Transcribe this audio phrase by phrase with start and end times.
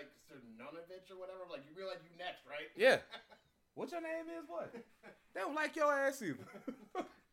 [0.00, 1.44] like Cernunovich or whatever.
[1.50, 2.68] Like you realize you next, right?
[2.76, 2.98] Yeah.
[3.74, 4.48] What your name is?
[4.48, 4.74] What?
[5.32, 6.42] They don't like your ass either.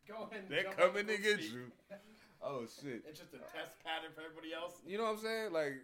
[0.06, 0.44] Go ahead.
[0.46, 1.52] And They're coming to get seat.
[1.52, 1.72] you.
[2.40, 3.02] Oh shit.
[3.08, 4.74] It's just a test pattern for everybody else.
[4.86, 5.52] You know what I'm saying?
[5.52, 5.74] Like,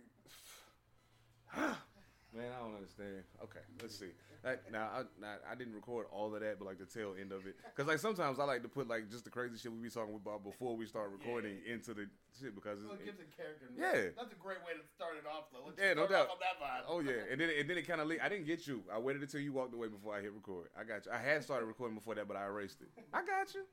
[2.34, 3.22] man, I don't understand.
[3.42, 4.10] Okay, let's see.
[4.44, 7.32] Like, now, I, now, I didn't record all of that, but like the tail end
[7.32, 9.78] of it, because like sometimes I like to put like just the crazy shit we
[9.78, 12.06] be talking about before we start recording into the
[12.38, 13.66] shit because Well, it gives a character.
[13.72, 14.12] Yeah.
[14.16, 15.64] That's a great way to start it off, though.
[15.66, 16.28] Let's Yeah, no doubt.
[16.28, 16.84] off on that vibe.
[16.88, 18.82] Oh yeah, and then and then it kind of I didn't get you.
[18.92, 20.68] I waited until you walked away before I hit record.
[20.78, 21.12] I got you.
[21.12, 22.88] I had started recording before that, but I erased it.
[23.14, 23.64] I got you.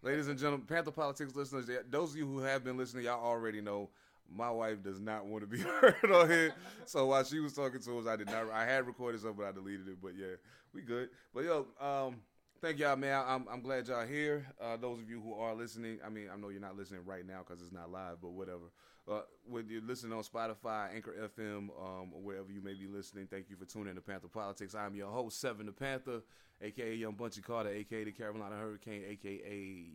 [0.00, 3.60] Ladies and gentlemen, Pantha Politix listeners, those of you who have been listening, y'all already
[3.60, 3.90] know
[4.34, 6.54] my wife does not want to be heard on here.
[6.84, 8.50] So while she was talking to us, I did not.
[8.52, 9.98] I had recorded something, but I deleted it.
[10.02, 10.36] But yeah,
[10.72, 11.10] we good.
[11.34, 12.16] But yo, um,
[12.60, 13.22] thank y'all, man.
[13.26, 14.46] I'm I'm glad y'all here.
[14.60, 17.26] Uh, those of you who are listening, I mean, I know you're not listening right
[17.26, 18.64] now because it's not live, but whatever.
[19.10, 19.22] Uh,
[19.66, 23.56] you're listening on Spotify, Anchor FM, um, or wherever you may be listening, thank you
[23.56, 24.74] for tuning in to Pantha Politix.
[24.74, 26.20] I'm your host, Seven the Panther,
[26.60, 29.86] aka Young Bunchy Carter, aka the Carolina Hurricane, aka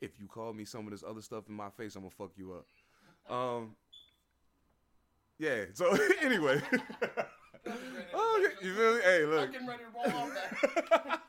[0.00, 2.32] if you call me some of this other stuff in my face, I'm gonna fuck
[2.36, 2.66] you up.
[3.30, 3.76] Um,
[5.38, 5.64] yeah.
[5.72, 6.60] So anyway,
[8.14, 9.00] oh, you feel me?
[9.02, 9.52] Hey, I'm look.
[9.52, 11.20] getting ready to roll off that.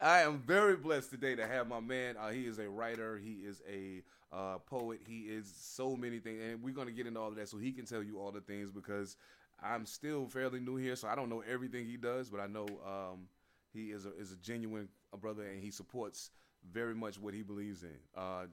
[0.00, 2.16] I am very blessed today to have my man.
[2.16, 3.18] Uh, he is a writer.
[3.18, 5.00] He is a uh, poet.
[5.06, 7.72] He is so many things, and we're gonna get into all of that so he
[7.72, 9.16] can tell you all the things because
[9.62, 12.66] I'm still fairly new here, so I don't know everything he does, but I know
[12.86, 13.28] um,
[13.72, 14.88] he is a is a genuine
[15.20, 16.30] brother, and he supports
[16.72, 17.98] very much what he believes in.
[18.16, 18.46] Uh,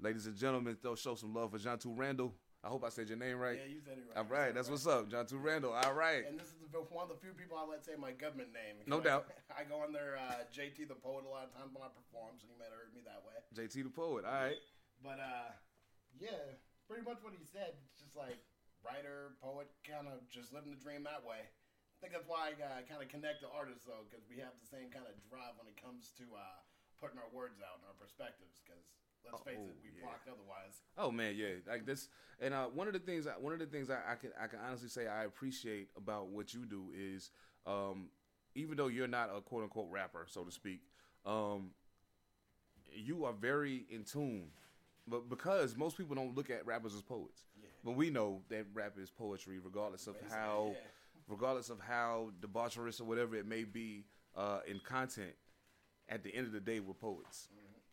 [0.00, 2.34] ladies and gentlemen, they'll show some love for Jhantu Randall.
[2.60, 3.56] I hope I said your name right.
[3.56, 4.20] Yeah, you said it right.
[4.20, 4.76] all right, that's right.
[4.76, 5.72] what's up, Jhantu Randall.
[5.72, 6.28] All right.
[6.28, 6.60] And this is
[6.92, 8.84] one of the few people I let say my government name.
[8.84, 9.32] No I- doubt.
[9.56, 12.36] I go on there, uh, JT the poet, a lot of times when I perform,
[12.36, 13.36] so you might have heard me that way.
[13.56, 14.28] JT the poet.
[14.28, 14.60] All right.
[15.00, 15.56] But uh,
[16.20, 17.80] yeah, pretty much what he said.
[17.88, 18.44] It's just like
[18.84, 21.48] writer, poet, kind of just living the dream that way.
[21.48, 24.52] I think that's why I uh, kind of connect to artists though, because we have
[24.60, 26.60] the same kind of drive when it comes to uh,
[27.00, 28.60] putting our words out and our perspectives.
[28.60, 28.84] Because
[29.24, 30.04] let's face it, Oh, we yeah.
[30.04, 30.82] blocked otherwise.
[30.98, 32.08] Oh man, yeah, like this.
[32.40, 34.58] And uh, one of the things, one of the things I, I can I can
[34.66, 37.30] honestly say I appreciate about what you do is,
[37.66, 38.08] um,
[38.54, 40.80] even though you're not a quote unquote rapper, so to speak,
[41.26, 41.70] um,
[42.92, 44.48] you are very in tune.
[45.06, 47.68] But because most people don't look at rappers as poets, Yeah.
[47.84, 50.78] but we know that rap is poetry, regardless of Basically, how, yeah.
[51.28, 54.04] regardless of how debaucherous or whatever it may be
[54.36, 55.32] uh, in content.
[56.08, 57.48] At the end of the day, we're poets.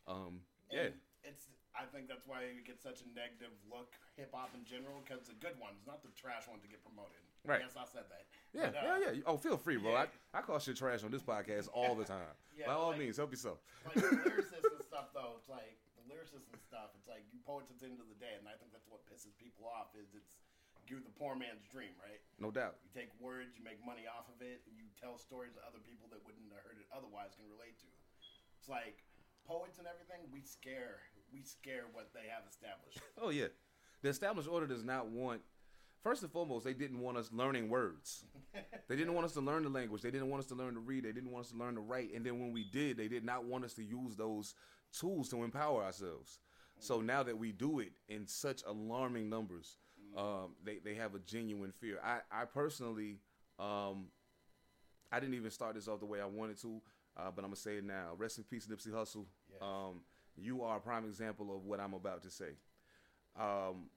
[0.06, 0.40] Um,
[0.70, 0.80] yeah.
[0.82, 0.94] And
[1.28, 1.48] it's.
[1.78, 5.30] I think that's why you get such a negative look hip hop in general because
[5.30, 7.22] the good ones, not the trash ones, to get promoted.
[7.46, 7.62] Right.
[7.62, 8.26] Yes, I said that.
[8.50, 9.30] Yeah, But, uh, yeah, yeah.
[9.30, 9.94] Oh, feel free, bro.
[9.94, 10.10] yeah.
[10.34, 12.34] I, I call shit trash on this podcast all the time.
[12.58, 13.62] Yeah, By all like- means, help yourself.
[13.86, 17.38] like the lyricists and stuff though it's like the lyricists and stuff it's like you
[17.46, 19.94] poets at the end of the day and i think that's what pisses people off
[19.94, 20.34] is it's
[20.90, 22.82] you're the poor man's dream right No doubt.
[22.82, 25.78] you take words you make money off of it and you tell stories that other
[25.86, 27.88] people that wouldn't have heard it otherwise can relate to
[28.58, 29.06] it's like
[29.46, 30.98] poets and everything we scare
[31.32, 33.48] we scare what they have established Oh yeah.
[34.02, 35.40] The established order does not want.
[36.02, 38.24] First and foremost, they didn't want us learning words.
[38.88, 40.00] They didn't want us to learn the language.
[40.00, 41.04] They didn't want us to learn to read.
[41.04, 42.14] They didn't want us to learn to write.
[42.14, 44.54] And then when we did, they did not want us to use those
[44.96, 46.38] tools to empower ourselves.
[46.78, 49.78] So now that we do it in such alarming numbers,
[50.16, 51.98] um, they they have a genuine fear.
[52.04, 53.18] I I personally,
[53.58, 54.06] um,
[55.10, 56.80] I didn't even start this off the way I wanted to,
[57.16, 58.12] uh, but I'm gonna say it now.
[58.16, 59.26] Rest in peace, Nipsey Hussle.
[59.50, 59.60] Yes.
[59.60, 60.02] Um,
[60.42, 62.56] you are a prime example of what I'm about to say.
[63.38, 63.90] Um,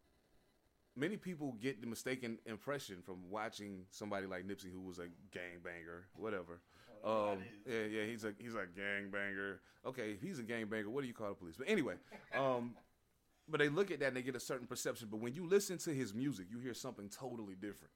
[0.96, 6.04] many people get the mistaken impression from watching somebody like Nipsey, who was a gangbanger,
[6.16, 6.62] whatever.
[7.02, 9.58] Whatever Um, yeah, yeah, he's a he's a gangbanger.
[9.86, 11.56] Okay, if he's a gangbanger, what do you call the police?
[11.58, 11.96] But anyway,
[12.38, 12.76] um,
[13.50, 15.08] but they look at that and they get a certain perception.
[15.10, 17.92] But when you listen to his music, you hear something totally different,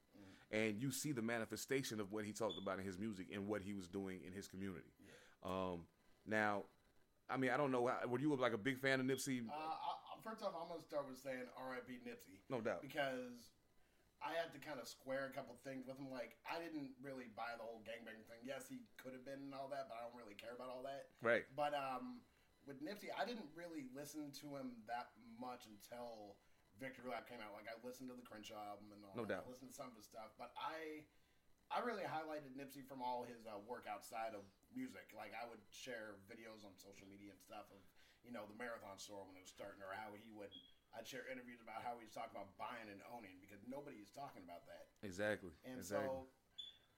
[0.50, 3.62] and you see the manifestation of what he talked about in his music and what
[3.62, 4.90] he was doing in his community.
[5.44, 5.82] Um,
[6.26, 6.64] now,
[7.28, 7.90] I mean, I don't know.
[8.06, 9.42] Were you like a big fan of Nipsey?
[9.48, 12.82] uh, I, first off i'm gonna start with saying rip nipsey No doubt.
[12.82, 13.54] because
[14.18, 16.08] I had to kind of square a couple things with him.
[16.10, 18.42] Like, I didn't really buy the whole gangbang thing.
[18.42, 20.82] Yes, he could have been and all that, but I don't really care about all
[20.88, 21.12] that.
[21.20, 21.44] Right.
[21.52, 22.24] But um,
[22.64, 26.40] with Nipsey, I didn't really listen to him that much until
[26.80, 27.52] Victory Lap came out.
[27.52, 29.44] Like, I listened to the Crenshaw album and all No that.
[29.44, 29.44] doubt.
[29.46, 31.06] I listened to some of his stuff, but I.
[31.66, 34.46] I really highlighted Nipsey from all his uh, work outside of
[34.76, 35.10] music.
[35.16, 37.80] Like I would share videos on social media and stuff of,
[38.22, 40.52] you know, the marathon store when it was starting, or how he would.
[40.94, 44.08] I'd share interviews about how he was talking about buying and owning because nobody is
[44.12, 44.88] talking about that.
[45.04, 45.52] Exactly.
[45.64, 46.08] And exactly.
[46.08, 46.28] so,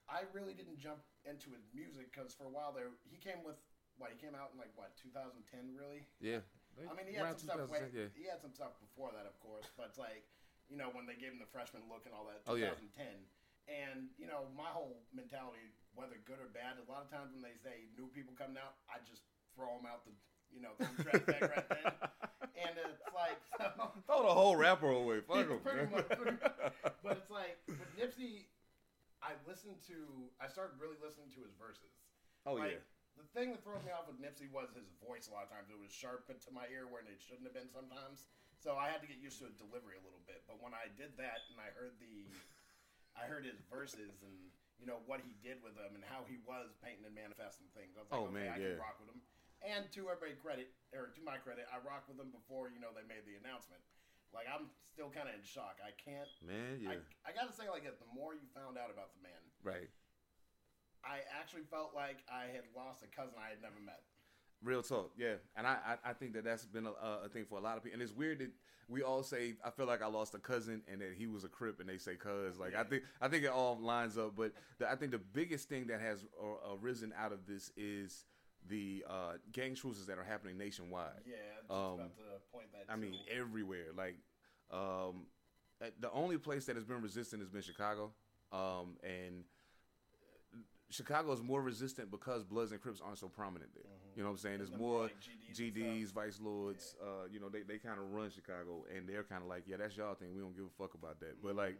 [0.07, 3.59] I really didn't jump into his music because for a while there, he came with
[3.99, 6.07] what he came out in like what 2010 really.
[6.19, 6.43] yeah.
[6.87, 7.67] I mean, he had some stuff.
[7.67, 8.07] Way, yeah.
[8.15, 10.23] He had some stuff before that, of course, but like
[10.69, 12.77] you know, when they gave him the freshman look and all that, Oh, yeah.
[12.77, 13.25] 2010.
[13.67, 17.41] And you know, my whole mentality, whether good or bad, a lot of times when
[17.41, 19.25] they say new people coming out, I just
[19.55, 20.13] throw them out the,
[20.53, 21.93] you know, throw the trash bag right then.
[22.59, 25.23] And it's like, so, Throw the whole rapper away.
[25.23, 25.63] Fuck him.
[25.63, 26.11] Pretty much,
[27.03, 28.51] but it's like with Nipsey,
[29.23, 31.95] I listened to, I started really listening to his verses.
[32.43, 32.83] oh like, yeah.
[33.15, 35.27] The thing that throws me off with Nipsey was his voice.
[35.27, 37.67] A lot of times it was sharp to my ear when it shouldn't have been.
[37.67, 40.47] Sometimes, so I had to get used to his delivery a little bit.
[40.47, 42.27] But when I did that and I heard the,
[43.19, 44.39] I heard his verses and
[44.79, 47.99] you know what he did with them and how he was painting and manifesting things.
[47.99, 48.79] I was like, Oh, okay, man, I yeah.
[48.79, 49.19] can rock with him.
[49.59, 52.95] And to everybody credit, or to my credit, I rocked with them before you know
[52.95, 53.83] they made the announcement.
[54.31, 55.83] Like I'm still kind of in shock.
[55.83, 56.29] I can't.
[56.39, 56.95] Man, yeah.
[57.27, 59.89] I, I gotta say, like, the more you found out about the man, right.
[61.03, 64.03] I actually felt like I had lost a cousin I had never met.
[64.61, 67.57] Real talk, yeah, and I, I, I think that that's been a, a thing for
[67.57, 68.51] a lot of people, and it's weird that
[68.89, 71.47] we all say I feel like I lost a cousin and that he was a
[71.47, 72.59] crip, and they say cuz.
[72.59, 75.69] Like I think I think it all lines up, but the, I think the biggest
[75.69, 76.25] thing that has
[76.83, 78.25] arisen out of this is
[78.67, 81.21] the uh, gang truces that are happening nationwide.
[81.25, 82.91] Yeah, just Um, about to point that.
[82.91, 83.01] I too.
[83.01, 83.85] mean, everywhere.
[83.95, 84.17] Like,
[84.71, 85.27] um,
[86.01, 88.11] the only place that has been resistant has been Chicago,
[88.51, 89.45] um, and
[90.91, 93.83] Chicago is more resistant because Bloods and Crips aren't so prominent there.
[94.15, 94.57] You know what I'm saying?
[94.57, 95.15] There's more like
[95.55, 96.11] GDs GDs.
[96.13, 96.95] Vice Lords.
[97.01, 99.77] Uh, you know, they, they kind of run Chicago, and they're kind of like, yeah,
[99.77, 100.33] that's y'all thing.
[100.33, 101.41] We don't give a fuck about that.
[101.43, 101.77] But like,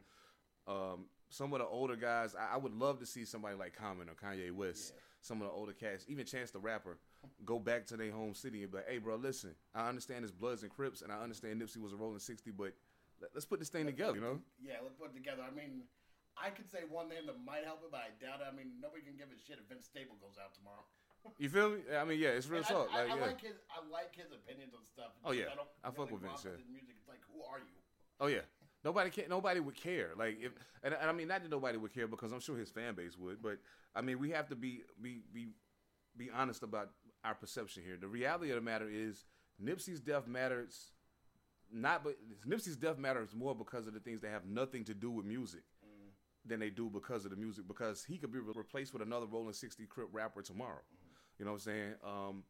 [0.68, 4.10] um, some of the older guys, I, I would love to see somebody like Common
[4.10, 5.02] or Kanye West, Yeah.
[5.22, 6.98] some of the older cats, even Chance the Rapper,
[7.46, 10.32] go back to their home city and be like, hey, bro, listen, I understand it's
[10.32, 12.74] Bloods and Crips, and I understand Nipsey was a rolling 60, but
[13.20, 14.40] let, let's put this thing together, you know?
[14.64, 15.42] Yeah, let's put it together.
[15.46, 15.82] I mean,
[16.40, 18.48] I could say one name that might help it, but I doubt it.
[18.48, 20.88] I mean, nobody can give a shit if Vince Staples goes out tomorrow.
[21.36, 21.84] You feel me?
[21.92, 22.88] I mean, yeah, it's real talk.
[22.96, 23.28] I, Like, I yeah.
[23.28, 23.60] like his.
[23.68, 25.12] I like his opinions on stuff.
[25.28, 25.52] Oh, yeah.
[25.52, 26.56] I, don't I fuck with Vince, yeah.
[26.72, 26.96] music.
[26.96, 27.76] It's like, who are you?
[28.20, 28.48] Oh yeah.
[28.84, 30.12] Nobody can nobody would care.
[30.18, 30.52] Like if
[30.84, 33.18] and, and I mean not that nobody would care because I'm sure his fan base
[33.18, 33.58] would, but
[33.96, 35.50] I mean we have to be be be
[36.18, 36.92] be honest about
[37.24, 37.98] our perception here.
[38.00, 39.26] The reality of the matter is
[39.62, 40.92] Nipsey's death matters
[41.72, 42.16] not but
[42.48, 45.62] Nipsey's death matters more because of the things that have nothing to do with music
[46.50, 49.26] than they do because of the music because he could be re- replaced with another
[49.26, 50.82] Rolling 60 Crip rapper tomorrow.
[51.38, 51.94] You know what I'm saying?
[52.04, 52.44] Um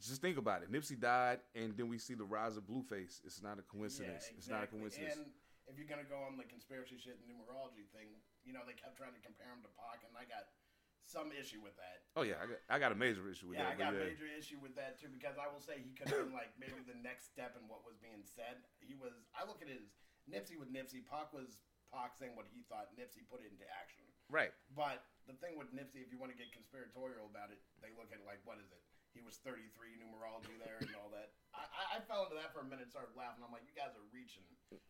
[0.00, 0.72] just think about it.
[0.72, 3.20] Nipsey died, and then we see the rise of Blueface.
[3.28, 4.24] It's not a coincidence.
[4.32, 5.20] Yeah, It's not a coincidence.
[5.20, 5.28] And
[5.68, 8.08] if you're gonna go on the conspiracy shit and numerology thing,
[8.48, 10.48] you know they kept trying to compare him to Pac, and I got
[11.04, 12.04] some issue with that.
[12.16, 13.92] Oh yeah, I got, I got a major issue with Yeah, I that.
[13.92, 14.12] got a yeah.
[14.12, 16.80] major issue with that too because I will say he could have been like maybe
[16.88, 18.64] the next step in what was being said.
[18.80, 19.12] He was.
[19.36, 19.92] I look at his
[20.24, 21.04] Nipsey with Nipsey.
[21.04, 22.92] Pac was Pac saying what he thought.
[22.94, 24.04] Nipsey put it into action.
[24.28, 24.52] Right.
[24.76, 28.12] But the thing with Nipsey, if you want to get conspiratorial about it, they look
[28.12, 28.82] at it like, what is it?
[29.16, 31.32] He was 33 numerology there and all that.
[31.56, 33.40] I, I, fell into that for a minute, started laughing.
[33.40, 34.44] I'm like, you guys are reaching.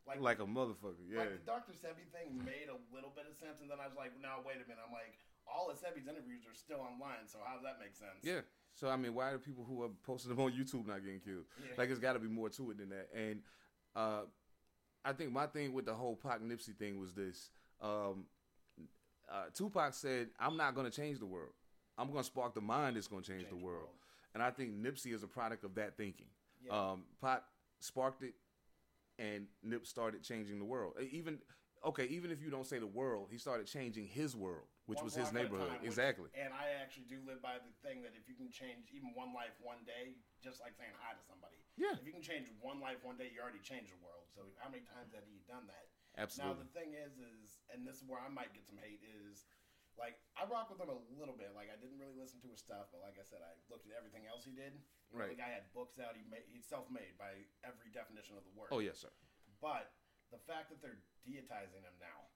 [0.05, 1.01] Like, Like a motherfucker.
[1.07, 1.23] Yeah.
[1.23, 1.73] like the Dr.
[1.79, 4.59] Sebi thing made a little bit of sense, and then I was like, no, wait
[4.59, 4.83] a minute.
[4.83, 5.17] I'm like,
[5.47, 8.21] all of Sebi's interviews are still online, so how does that make sense?
[8.27, 8.43] yeah.
[8.79, 11.51] So I mean, why are people who are posting them on YouTube not getting killed?
[11.59, 11.75] Yeah.
[11.77, 13.09] Like it's got to be more to it than that.
[13.11, 13.43] And
[13.97, 14.31] uh,
[15.09, 17.51] I think my thing with the whole Pac Nipsey thing was this.
[17.81, 18.27] Um,
[19.31, 21.53] uh, Tupac said, "I'm not going to change the world.
[21.97, 23.95] I'm going to spark the mind that's going to change, Change the the world." world.
[24.35, 26.27] And I think Nipsey is a product of that thinking.
[26.65, 26.91] Yeah.
[26.91, 27.43] Um, Pac
[27.81, 28.35] sparked it,
[29.19, 30.95] and Nip started changing the world.
[31.11, 31.39] Even
[31.85, 35.05] okay, even if you don't say the world, he started changing his world, which One
[35.07, 35.69] was his block at a neighborhood.
[35.69, 36.31] time, which- exactly.
[36.35, 39.33] and I actually do live by the thing that if you can change even one
[39.33, 41.57] life one day, just like saying hi to somebody.
[41.77, 41.95] Yeah.
[41.95, 44.27] If you can change one life one day, you already changed the world.
[44.35, 45.87] So how many times have you done that?
[46.19, 46.51] Absolutely.
[46.51, 49.47] Now the thing is, is and this is where I might get some hate is,
[49.95, 51.55] like I rock with him a little bit.
[51.55, 53.95] Like I didn't really listen to his stuff, but like I said, I looked at
[53.95, 54.75] everything else he did.
[54.75, 55.31] You know, Right.
[55.35, 56.15] The guy had books out.
[56.19, 58.69] He made he's self-made by every definition of the word.
[58.75, 59.11] oh yes, sir.
[59.63, 59.91] But
[60.31, 62.29] the fact that they're deitizing him now,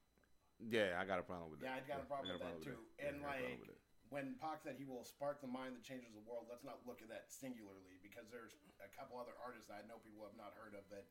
[0.62, 1.66] Yeah, I got a problem with that.
[1.68, 2.80] yeah, I got a problem with that too.
[2.98, 3.80] Yeah, And got a problem like with
[4.12, 7.00] when Pac said he will spark the mind that changes the world, let's not look
[7.00, 8.52] at that singularly because there's
[8.84, 11.08] a couple other artists I know people have not heard of that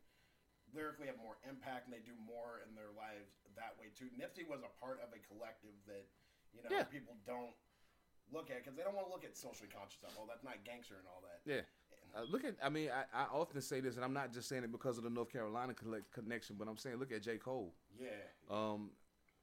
[0.69, 4.05] lyrically have more impact and they do more in their lives that way too.
[4.13, 6.05] Nipsey was a part of a collective that
[6.53, 6.85] you know Yeah.
[6.85, 7.57] people don't
[8.29, 10.13] look at because they don't want to look at socially conscious stuff.
[10.21, 11.41] Oh, that's not gangster and all that.
[11.43, 11.65] Yeah.
[12.15, 14.63] Uh, look at, I mean, I, I often say this, and I'm not just saying
[14.63, 17.38] it because of the North Carolina collect, connection, but I'm saying, look at J.
[17.38, 17.74] Cole.
[18.00, 18.08] Yeah,
[18.50, 18.89] Um,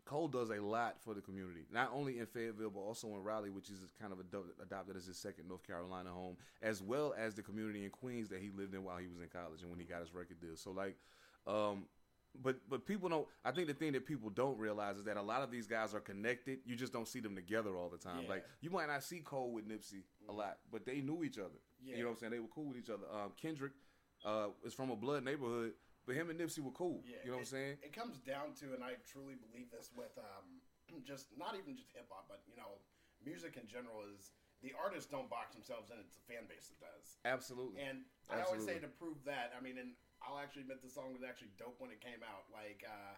[0.04, 3.50] Cole does a lot for the community, not only in Fayetteville, but also in Raleigh,
[3.50, 7.34] which is kind of ado- adopted as his second North Carolina home, as well as
[7.34, 9.78] the community in Queens that he lived in while he was in college and when
[9.78, 10.56] he got his record deal.
[10.56, 10.96] So, like,
[11.46, 11.84] um,
[12.42, 13.26] but but people don't.
[13.44, 15.94] I think the thing that people don't realize is that a lot of these guys
[15.94, 16.58] are connected.
[16.64, 18.22] You just don't see them together all the time.
[18.22, 18.30] Yeah.
[18.30, 21.58] Like you might not see Cole with Nipsey a lot, but they knew each other.
[21.82, 21.96] Yeah.
[21.96, 22.32] You know what I'm saying?
[22.32, 23.04] They were cool with each other.
[23.12, 23.72] Um, Kendrick
[24.24, 25.72] uh, is from a blood neighborhood,
[26.06, 27.02] but him and Nipsey were cool.
[27.04, 27.76] Yeah, you know what I'm saying?
[27.82, 30.62] It comes down to, and I truly believe this with um,
[31.06, 32.80] just not even just hip hop, but you know,
[33.24, 36.80] music in general is the artists don't box themselves in; it's the fan base that
[36.82, 37.18] does.
[37.24, 37.78] Absolutely.
[37.82, 41.14] And I always say to prove that, I mean, and I'll actually admit the song
[41.14, 42.50] was actually dope when it came out.
[42.50, 43.14] Like, uh,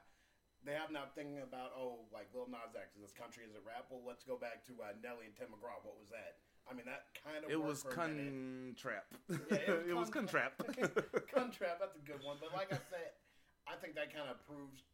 [0.64, 3.62] they have not thinking about, oh, like Lil Nas X, is this country, is a
[3.64, 3.88] rap?
[3.88, 5.80] Well, let's go back to uh, Nelly and Tim McGraw.
[5.80, 6.40] What was that?
[6.69, 8.28] I mean, that kind of It was for a minute.
[8.28, 9.07] con trap.
[9.49, 10.54] Yeah, it was con trap.
[11.35, 12.37] Contrap, that's a good one.
[12.37, 13.16] But like I said,
[13.64, 14.85] I think that kind of proves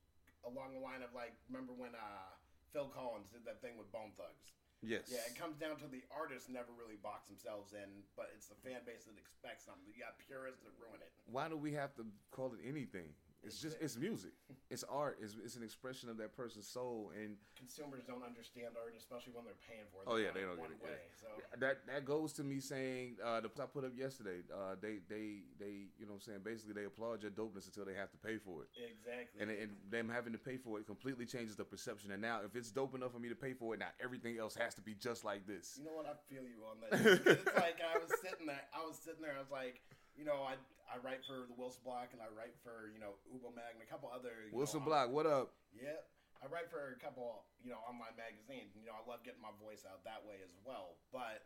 [0.47, 2.31] along the line of like, remember when uh,
[2.73, 4.55] Phil Collins did that thing with Bone Thugs?
[4.87, 5.11] Yes.
[5.11, 8.59] Yeah, it comes down to the artists never really box themselves in, but it's the
[8.63, 9.83] fan base that expects something.
[9.91, 11.11] You got purists that ruin it.
[11.27, 13.11] Why do we have to call it anything?
[13.47, 14.33] It's just it's music.
[14.71, 15.19] It's art.
[15.23, 19.45] It's, it's an expression of that person's soul, and Consumers don't understand art, especially when
[19.45, 20.11] they're paying for it.
[20.11, 20.99] Oh, yeah, they don't get it, way.
[21.15, 24.43] So that that goes to me saying uh, the I put up yesterday.
[24.51, 27.87] Uh, they they they you know what I'm saying basically they applaud your dopeness until
[27.87, 29.39] they have to pay for it, exactly.
[29.39, 32.11] and, and them having to pay for it completely changes the perception.
[32.11, 34.57] And now if it's dope enough for me to pay for it, now everything else
[34.57, 35.79] has to be just like this.
[35.79, 36.07] You know what?
[36.11, 36.99] I feel you on that.
[37.39, 38.67] it's like I was sitting there.
[38.75, 39.37] I was sitting there.
[39.37, 39.81] I was like,
[40.17, 40.57] you know, I
[40.89, 43.85] I write for the Wilson Block and I write for you know Ubo Mag and
[43.85, 45.53] a couple other Wilson know, Block, what up?
[45.77, 46.01] Yeah,
[46.41, 48.73] I write for a couple you know online magazines.
[48.75, 50.97] You know, I love getting my voice out that way as well.
[51.13, 51.45] But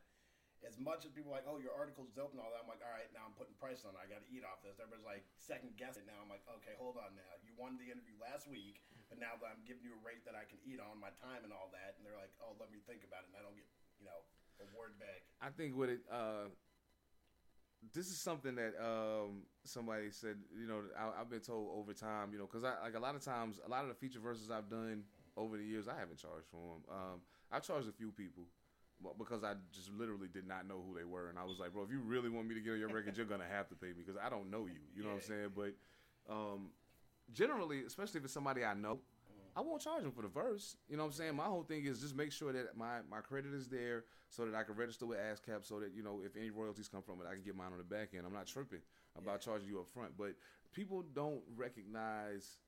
[0.61, 2.85] as much as people are like, oh, your article's dope and all that, I'm like,
[2.85, 4.01] all right, now I'm putting price on it.
[4.01, 4.77] I got to eat off this.
[4.77, 6.21] Everybody's like second guessing it now.
[6.21, 7.33] I'm like, okay, hold on now.
[7.41, 10.37] You won the interview last week, but now that I'm giving you a rate that
[10.37, 12.85] I can eat on my time and all that, and they're like, oh, let me
[12.85, 13.67] think about it, and I don't get
[13.99, 14.21] you know
[14.61, 15.25] a word back.
[15.41, 16.53] I think what it uh,
[17.95, 20.37] this is something that um, somebody said.
[20.59, 22.33] You know, I, I've been told over time.
[22.33, 24.51] You know, because I like a lot of times, a lot of the feature verses
[24.51, 25.05] I've done
[25.37, 26.83] over the years, I haven't charged for them.
[26.91, 27.21] Um,
[27.51, 28.45] I've charged a few people.
[29.17, 31.85] Because I just literally did not know who they were, and I was like, "Bro,
[31.85, 33.87] if you really want me to get on your record, you're gonna have to pay
[33.87, 35.53] me because I don't know you." You know what I'm saying?
[35.57, 35.73] But
[36.31, 36.69] um,
[37.33, 39.01] generally, especially if it's somebody I know,
[39.57, 40.77] I won't charge them for the verse.
[40.89, 41.37] You know what I'm saying?
[41.37, 44.55] My whole thing is just make sure that my, my credit is there so that
[44.55, 47.27] I can register with ASCAP so that, you know, if any royalties come from it,
[47.29, 48.25] I can get mine on the back end.
[48.27, 48.81] I'm not tripping
[49.19, 50.17] about charging you up front.
[50.17, 50.35] But
[50.73, 52.59] people don't recognize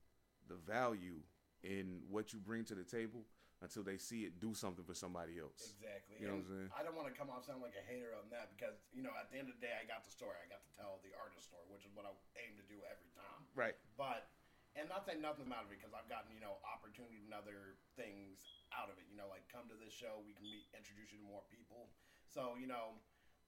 [0.48, 1.20] the value
[1.62, 3.22] in what you bring to the table
[3.62, 5.70] until they see it do something for somebody else.
[5.78, 6.18] Exactly.
[6.18, 6.70] You know And what I'm saying?
[6.74, 9.14] I don't want to come off sounding like a hater on that because you know
[9.14, 10.34] at the end of the day I got the story.
[10.34, 12.10] I got to tell the artist story, which is what I
[12.42, 13.46] aim to do every time.
[13.54, 13.78] Right.
[13.94, 14.31] But
[14.72, 17.76] and not saying nothing's out of it because I've gotten you know opportunity and other
[17.96, 18.40] things
[18.72, 19.04] out of it.
[19.08, 21.92] You know, like come to this show, we can meet, introduce you to more people.
[22.28, 22.96] So you know,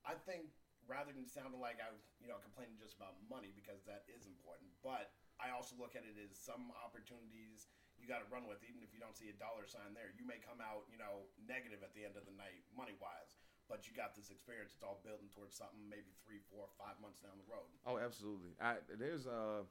[0.05, 0.53] I think
[0.85, 1.89] rather than sounding like I
[2.21, 6.05] you know complaining just about money because that is important, but I also look at
[6.05, 9.37] it as some opportunities you got to run with, even if you don't see a
[9.39, 10.11] dollar sign there.
[10.19, 13.33] You may come out you know negative at the end of the night money wise.
[13.65, 14.77] But you got this experience.
[14.77, 17.65] It's all building towards something maybe three, four, five months down the road.
[17.89, 18.53] Oh, absolutely.
[18.61, 19.65] I there's uh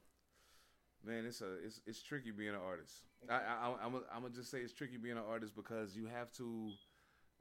[1.06, 3.02] man, it's a it's it's tricky being an artist.
[3.28, 6.06] I, I I'm a, I'm gonna just say it's tricky being an artist because you
[6.06, 6.70] have to.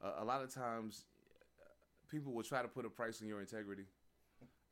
[0.04, 1.06] Uh, a lot of times,
[2.10, 3.86] people will try to put a price on your integrity,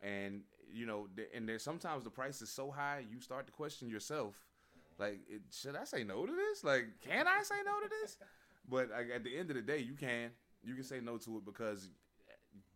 [0.02, 0.42] and
[0.74, 4.36] you know, and there's sometimes the price is so high you start to question yourself.
[4.98, 6.64] Like, it, should I say no to this?
[6.64, 8.18] Like, can I say no to this?
[8.70, 10.32] But like, at the end of the day, you can.
[10.64, 11.90] You can say no to it because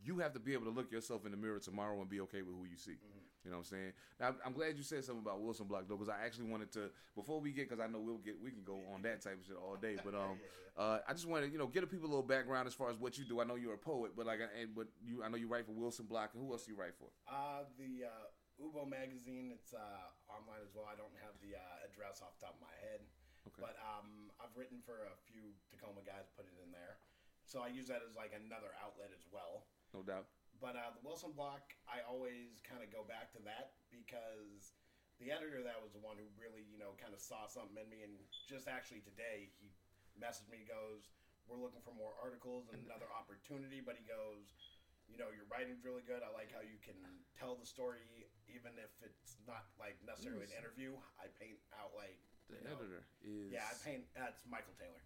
[0.06, 2.42] you have to be able to look yourself in the mirror tomorrow and be okay
[2.42, 2.96] with who you see.
[3.44, 3.92] You know what I'm saying?
[4.20, 6.90] Now, I'm glad you said something about Wilson Block though, because I actually wanted to
[7.14, 9.46] before we get because I know we'll get we can go on that type of
[9.46, 9.98] shit all day.
[10.02, 10.42] But um,
[10.74, 12.98] uh, I just wanted you know get a people a little background as far as
[12.98, 13.42] what you do.
[13.42, 15.78] I know you're a poet, but like and but you I know you write for
[15.78, 17.14] Wilson Block and who else do you write for?
[17.30, 19.54] Uh, the uh, Ubo magazine.
[19.54, 20.90] It's uh, online as well.
[20.90, 23.06] I don't have the uh, address off the top of my head,
[23.46, 23.62] Okay.
[23.62, 26.34] but um, I've written for a few Tacoma guys.
[26.34, 26.98] Put it in there,
[27.46, 29.70] so I use that as like another outlet as well.
[29.96, 30.28] No doubt.
[30.60, 34.76] But uh, the Wilson block, I always kind of go back to that because
[35.24, 37.88] the editor that was the one who really, you know, kind of saw something in
[37.88, 38.04] me.
[38.04, 39.72] And just actually today, he
[40.20, 41.08] messaged me, goes,
[41.48, 43.80] We're looking for more articles and another opportunity.
[43.80, 44.52] But he goes,
[45.08, 46.20] You know, your writing's really good.
[46.20, 47.00] I like how you can
[47.40, 50.92] tell the story, even if it's not like necessarily an interview.
[51.16, 52.20] I paint out like.
[52.52, 54.08] The know- editor is Yeah, I paint.
[54.12, 55.04] That's Michael Taylor.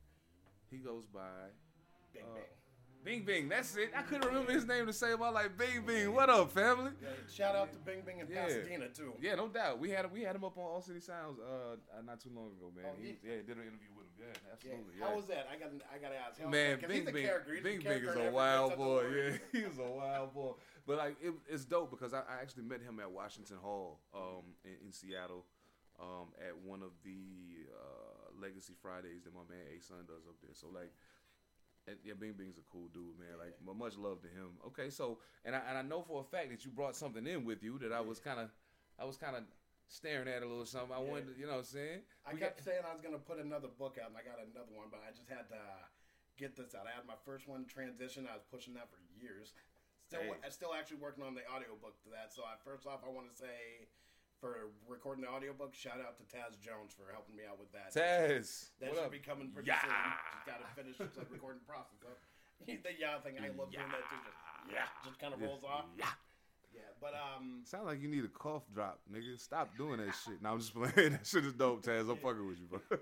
[0.70, 1.54] He goes by
[2.14, 2.54] Big Uh, Bing.
[3.04, 3.48] Bing Bing.
[3.50, 3.92] That's it.
[3.96, 5.50] I couldn't remember his name to save my life.
[5.58, 6.14] Bing Bing.
[6.14, 6.92] What up, family?
[7.02, 8.46] Yeah, shout out to Bing Bing in Yeah.
[8.46, 9.14] Pasadena, too.
[9.22, 9.80] Yeah, no doubt.
[9.80, 12.48] We had we had him up on All City Sounds uh uh, not too long
[12.58, 12.86] ago, man.
[12.88, 13.36] Oh, he, yeah.
[13.36, 14.14] yeah, did an interview with him.
[14.20, 14.52] Yeah, Yeah.
[14.54, 14.94] absolutely.
[15.00, 15.48] How was that?
[15.52, 16.40] I got I got to ask.
[16.40, 17.52] How was Man, Bing he's a Bing, character.
[17.54, 19.40] He's a Bing Bing character is a wild Prince of the boy.
[19.54, 20.52] Yeah, he's a wild boy.
[20.86, 24.44] But like, it, it's dope because I, I actually met him at Washington Hall, um,
[24.66, 25.46] in, in Seattle,
[26.02, 30.36] um, at one of the uh, Legacy Fridays that my man A Sun does up
[30.42, 30.52] there.
[30.54, 30.92] So like, and,
[32.04, 33.38] yeah, Bing Bing's a cool dude, man.
[33.40, 34.58] Like, mu- much love to him.
[34.68, 37.46] Okay, so and I and I know for a fact that you brought something in
[37.46, 38.50] with you that I was kind of,
[38.98, 39.44] I was kind of
[39.88, 40.92] staring at a little something.
[40.96, 41.10] I Yeah.
[41.10, 42.02] wanted, to, you know what I'm saying?
[42.26, 44.38] I We kept got- saying I was gonna put another book out, and I got
[44.38, 45.86] another one, but I just had to uh,
[46.38, 46.86] get this out.
[46.86, 48.28] I had my first one, Transition.
[48.30, 49.54] I was pushing that for years.
[50.08, 50.34] Still, Hey.
[50.46, 52.34] I'm still actually working on the audiobook to that.
[52.34, 53.90] So, I, first off, I want to say
[54.40, 57.92] for recording the audiobook, shout out to Taz Jones for helping me out with that.
[57.92, 59.12] Taz, that what should up?
[59.12, 59.82] be coming pretty Yeah.
[59.84, 59.92] soon.
[59.92, 62.00] Just got to finish the recording process.
[62.00, 62.10] So,
[62.66, 64.20] the yeah thing, I love doing that too.
[64.24, 64.40] Just,
[64.72, 65.86] yeah, just kind of rolls off.
[65.98, 66.12] Yeah.
[66.70, 69.40] Yeah, but um, Sound like you need a cough drop, nigga.
[69.42, 70.38] Stop doing that shit.
[70.40, 71.12] No, I'm just playing.
[71.18, 72.06] that shit is dope, Taz.
[72.08, 72.80] I'm fucking with you, bro.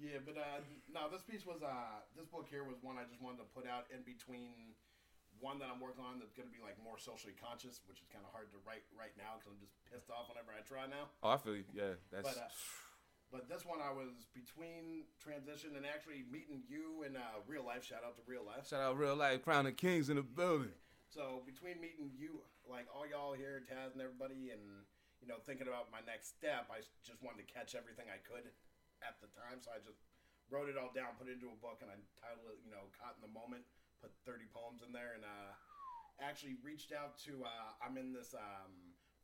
[0.00, 3.20] Yeah, but uh, no, this piece was uh, this book here was one I just
[3.20, 4.72] wanted to put out in between
[5.40, 8.08] one that I'm working on that's going to be like more socially conscious, which is
[8.12, 10.84] kind of hard to write right now because I'm just pissed off whenever I try
[10.86, 11.08] now.
[11.24, 11.66] oh, I feel you.
[11.72, 12.28] Yeah, that's.
[12.28, 12.52] But uh,
[13.30, 17.86] but this one I was between transition and actually meeting you in uh, real life.
[17.86, 18.66] Shout out to real life.
[18.68, 20.74] Shout out real life crown of kings in the building.
[21.10, 24.62] So between meeting you, like all y'all here, Taz and everybody, and
[25.22, 28.46] you know thinking about my next step, I just wanted to catch everything I could
[29.02, 29.62] at the time.
[29.62, 30.02] So I just
[30.50, 32.90] wrote it all down, put it into a book, and I titled it, you know,
[32.98, 33.62] "Caught in the Moment."
[34.00, 35.52] Put thirty poems in there, and uh,
[36.24, 37.44] actually reached out to.
[37.44, 38.72] Uh, I'm in this um,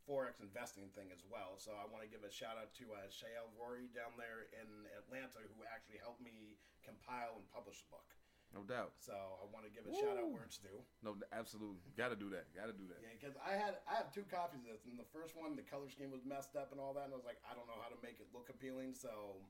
[0.04, 3.09] forex investing thing as well, so I want to give a shout out to uh,
[3.09, 4.68] Shael Rory down there in
[5.00, 8.06] Atlanta, who actually helped me compile and publish the book.
[8.54, 8.95] No doubt.
[9.02, 10.38] So I want to give a shout out Woo.
[10.38, 10.80] where it's due.
[11.02, 11.83] No, absolutely.
[11.99, 12.47] Got to do that.
[12.54, 13.02] Got to do that.
[13.02, 15.66] Yeah, because I had I have two copies of this, and the first one the
[15.66, 17.76] color scheme was messed up and all that, and I was like, I don't know
[17.83, 18.95] how to make it look appealing.
[18.95, 19.42] So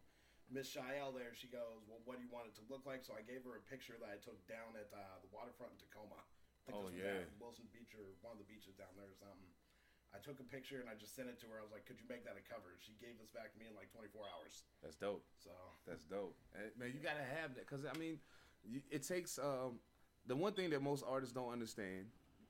[0.46, 3.02] Miss Shael there, she goes, well, what do you want it to look like?
[3.02, 5.78] So I gave her a picture that I took down at uh, the waterfront in
[5.82, 6.22] Tacoma.
[6.22, 7.26] I think Oh, this yeah.
[7.26, 9.50] at Wilson Beach or one of the beaches down there or something.
[10.14, 11.58] I took a picture and I just sent it to her.
[11.58, 12.78] I was like, could you make that a cover?
[12.78, 14.62] She gave this back to me in like 24 hours.
[14.80, 15.26] That's dope.
[15.42, 15.50] So
[15.86, 16.38] That's dope.
[16.54, 18.22] Eh, Man, you gotta have that because I mean,
[18.90, 19.82] it takes um,
[20.30, 22.06] the one thing that most artists don't understand,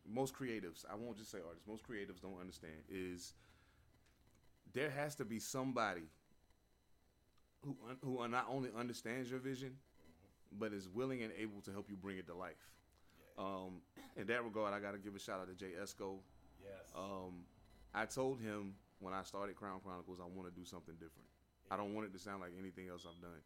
[0.07, 0.85] most creatives.
[0.85, 1.67] I won't just say artists.
[1.67, 3.35] Most creatives don't understand is
[4.73, 6.07] there has to be somebody
[7.67, 9.73] who un- who not only understands your vision,
[10.59, 12.71] but is willing and able to help you bring it to life.
[13.37, 13.83] Um,
[14.17, 16.19] in that regard, I got to give a shout out to Jay Esco.
[16.63, 17.45] yes, Um,
[17.93, 21.29] I told him when I started Crown Chronicles, I want to do something different.
[21.71, 23.43] I don't want it to sound like anything else I've done,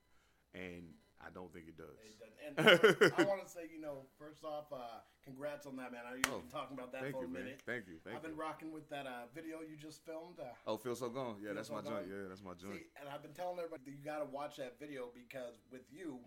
[0.55, 0.85] and
[1.21, 2.01] I don't think it does.
[2.01, 2.33] It does.
[2.41, 6.01] And uh, I want to say, you know, first off, uh, congrats on that, man.
[6.09, 7.45] I know you've Oh, been talking about that for you, a man.
[7.45, 7.61] minute.
[7.69, 8.01] Thank you.
[8.01, 8.41] Thank I've been you.
[8.41, 10.41] rocking with that uh, video you just filmed.
[10.41, 11.37] Uh, Oh, feel so gone.
[11.45, 12.01] Yeah, that's So my Gone?
[12.05, 12.09] joint.
[12.09, 12.81] Yeah, that's my joint.
[12.81, 15.85] see, and I've been telling everybody that you got to watch that video because with
[15.93, 16.25] you,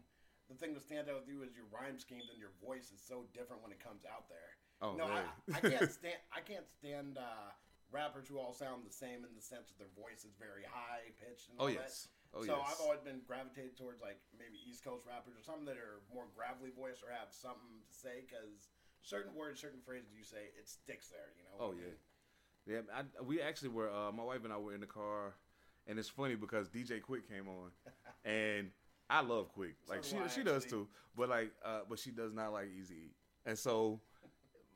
[0.47, 3.01] the thing that stands out with you is your rhyme schemes and your voice is
[3.01, 4.51] so different when it comes out there.
[4.85, 5.25] Oh, no, I.
[5.57, 6.21] I can't stand.
[6.29, 7.49] I can't stand uh,
[7.89, 11.09] rappers who all sound the same in the sense that their voice is very high
[11.17, 12.07] pitched and oh all yes.
[12.33, 12.65] Oh so yes.
[12.65, 16.25] I've always been gravitated towards like maybe East Coast rappers or something that are more
[16.35, 20.67] gravelly voice or have something to say because certain words, certain phrases you say, it
[20.67, 21.29] sticks there.
[21.37, 21.55] You know.
[21.61, 21.93] Oh yeah,
[22.65, 22.81] yeah.
[22.89, 23.89] I, we actually were.
[23.89, 25.35] Uh, my wife and I were in the car,
[25.85, 27.69] and it's funny because DJ Quik came on,
[28.25, 28.71] and
[29.09, 29.77] I love Quik.
[29.87, 32.65] Like do she I, she does too, but like uh, but she does not like
[32.65, 33.13] Eazy,
[33.45, 34.01] and so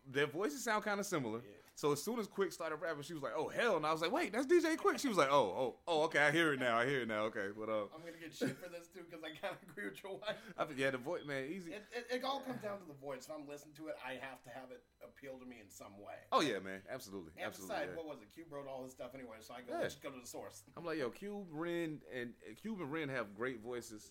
[0.06, 1.40] their voices sound kind of similar.
[1.40, 1.57] Yeah.
[1.78, 4.02] So as soon as Quik started rapping, she was like, "Oh hell!" And I was
[4.02, 6.60] like, "Wait, that's DJ Quik." She was like, "Oh, oh, oh, okay, I hear it
[6.60, 6.76] now.
[6.76, 7.30] I hear it now.
[7.30, 9.86] Okay, but uh, I'm gonna get shit for this too because I kind of agree
[9.86, 10.38] with your wife.
[10.58, 11.68] I, think- yeah, the voice, man, Eazy.
[11.78, 13.30] It, it, it all comes down to the voice.
[13.30, 15.94] If I'm listening to it, I have to have it appeal to me in some
[16.02, 16.18] way.
[16.32, 17.76] Oh yeah, man, absolutely, And absolutely.
[17.76, 17.98] besides, yeah.
[18.02, 18.34] what was it?
[18.34, 19.86] Cube wrote all this stuff anyway, so I go, Yeah.
[19.86, 20.64] let's go to the source.
[20.76, 24.10] I'm like, yo, Cube, Ren, and uh, Cube and Ren have great voices,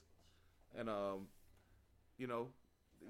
[0.78, 1.26] and um,
[2.16, 2.46] you know,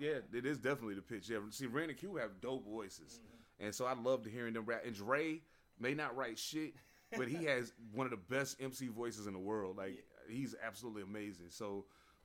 [0.01, 1.29] yeah, it is definitely the pitch.
[1.29, 3.21] Yeah, see, Ren and Cube have dope voices,
[3.61, 4.83] and so I loved hearing them rap.
[4.85, 5.41] And Dre
[5.79, 6.75] may not write shit,
[7.17, 9.77] but he has one of the best MC voices in the world.
[9.77, 11.47] Like, he's absolutely amazing.
[11.51, 11.85] So,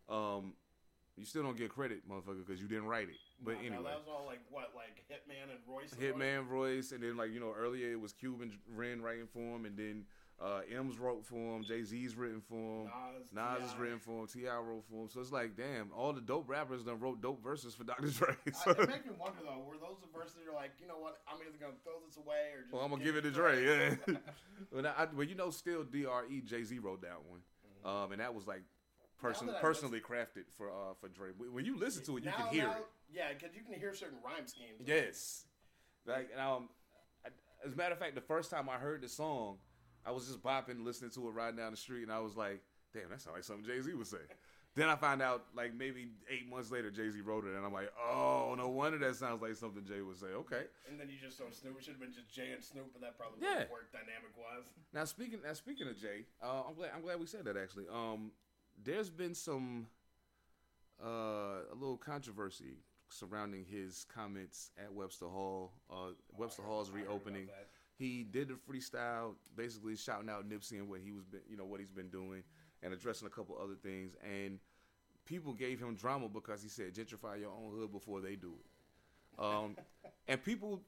[0.09, 0.53] um,
[1.17, 3.17] you still don't get credit, motherfucker, because you didn't write it.
[3.43, 3.83] But Now, anyway.
[3.83, 5.91] that was all like what, like Hittman and Royce.
[5.91, 6.25] and all that?
[6.25, 9.65] Hittman Royce, and then like you know earlier it was Cuban Ren writing for him,
[9.65, 10.05] and then
[10.43, 12.89] uh, M's wrote for him, Jay Z's written for him,
[13.33, 15.09] Nas, Nas is written for him, Ti wrote for him.
[15.09, 18.07] So it's like, damn, all the dope rappers done wrote dope verses for Dr.
[18.17, 18.35] Dre.
[18.47, 20.97] I, So, it makes me wonder though, were those the verses you're like, you know
[20.97, 23.29] what, I'm either gonna throw this away or just well, I'm gonna give give it
[23.29, 23.97] to Dre.
[24.07, 24.15] Yeah.
[24.73, 27.41] but I, well, you know, still Dre Jay Z wrote that one,
[27.85, 28.63] um, and that was like
[29.21, 31.29] person, that I personally crafted for uh, for Dre.
[31.37, 32.85] When you listen to it, you Now- can hear now- it.
[33.13, 34.81] Yeah, because you can hear certain rhyme schemes.
[34.85, 35.45] Yes.
[36.05, 36.69] Like um,
[37.25, 37.29] I,
[37.67, 39.57] as a matter of fact, the first time I heard the song,
[40.05, 42.61] I was just bopping, listening to it riding down the street, and I was like,
[42.93, 44.17] "Damn, that sounds like something Jay Z would say."
[44.75, 47.73] then I find out, like maybe eight months later, Jay Z wrote it, and I'm
[47.73, 50.63] like, "Oh, no wonder that sounds like something Jay would say." Okay.
[50.89, 51.77] And then you just saw Snoop.
[51.77, 53.49] It should have been just Jay and Snoop, but that probably Yeah.
[53.53, 54.69] wouldn't work dynamic wise.
[54.93, 57.85] Now speaking, now speaking of Jay, uh, I'm glad I'm glad we said that actually.
[57.91, 58.31] Um,
[58.83, 59.87] there's been some
[61.03, 62.77] uh, a little controversy
[63.09, 65.73] surrounding his comments at Webster Hall.
[65.89, 67.45] Uh, Webster Hall's I heard about reopening.
[67.47, 67.67] that.
[68.01, 71.65] He did the freestyle, basically shouting out Nipsey and what he was, been, you know,
[71.65, 72.43] what he's been doing,
[72.81, 74.15] and addressing a couple other things.
[74.23, 74.59] And
[75.25, 79.41] people gave him drama because he said, "Gentrify your own hood before they do it."
[79.43, 79.77] Um,
[80.27, 80.81] and people,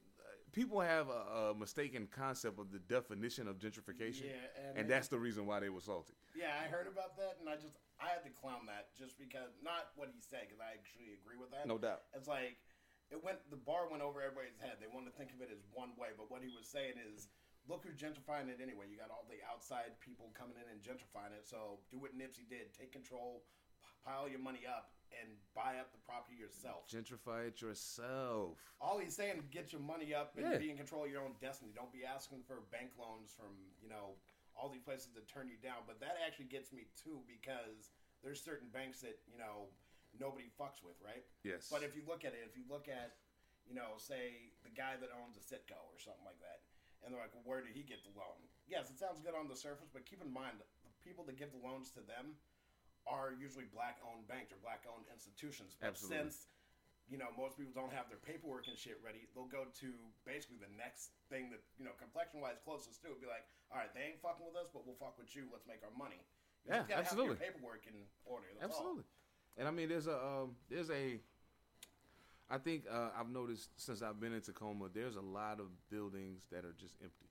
[0.52, 5.20] people have a, a, mistaken concept of the definition of gentrification, Yeah, and that's the
[5.20, 6.14] reason why they were salty.
[6.36, 9.54] Yeah, I heard about that, and I just I had to clown that just because
[9.64, 11.68] not what he said because I actually agree with that.
[11.68, 12.02] No doubt.
[12.16, 12.58] It's like
[13.14, 14.82] it went the bar went over everybody's head.
[14.82, 17.30] They wanted to think of it as one way, but what he was saying is,
[17.70, 18.90] look who's gentrifying it anyway.
[18.90, 21.46] You got all the outside people coming in and gentrifying it.
[21.46, 23.46] So do what Nipsey did: take control,
[23.86, 26.90] p- pile your money up, and buy up the property yourself.
[26.90, 28.58] Gentrify it yourself.
[28.82, 30.58] All he's saying, get your money up and Yeah.
[30.58, 31.70] be in control of your own destiny.
[31.72, 34.18] Don't be asking for bank loans from you know
[34.58, 35.86] all these places that turn you down.
[35.86, 37.94] But that actually gets me too because
[38.26, 39.70] there's certain banks that you know
[40.20, 41.26] nobody fucks with, right?
[41.44, 41.70] Yes.
[41.70, 43.18] But if you look at it, if you look at
[43.66, 46.66] you know say the guy that owns a Citgo or something like that,
[47.04, 48.40] and they're like, well, where did he get the loan?
[48.68, 50.68] Yes, it sounds good on the surface, but keep in mind the
[51.04, 52.40] people that give the loans to them
[53.04, 55.76] are usually black owned banks or black owned institutions.
[55.76, 56.16] But Absolutely.
[56.16, 56.48] since
[57.12, 59.90] you know most people don't have their paperwork and shit ready, they'll go to
[60.24, 63.20] basically the next thing that you know complexion wise closest to it.
[63.20, 65.52] Be like, all right, they ain't fucking with us, but we'll fuck with you.
[65.52, 66.24] Let's make our money.
[66.64, 67.36] You Yeah, absolutely.
[67.44, 68.48] Have your paperwork in order.
[68.56, 69.04] That's Absolutely.
[69.58, 71.20] And I mean, there's a um, there's a.
[72.50, 76.46] I think uh, I've noticed since I've been in Tacoma, there's a lot of buildings
[76.52, 77.30] that are just empty,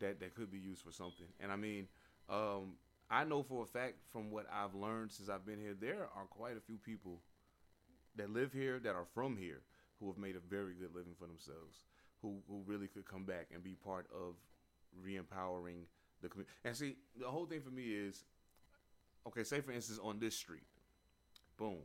[0.00, 1.26] that that could be used for something.
[1.38, 1.86] And I mean,
[2.28, 2.76] um,
[3.10, 6.24] I know for a fact from what I've learned since I've been here, there are
[6.30, 7.20] quite a few people
[8.16, 9.60] that live here that are from here
[10.00, 11.84] who have made a very good living for themselves,
[12.22, 14.34] who who really could come back and be part of
[15.02, 15.86] re-empowering
[16.22, 16.52] the community.
[16.64, 18.24] And see, the whole thing for me is
[19.26, 20.64] okay, say for instance on this street,
[21.56, 21.78] boom,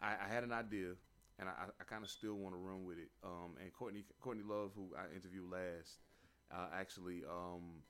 [0.00, 0.92] I, I had an idea,
[1.38, 3.10] and I, I kind of still want to run with it.
[3.24, 5.98] Um, and Courtney Courtney Love, who I interviewed last,
[6.52, 7.82] uh, actually um,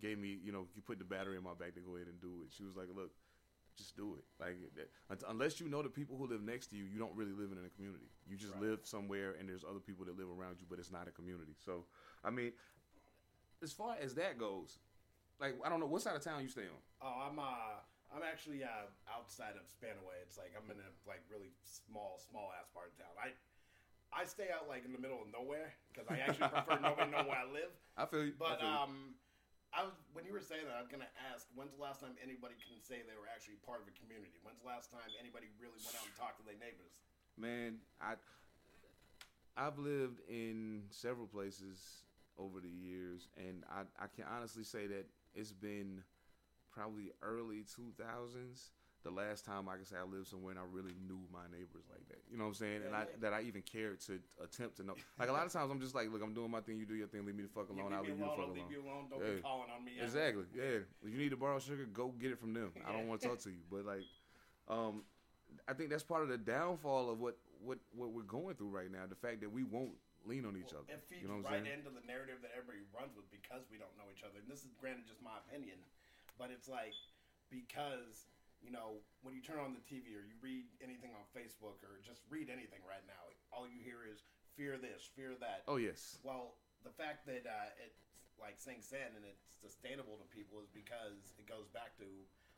[0.00, 2.20] gave me, you know, you put the battery in my back to go ahead and
[2.20, 2.52] do it.
[2.56, 3.10] She was like, "Look,
[3.76, 4.24] just do it.
[4.38, 7.32] Like that, unless you know the people who live next to you, you don't really
[7.32, 8.10] live in a community.
[8.28, 8.62] You just Right.
[8.62, 11.54] live somewhere, and there's other people that live around you, but it's not a community.
[11.64, 11.86] So,
[12.24, 12.52] I mean,
[13.62, 14.78] as far as that goes,
[15.40, 16.80] like I don't know what side of town you stay on.
[17.02, 20.18] Oh, I'm uh, I'm actually uh, outside of Spanaway.
[20.26, 23.14] It's like I'm in a like really small, small ass part of town.
[23.14, 23.30] I
[24.10, 27.22] I stay out like in the middle of nowhere because I actually prefer nobody know
[27.22, 27.70] where I live.
[28.00, 28.34] I feel you.
[28.34, 28.82] But I feel you.
[28.82, 28.94] um,
[29.70, 32.18] I was when you were saying that, I was gonna ask, when's the last time
[32.18, 34.42] anybody can say they were actually part of a community?
[34.42, 36.90] When's the last time anybody really went out and talked to their neighbors?
[37.38, 38.14] man, I
[39.56, 42.02] I've lived in several places
[42.38, 46.02] over the years, and I I can honestly say that it's been
[46.70, 48.70] probably early two thousands.
[49.02, 51.88] The last time I can say I lived somewhere and I really knew my neighbors
[51.88, 52.20] like that.
[52.30, 52.80] You know what I'm saying?
[52.84, 54.92] And I that I even cared to attempt to know.
[55.18, 56.92] Like a lot of times I'm just like, look, I'm doing my thing, you do
[56.94, 58.68] your thing, leave me the fuck alone, I'll leave you the fuck leave alone.
[58.70, 59.04] you alone.
[59.08, 59.34] Don't Yeah.
[59.36, 59.92] be calling on me.
[59.98, 60.44] Exactly.
[60.52, 60.84] Yeah.
[61.00, 62.72] If you need to borrow sugar, go get it from them.
[62.84, 63.64] I don't want to talk to you.
[63.72, 64.04] But like,
[64.68, 65.04] um,
[65.66, 68.92] I think that's part of the downfall of what what what we're going through right
[68.92, 69.08] now.
[69.08, 69.96] The fact that we won't
[70.28, 70.92] lean on each Well, other.
[70.92, 71.80] It feeds You know what right saying?
[71.80, 74.36] into the narrative that everybody runs with because we don't know each other.
[74.44, 75.80] And this is granted just my opinion,
[76.40, 76.96] but it's like
[77.52, 78.24] because
[78.64, 82.00] you know when you turn on the TV or you read anything on Facebook or
[82.00, 84.24] just read anything right now, all you hear is
[84.56, 85.68] fear this, fear that.
[85.68, 86.16] Oh yes.
[86.24, 88.00] Well, the fact that uh, it's
[88.40, 92.08] like sinks in and it's sustainable to people is because it goes back to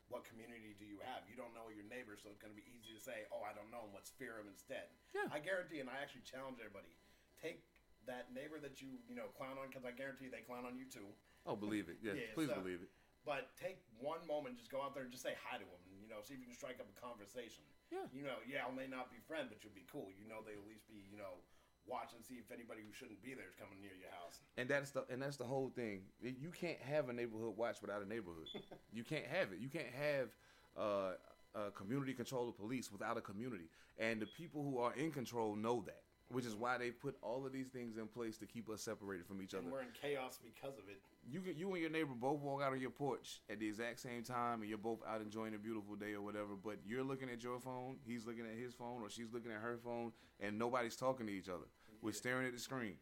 [0.06, 1.26] what community do you have?
[1.26, 3.50] You don't know your neighbor, so it's going to be easy to say, "Oh, I
[3.50, 3.90] don't know him.
[3.90, 5.26] Let's fear him instead." Yeah.
[5.34, 6.94] I guarantee, and I actually challenge everybody:
[7.42, 7.66] take
[8.06, 10.86] that neighbor that you you know clown on, because I guarantee they clown on you
[10.86, 11.10] too.
[11.42, 11.98] Oh, believe it.
[11.98, 12.14] Yes.
[12.14, 12.92] Yeah, Please so- believe it.
[13.22, 15.82] But take one moment, just go out there and just say hi to them.
[16.02, 17.62] You know, see if you can strike up a conversation.
[17.94, 18.10] Yeah.
[18.10, 20.10] You know, yeah, I may not be friend, but you'll be cool.
[20.18, 21.38] You know, they at least be you know
[21.86, 24.40] watch and see if anybody who shouldn't be there is coming near your house.
[24.56, 26.02] And that's the and that's the whole thing.
[26.22, 28.50] You can't have a neighborhood watch without a neighborhood.
[28.92, 29.58] you can't have it.
[29.58, 30.28] You can't have
[30.76, 31.14] uh,
[31.54, 33.68] a community control of police without a community.
[33.98, 37.44] And the people who are in control know that, which is why they put all
[37.46, 39.72] of these things in place to keep us separated from each And other.
[39.72, 41.00] we're in chaos because of it.
[41.28, 44.22] You you and your neighbor both walk out on your porch at the exact same
[44.24, 46.56] time, and you're both out enjoying a beautiful day or whatever.
[46.56, 49.60] But you're looking at your phone, he's looking at his phone, or she's looking at
[49.60, 51.68] her phone, and nobody's talking to each other.
[52.00, 52.96] We're staring at the screen.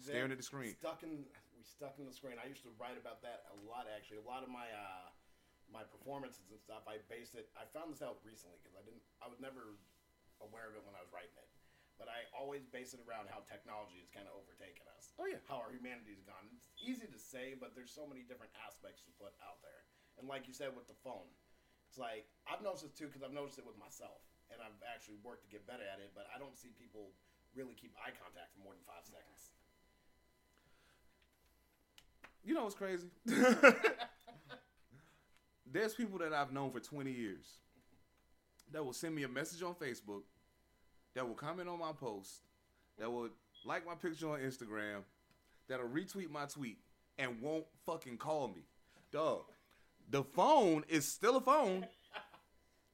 [0.00, 0.74] Staring at the screen.
[0.80, 2.40] Stuck in we stuck in the screen.
[2.42, 4.18] I used to write about that a lot actually.
[4.18, 5.12] A lot of my uh,
[5.70, 6.82] my performances and stuff.
[6.88, 7.52] I based it.
[7.54, 9.02] I found this out recently because I didn't.
[9.22, 9.78] I was never
[10.42, 11.46] aware of it when I was writing it.
[12.00, 15.12] But I always base it around how technology has kind of overtaken us.
[15.20, 15.44] Oh, yeah.
[15.44, 16.48] How our humanity's gone.
[16.48, 19.84] It's easy to say, but there's so many different aspects to put out there.
[20.16, 21.28] And like you said with the phone,
[21.92, 25.20] it's like I've noticed it too because I've noticed it with myself, and I've actually
[25.20, 26.16] worked to get better at it.
[26.16, 27.12] But I don't see people
[27.52, 29.52] really keep eye contact for more than five seconds.
[32.40, 33.12] You know what's crazy?
[35.70, 37.60] There's people that I've known for 20 years
[38.72, 40.22] that will send me a message on Facebook,
[41.14, 42.42] that will comment on my post,
[42.98, 43.28] that will
[43.64, 45.02] like my picture on Instagram,
[45.68, 46.78] that'll retweet my tweet,
[47.18, 48.62] and won't fucking call me.
[49.12, 49.44] Dog,
[50.08, 51.86] the phone is still a phone.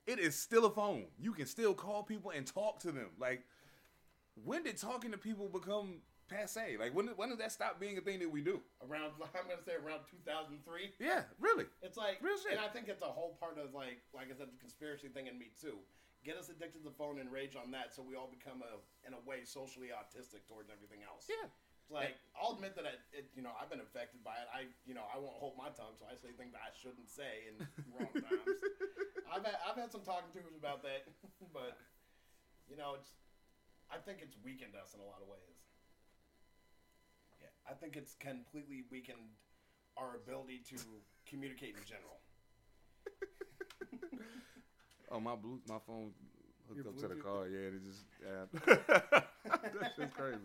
[0.07, 1.07] It is still a phone.
[1.18, 3.09] You can still call people and talk to them.
[3.18, 3.42] Like,
[4.44, 5.96] when did talking to people become
[6.29, 6.76] passe?
[6.79, 8.61] Like, when, when did that stop being a thing that we do?
[8.88, 10.94] Around, I'm gonna say around 2003.
[11.00, 11.64] Yeah, really.
[11.83, 12.52] It's like, Real shit.
[12.52, 15.26] and I think it's a whole part of like, like I said, the conspiracy thing
[15.26, 15.79] in me too.
[16.24, 18.83] Get us addicted to the phone and rage on that, so we all become a,
[19.07, 21.31] in a way, socially autistic towards everything else.
[21.31, 21.46] Yeah.
[21.87, 24.50] It's like I'll admit that I, it, you know, I've been affected by it.
[24.50, 27.07] I, you know, I won't hold my tongue, so I say things that I shouldn't
[27.07, 27.62] say in
[27.94, 28.59] wrong times.
[29.31, 31.07] I've had, I've had some talking to about that,
[31.55, 31.79] but
[32.66, 33.14] you know, it's.
[33.87, 35.62] I think it's weakened us in a lot of ways.
[37.38, 39.38] Yeah, I think it's completely weakened
[39.94, 40.79] our ability to
[41.22, 42.18] communicate in general.
[45.11, 46.11] Oh, my blue, my phone
[46.69, 47.47] hooked Your up to the car.
[47.49, 48.75] Yeah, it just yeah.
[49.81, 50.38] that shit's crazy.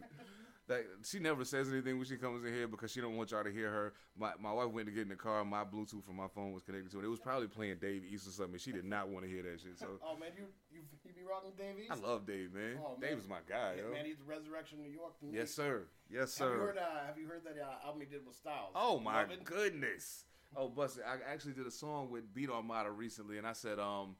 [0.68, 3.44] That she never says anything when she comes in here because she don't want y'all
[3.44, 3.94] to hear her.
[4.18, 5.44] My my wife went to get in the car.
[5.44, 7.06] My Bluetooth from my phone was connected to it.
[7.06, 8.60] It was probably playing Dave East or something.
[8.60, 9.78] She did not want to hear that shit.
[9.80, 11.92] So Oh man, you you, you be rocking Dave East?
[11.92, 12.78] I love Dave, man.
[12.80, 13.10] Oh, man.
[13.10, 13.92] Dave is my guy, Yeah, yo.
[13.92, 15.14] man, he's the Resurrection New York.
[15.30, 15.88] Yes, sir.
[16.10, 16.60] Yes, Have you sir.
[16.60, 16.78] heard?
[16.78, 18.72] Uh, have you heard that uh, album he did with Styles?
[18.76, 20.26] Oh my goodness.
[20.56, 24.16] Oh, Buster, I actually did a song with Beat Armada recently, and I said, um,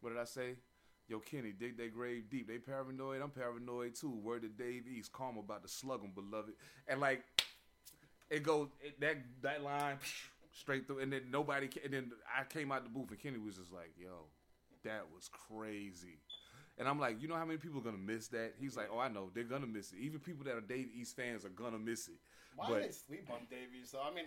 [0.00, 0.56] what did I say?
[1.08, 2.48] Yo, Kenny, dig that grave deep.
[2.48, 3.22] They paranoid.
[3.22, 4.10] I'm paranoid too.
[4.10, 5.12] Word to Dave East.
[5.12, 6.54] Calm about to slug 'em, beloved.
[6.88, 7.22] And like,
[8.28, 9.98] it goes it, that that line
[10.52, 11.68] straight through, and then nobody.
[11.84, 14.26] And then I came out the booth, and Kenny was just like, "Yo,
[14.82, 16.18] that was crazy."
[16.78, 18.54] And I'm like, you know how many people are gonna miss that?
[18.58, 19.98] He's like, oh, I know, they're gonna miss it.
[19.98, 22.20] Even people that are Dave East fans are gonna miss it.
[22.54, 23.92] Why but do they sleep on Dave East?
[23.92, 24.26] So I mean,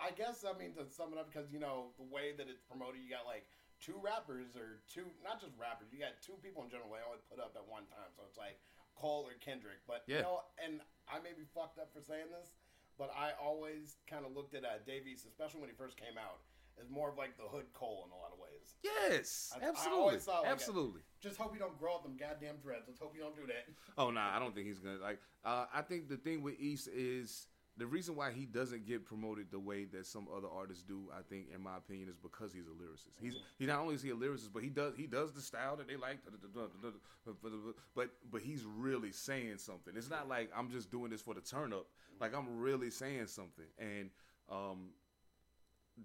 [0.00, 2.62] I guess I mean to sum it up because you know the way that it's
[2.62, 3.46] promoted, you got like
[3.84, 5.92] two rappers or two, not just rappers.
[5.92, 6.88] You got two people in general.
[6.88, 8.56] They only put up at one time, so it's like
[8.96, 9.84] Cole or Kendrick.
[9.86, 10.16] But Yeah.
[10.16, 12.56] you know, and I may be fucked up for saying this,
[12.96, 16.16] but I always kind of looked at uh, Dave East, especially when he first came
[16.16, 16.40] out,
[16.80, 18.74] as more of like the hood Cole in a lot of ways.
[18.82, 21.02] Yes, I- I absolutely, always saw like a- absolutely.
[21.20, 22.84] Just hope you don't grow up them goddamn dreads.
[22.88, 23.68] Let's hope you don't do that.
[23.98, 25.20] Oh no, I don't think he's gonna like.
[25.44, 29.50] Uh, I think the thing with East is the reason why he doesn't get promoted
[29.50, 31.08] the way that some other artists do.
[31.12, 33.18] I think, in my opinion, is because he's a lyricist.
[33.20, 35.76] He's he not only is he a lyricist, but he does he does the style
[35.76, 36.18] that they like.
[37.94, 39.94] But but he's really saying something.
[39.96, 41.86] It's not like I'm just doing this for the turn up.
[42.20, 44.10] Like I'm really saying something, and
[44.48, 44.90] um,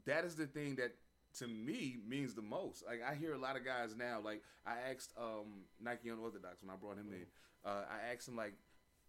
[0.05, 0.95] that is the thing that
[1.37, 2.83] to me means the most.
[2.85, 4.19] Like I hear a lot of guys now.
[4.23, 7.25] Like I asked um, Nike Unorthodox when I brought him in.
[7.65, 8.53] Uh, I asked him like,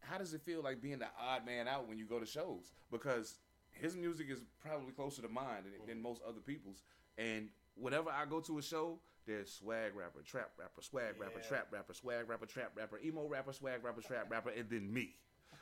[0.00, 2.72] how does it feel like being the odd man out when you go to shows?
[2.90, 3.36] Because
[3.70, 6.82] his music is probably closer to mine than, than most other people's.
[7.18, 11.68] And whenever I go to a show, there's swag rapper, trap rapper, swag rapper, trap
[11.70, 15.14] rapper, swag rapper, trap rapper, emo rapper, swag rapper, trap rapper, and then me.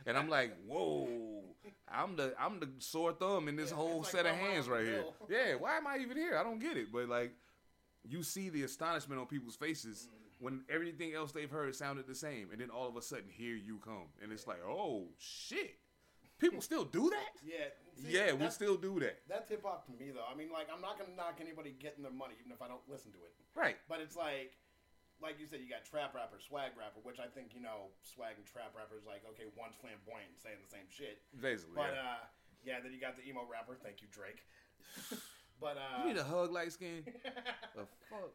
[0.07, 1.09] And I'm like, whoa,
[1.92, 4.85] I'm the I'm the sore thumb in this Yeah, whole set like of hands right
[4.85, 5.05] here.
[5.29, 6.37] Yeah, why am I even here?
[6.38, 6.92] I don't get it.
[6.92, 7.33] But like,
[8.05, 12.48] you see the astonishment on people's faces when everything else they've heard sounded the same,
[12.53, 15.79] and then all of a sudden here you come, and it's like, oh shit,
[16.38, 17.35] people still do that?
[17.48, 17.72] Yeah.
[17.96, 19.24] see, yeah, we still do that.
[19.27, 20.27] That's hip hop to me, though.
[20.29, 22.85] I mean, like, I'm not gonna knock anybody getting their money, even if I don't
[22.87, 23.35] listen to it.
[23.57, 23.74] Right.
[23.88, 24.55] But it's like,
[25.18, 28.38] like you said, you got trap rapper, swag rapper, which I think you know, swag
[28.38, 31.24] and trap rappers like okay, one's flamboyant, saying the same shit.
[31.35, 31.74] Basically.
[31.74, 32.07] But yeah.
[32.07, 32.22] uh,
[32.62, 33.74] yeah, then you got the emo rapper.
[33.74, 34.46] Thank you, Drake.
[35.62, 37.03] but uh, you need a hug, light skin.
[37.74, 38.31] the fuck.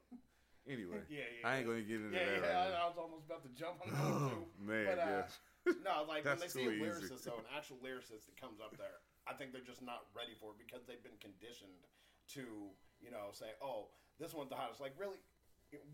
[0.68, 2.40] Anyway, yeah, yeah, I ain't gonna get into yeah, that.
[2.40, 2.56] yeah.
[2.56, 2.84] right I.
[2.84, 4.44] I was almost about to jump on that too.
[4.64, 5.74] man, But, uh, yeah.
[5.88, 9.00] No, like when they see a lyricist, though, an actual lyricist that comes up there,
[9.28, 11.88] I think they're just not ready for it because they've been conditioned
[12.36, 15.20] to, you know, say, "Oh, this one's the hottest." Like, really,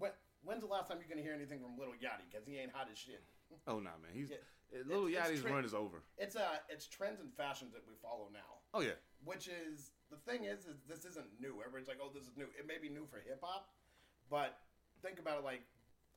[0.02, 0.10] when,
[0.42, 2.26] when's the last time you're gonna hear anything from Lil Yachty?
[2.30, 3.22] Because he ain't hot as shit.
[3.70, 4.14] Oh no, man.
[4.14, 4.42] He's Yeah.
[4.74, 6.02] uh, Little It's- it's Yachty's tra- run is over.
[6.18, 8.62] It's uh, it's trends and fashions that we follow now.
[8.74, 8.98] Oh yeah.
[9.26, 11.62] Which is the thing is, is this isn't new.
[11.66, 13.70] Everyone's like, "Oh, this is new." It may be new for hip hop,
[14.30, 14.58] but
[15.02, 15.62] think about it like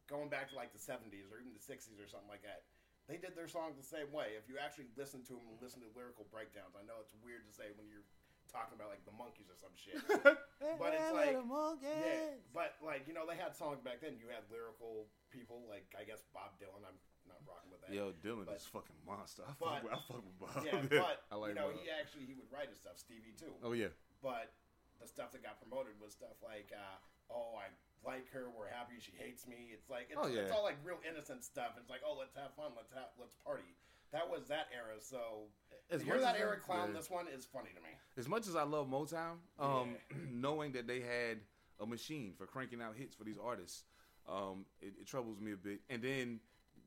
[0.09, 2.65] going back to like the '70s or even the '60s or something like that.
[3.11, 4.39] They did their songs the same way.
[4.39, 7.43] If you actually listen to them and listen to lyrical breakdowns, I know it's weird
[7.49, 8.07] to say when you're
[8.47, 9.99] talking about like the Monkees or some shit.
[10.79, 11.35] But it's like-
[11.83, 14.15] yeah, but like you know, they had songs back then.
[14.15, 16.87] You had lyrical people like I guess Bob Dylan.
[16.87, 16.95] I'm
[17.27, 17.91] not rocking with that.
[17.91, 19.43] Yo, Dylan But- is fucking monster.
[19.43, 20.63] I but- fuck, with, I fuck with Bob.
[20.63, 21.83] Yeah, but I like you know, Bob.
[21.83, 22.95] he actually he would write his stuff.
[23.03, 23.51] Stevie too.
[23.67, 23.91] Oh yeah.
[24.23, 24.55] But
[25.03, 28.47] the stuff that got promoted was stuff like, uh, "Oh, I like her.
[28.57, 30.41] We're happy she hates me." It's like it's, Oh, yeah.
[30.43, 31.75] it's all like real innocent stuff.
[31.79, 32.73] It's like, "Oh, let's have fun.
[32.77, 33.75] Let's have let's party."
[34.13, 35.01] that was that era.
[35.01, 35.45] So
[35.91, 36.99] As much that era I- clown yeah.
[36.99, 37.89] this one is funny to me.
[38.19, 40.17] As much as I love Motown, um, Yeah.
[40.31, 41.41] knowing that they had
[41.81, 43.85] a machine for cranking out hits for these artists,
[44.29, 45.81] um, it, it troubles me a bit.
[45.89, 46.41] And then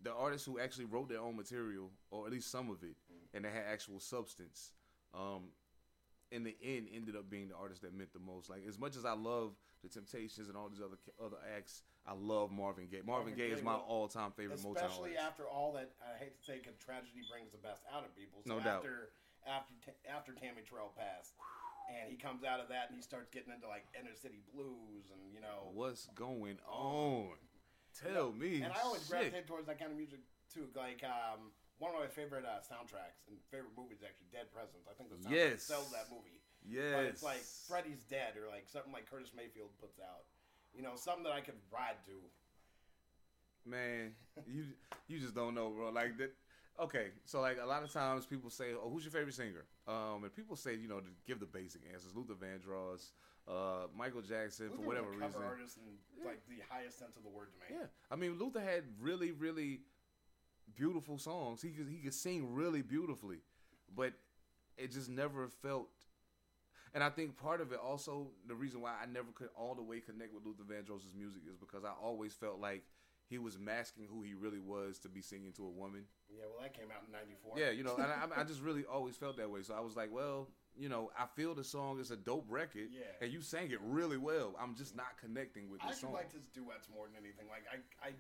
[0.04, 2.96] the artists who actually wrote their own material, or at least some of it,
[3.34, 4.72] and they had actual substance,
[5.16, 5.46] um,
[6.32, 8.52] in the end ended up being the artists that meant the most.
[8.52, 12.14] Like as much as I love the Temptations and all these other other acts, I
[12.18, 13.06] love Marvin Gaye.
[13.06, 16.34] Marvin, Marvin Gaye is my all time favorite Motown Especially after all that, I hate
[16.38, 18.42] to say, because tragedy brings the best out of people.
[18.46, 18.82] So No doubt.
[18.82, 19.10] after
[19.46, 19.74] after
[20.10, 21.38] after Tammy Terrell passed,
[21.94, 25.14] and he comes out of that and he starts getting into like inner city blues
[25.14, 25.70] and you know.
[25.74, 27.38] What's going on?
[27.94, 28.62] Tell me.
[28.66, 29.12] And I always shit.
[29.12, 30.20] gravitate towards that kind of music
[30.52, 30.66] too.
[30.76, 34.90] Like um, one of my favorite uh, soundtracks and favorite movies actually, Dead Presidents.
[34.90, 35.64] I think the soundtrack Yes.
[35.64, 36.42] sells that movie.
[36.68, 36.94] Yes.
[36.94, 40.26] But it's like Freddy's Dead or like something like Curtis Mayfield puts out.
[40.76, 43.70] You know, something that I could ride to.
[43.70, 44.12] Man,
[44.48, 44.66] you
[45.08, 45.90] you just don't know, bro.
[45.90, 46.34] Like that.
[46.78, 50.24] Okay, so like a lot of times people say, "Oh, who's your favorite singer?" Um,
[50.24, 53.12] and people say, you know, to give the basic answers: Luther Vandross,
[53.48, 55.50] uh, Michael Jackson, Luther for whatever was a cover reason.
[55.52, 57.80] artist in like the highest sense of the word to me.
[57.80, 59.82] Yeah, I mean, Luther had really, really
[60.76, 61.62] beautiful songs.
[61.62, 63.38] He could he could sing really beautifully,
[63.96, 64.14] but
[64.78, 65.88] it just never felt.
[66.96, 69.84] And I think part of it also the reason why I never could all the
[69.84, 72.84] way connect with Luther Vandross's music is because I always felt like
[73.28, 76.06] he was masking who he really was to be singing to a woman.
[76.32, 77.60] Yeah, well, that came out in '94.
[77.60, 79.62] Yeah, you know, and I, I just really always felt that way.
[79.62, 82.88] So I was like, well, you know, I feel the song is a dope record,
[82.94, 83.12] Yeah.
[83.20, 84.56] and you sang it really well.
[84.56, 86.12] I'm just not connecting with the song.
[86.14, 87.50] I liked his duets more than anything.
[87.50, 88.12] Like I, I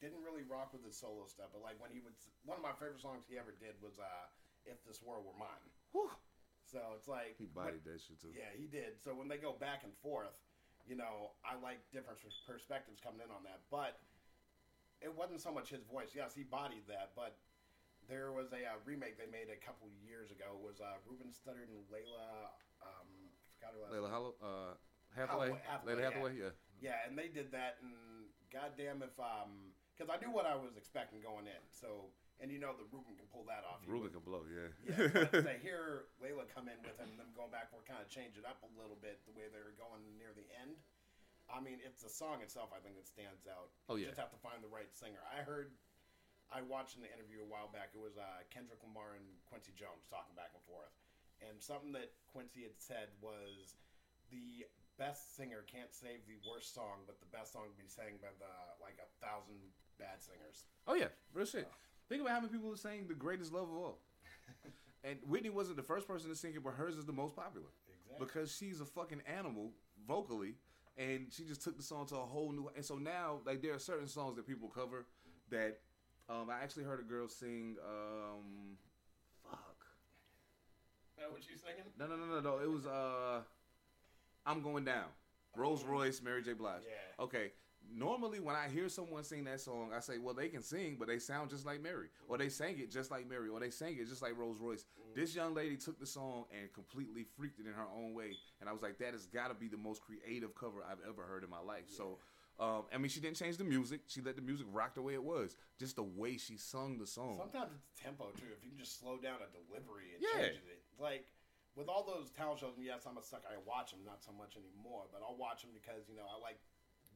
[0.00, 2.72] didn't really rock with his solo stuff, but like when he would, one of my
[2.80, 4.26] favorite songs he ever did was uh,
[4.66, 6.10] "If This World Were Mine." Whew.
[6.74, 8.34] So it's like He bodied that shit too.
[8.34, 8.98] Yeah, he did.
[8.98, 10.34] So when they go back and forth,
[10.82, 13.62] you know, I like different perspectives coming in on that.
[13.70, 14.02] But
[14.98, 16.18] it wasn't so much his voice.
[16.18, 17.38] Yes, he bodied that, but
[18.10, 20.58] there was a uh, remake they made a couple years ago.
[20.58, 22.50] It was uh, Ruben Studdard and Lalah?
[22.82, 24.10] Um, forgot her last Lalah.
[24.10, 24.72] Hollow, uh,
[25.14, 26.10] Hathaway, Hathaway, Hathaway, Lalah yeah.
[26.10, 26.54] Hathaway, yeah.
[26.82, 27.94] Yeah, and they did that, and
[28.50, 31.62] goddamn if um, because I knew what I was expecting going in.
[31.70, 32.10] So,
[32.42, 33.80] and you know that Ruben can pull that off.
[33.86, 34.70] Ruben can blow, yeah.
[34.84, 37.86] yeah, but to hear Lalah come in with him and them going back and forth
[37.86, 40.46] kind of change it up a little bit the way they were going near the
[40.60, 40.74] end.
[41.46, 43.68] I mean, it's the song itself I think that stands out.
[43.86, 44.16] Oh, You yeah.
[44.16, 45.20] just have to find the right singer.
[45.28, 45.76] I heard,
[46.48, 47.92] I watched in the interview a while back.
[47.92, 50.92] It was uh, Kendrick Lamar and Quincy Jones talking back and forth,
[51.44, 53.76] and something that Quincy had said was
[54.32, 54.64] the
[54.96, 58.32] best singer can't save the worst song, but the best song can be sang by
[58.40, 59.60] the like a thousand
[60.00, 60.64] bad singers.
[60.88, 61.68] Oh yeah, real shit.
[62.08, 63.98] Think about how many people are saying the greatest love of all.
[65.04, 67.66] and Whitney wasn't the first person to sing it, but hers is the most popular
[67.88, 68.26] Exactly.
[68.26, 69.70] because she's a fucking animal
[70.06, 70.54] vocally,
[70.98, 72.70] and she just took the song to a whole new.
[72.76, 75.06] And so now, like, there are certain songs that people cover
[75.50, 75.78] that
[76.28, 77.76] um, I actually heard a girl sing.
[77.86, 78.76] Um,
[79.50, 79.76] fuck.
[81.18, 81.84] Know what you singing?
[81.98, 82.58] No, no, no, no, no.
[82.62, 83.40] It was uh,
[84.46, 85.06] I'm going down.
[85.56, 86.52] Rose Royce, Mary J.
[86.52, 86.82] Blige.
[86.84, 87.24] Yeah.
[87.24, 87.52] Okay.
[87.92, 91.08] Normally, when I hear someone sing that song, I say, "Well, they can sing, but
[91.08, 93.96] they sound just like Mary, or they sang it just like Mary, or they sang
[93.96, 97.66] it just like Rose Royce." This young lady took the song and completely freaked it
[97.66, 100.02] in her own way, and I was like, "That has got to be the most
[100.02, 102.18] creative cover I've ever heard in my life." So,
[102.58, 105.14] um, I mean, she didn't change the music; she let the music rock the way
[105.14, 107.36] it was, just the way she sung the song.
[107.38, 108.46] Sometimes it's tempo too.
[108.56, 110.42] If you can just slow down a delivery, it Yeah.
[110.42, 110.82] changes it.
[110.98, 111.30] Like
[111.76, 113.48] with all those talent shows, and yes, I'm a sucker.
[113.50, 116.38] I watch them, not so much anymore, but I'll watch them because you know I
[116.38, 116.60] like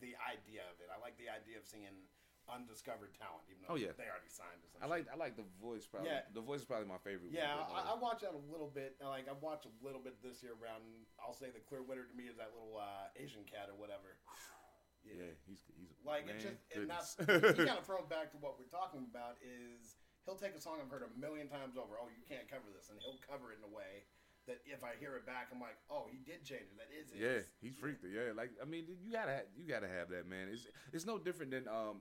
[0.01, 0.89] the idea of it.
[0.93, 2.09] I like the idea of seeing
[2.49, 3.93] undiscovered talent, even though Oh, yeah.
[4.01, 4.65] they already signed.
[4.81, 5.85] I like I like the voice.
[5.85, 6.25] Probably Yeah.
[6.33, 7.29] the voice is probably my favorite.
[7.31, 8.97] Yeah, one, I, I uh, watch that a little bit.
[9.05, 10.83] Like I watch a little bit this year around.
[11.21, 14.17] I'll say the clear winner to me is that little uh, Asian cat or whatever.
[15.05, 18.57] yeah, he's he's Like man, it just and that's kind of throws back to what
[18.57, 22.01] we're talking about is he'll take a song I've heard a million times over.
[22.01, 24.09] Oh, you can't cover this, and he'll cover it in a way
[24.49, 26.77] that if I hear it back, I'm like, oh, he did change it.
[26.77, 27.17] That is it.
[27.21, 28.11] Yeah, he's freaked it.
[28.13, 30.49] Yeah, like I mean, you gotta ha- you gotta have that man.
[30.53, 32.01] It's it's no different than um.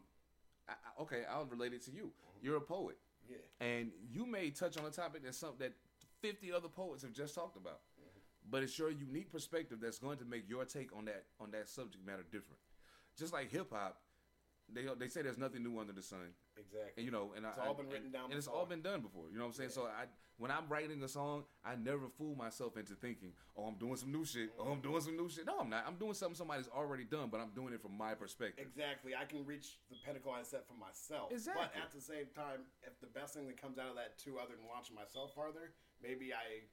[0.67, 2.11] I, I- okay, I'll relate it to you.
[2.41, 2.97] You're a poet,
[3.29, 5.73] Yeah, and you may touch on a topic that's something that
[6.21, 7.79] 50 other poets have just talked about,
[8.49, 11.67] but it's your unique perspective that's going to make your take on that on that
[11.69, 12.59] subject matter different.
[13.17, 13.99] Just like hip hop,
[14.73, 16.33] they they say there's nothing new under the sun.
[16.57, 16.91] exactly.
[16.97, 18.65] And you know, and It's I, all I- been written and, down and it's all
[18.65, 19.29] been done before.
[19.31, 19.69] You know what I'm saying?
[19.71, 20.05] So I,
[20.37, 24.11] when I'm writing a song, I never fool myself into thinking, "Oh, I'm doing some
[24.11, 24.51] new shit.
[24.59, 25.85] Oh, I'm doing some new shit." No, I'm not.
[25.87, 28.65] I'm doing something somebody's already done, but I'm doing it from my perspective.
[28.67, 29.15] Exactly.
[29.15, 31.31] I can reach the pinnacle I set for myself.
[31.31, 31.63] Exactly.
[31.63, 34.37] But at the same time, if the best thing that comes out of that too,
[34.37, 36.67] other than launching myself farther, maybe I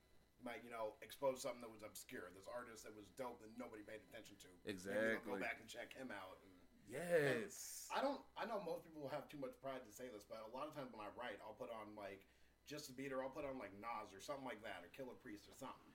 [0.44, 2.28] might, you know, expose something that was obscure.
[2.36, 4.48] This artist that was dope that nobody paid attention to.
[4.68, 5.24] Exactly.
[5.24, 6.36] go back and check him out.
[6.44, 6.52] And
[6.94, 7.90] Yes.
[7.90, 8.22] I don't.
[8.38, 10.74] I know most people have too much pride to say this, but a lot of
[10.78, 12.22] times when I write, I'll put on like
[12.70, 15.18] just a beat, or I'll put on like Nas or something like that, or Killah
[15.18, 15.90] Priest or something,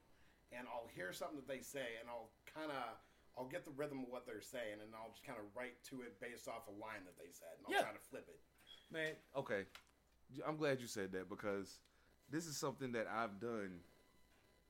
[0.52, 3.00] and I'll hear something that they say, and I'll kind of
[3.40, 6.04] I'll get the rhythm of what they're saying, and I'll just kind of write to
[6.04, 7.88] it based off a line that they said, and I'll Yeah.
[7.88, 8.40] try to flip it.
[8.92, 9.64] Man, okay.
[10.46, 11.80] I'm glad you said that because
[12.30, 13.80] this is something that I've done,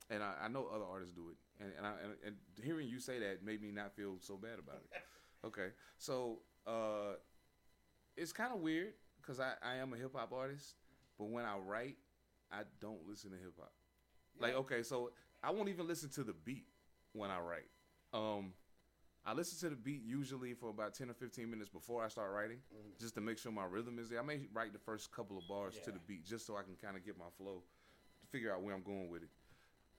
[0.08, 1.38] and I, I know other artists do it.
[1.60, 4.58] And and, I, and and hearing you say that made me not feel so bad
[4.58, 4.90] about it.
[5.44, 7.14] Okay, so uh,
[8.16, 10.74] it's kind of weird because I, I am a hip hop artist,
[11.18, 11.96] but when I write,
[12.52, 13.72] I don't listen to hip hop.
[14.38, 15.10] Like okay, so
[15.42, 16.66] I won't even listen to the beat
[17.12, 17.68] when I write.
[18.12, 18.52] Um,
[19.24, 22.32] I listen to the beat usually for about ten or fifteen minutes before I start
[22.32, 22.58] writing,
[22.98, 24.20] just to make sure my rhythm is there.
[24.20, 26.74] I may write the first couple of bars to the beat just so I can
[26.74, 27.62] kind of get my flow,
[28.30, 29.30] figure out where I'm going with it.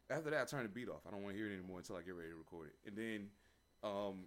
[0.09, 1.01] After that, I turn the beat off.
[1.07, 2.75] I don't want to hear it anymore until I get ready to record it.
[2.87, 3.27] And then,
[3.83, 4.25] um,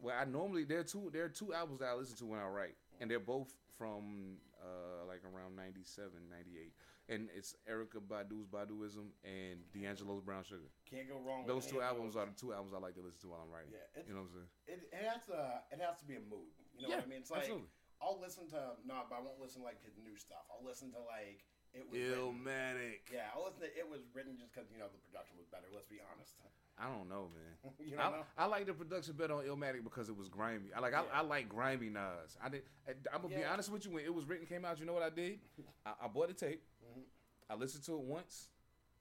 [0.00, 2.40] well, I normally there are two there are two albums that I listen to when
[2.40, 6.72] I write, and they're both from uh, like around 97, 98.
[7.12, 10.70] and it's Erykah Badu's Baduizm and D'Angelo's Brown Sugar.
[10.88, 11.44] Can't go wrong.
[11.44, 13.74] Those two albums are the two albums I like to listen to while I'm writing.
[13.76, 14.50] Yeah, you know what I'm saying?
[14.70, 15.36] It, it has to.
[15.74, 16.48] It has to be a mood.
[16.78, 17.20] You know Yeah, what I mean?
[17.20, 17.68] It's like absolutely.
[18.00, 20.44] I'll listen to no, but I won't listen to, like his new stuff.
[20.48, 21.44] I'll listen to like
[21.76, 21.98] it was.
[21.98, 22.14] written.
[22.14, 23.10] Illmatic.
[23.10, 25.66] Yeah, I'll listen to it was written just because you know the production was better.
[25.74, 26.38] Let's be honest.
[26.78, 27.72] I don't know, man.
[27.78, 28.24] you I, don't know?
[28.36, 30.70] I like the production better on Illmatic because it was grimy.
[30.76, 32.36] I like I, I like grimy Nas.
[32.42, 32.62] I did.
[32.86, 33.92] I, I'm gonna be honest with you.
[33.92, 34.78] When it was written, came out.
[34.80, 35.38] You know what I did?
[35.86, 36.62] I, I bought the tape.
[36.84, 37.02] Mhm.
[37.48, 38.48] I listened to it once,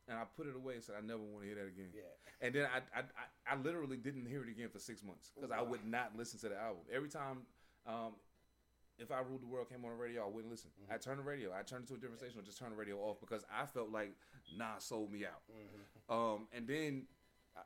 [0.08, 1.90] and I put it away and said I never want to hear that again.
[1.94, 2.02] Yeah.
[2.42, 5.52] And then I, I I I literally didn't hear it again for six months because
[5.52, 7.40] I would not listen to the album every time.
[7.88, 8.14] Um,
[9.00, 10.70] if I ruled the world came on the radio, I wouldn't listen.
[10.92, 11.52] I turned the radio.
[11.52, 13.66] I turned it to a different station or just turned the radio off because I
[13.66, 14.14] felt like
[14.56, 15.42] Nas sold me out.
[16.10, 17.08] Um, and then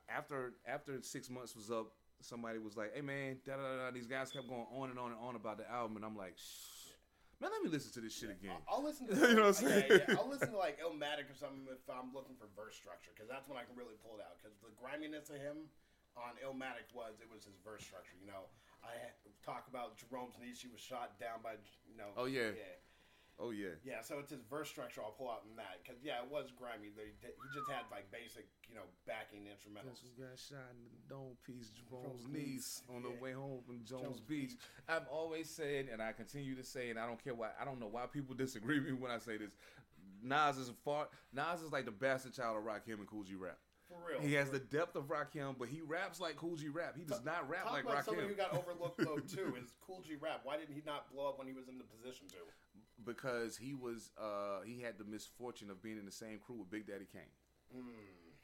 [0.09, 3.91] after after six months was up, somebody was like, "Hey man, da da da." da."
[3.91, 6.37] These guys kept going on and on and on about the album, and I'm like,
[6.37, 6.95] Shh,
[7.39, 9.67] "Man, let me listen to this shit again." I'll listen to You know what I'm
[9.67, 9.85] saying?
[9.89, 13.29] yeah, I'll listen to like Illmatic or something if I'm looking for verse structure because
[13.29, 14.37] that's when I can really pull it out.
[14.39, 15.69] Because the griminess of him
[16.17, 18.17] on Illmatic was it was his verse structure.
[18.19, 18.49] You know,
[18.83, 18.91] I
[19.45, 20.59] talk about Jerome's niece.
[20.59, 22.11] She was shot down by you know.
[22.17, 22.51] Oh, yeah.
[22.51, 22.75] yeah,
[23.39, 24.01] Oh yeah, yeah.
[24.01, 25.01] So it's his verse structure.
[25.05, 26.89] I'll pull out in that because yeah, it was grimy.
[26.95, 30.01] They, did- he just had like basic you know backing instrumentals.
[30.01, 31.69] Guess who got shot in the dome piece?
[31.69, 32.81] Jerome's Jerome's niece niece.
[32.95, 33.21] on the Yeah.
[33.21, 34.49] way home from Jones, Jones Beach.
[34.57, 34.59] Beach.
[34.89, 37.49] I've always said, and I continue to say, and I don't care why.
[37.61, 39.53] I don't know why people disagree with me when I say this.
[40.23, 41.07] Nas is far.
[41.31, 43.59] Nas is like the bastard child of Rakim and Kool G Rap.
[43.87, 44.19] For real.
[44.19, 46.97] He has for the depth of Rakim, but he raps like Kool G Rap.
[46.97, 50.01] He does not rap Talk like about somebody who got overlooked though too is Kool
[50.01, 50.41] G Rap.
[50.43, 52.41] Why didn't he not blow up when he was in the position to?
[53.07, 54.11] Because he was.
[54.21, 57.33] uh He had the misfortune of being in the same crew with Big Daddy Kane.
[57.73, 57.81] Hmm.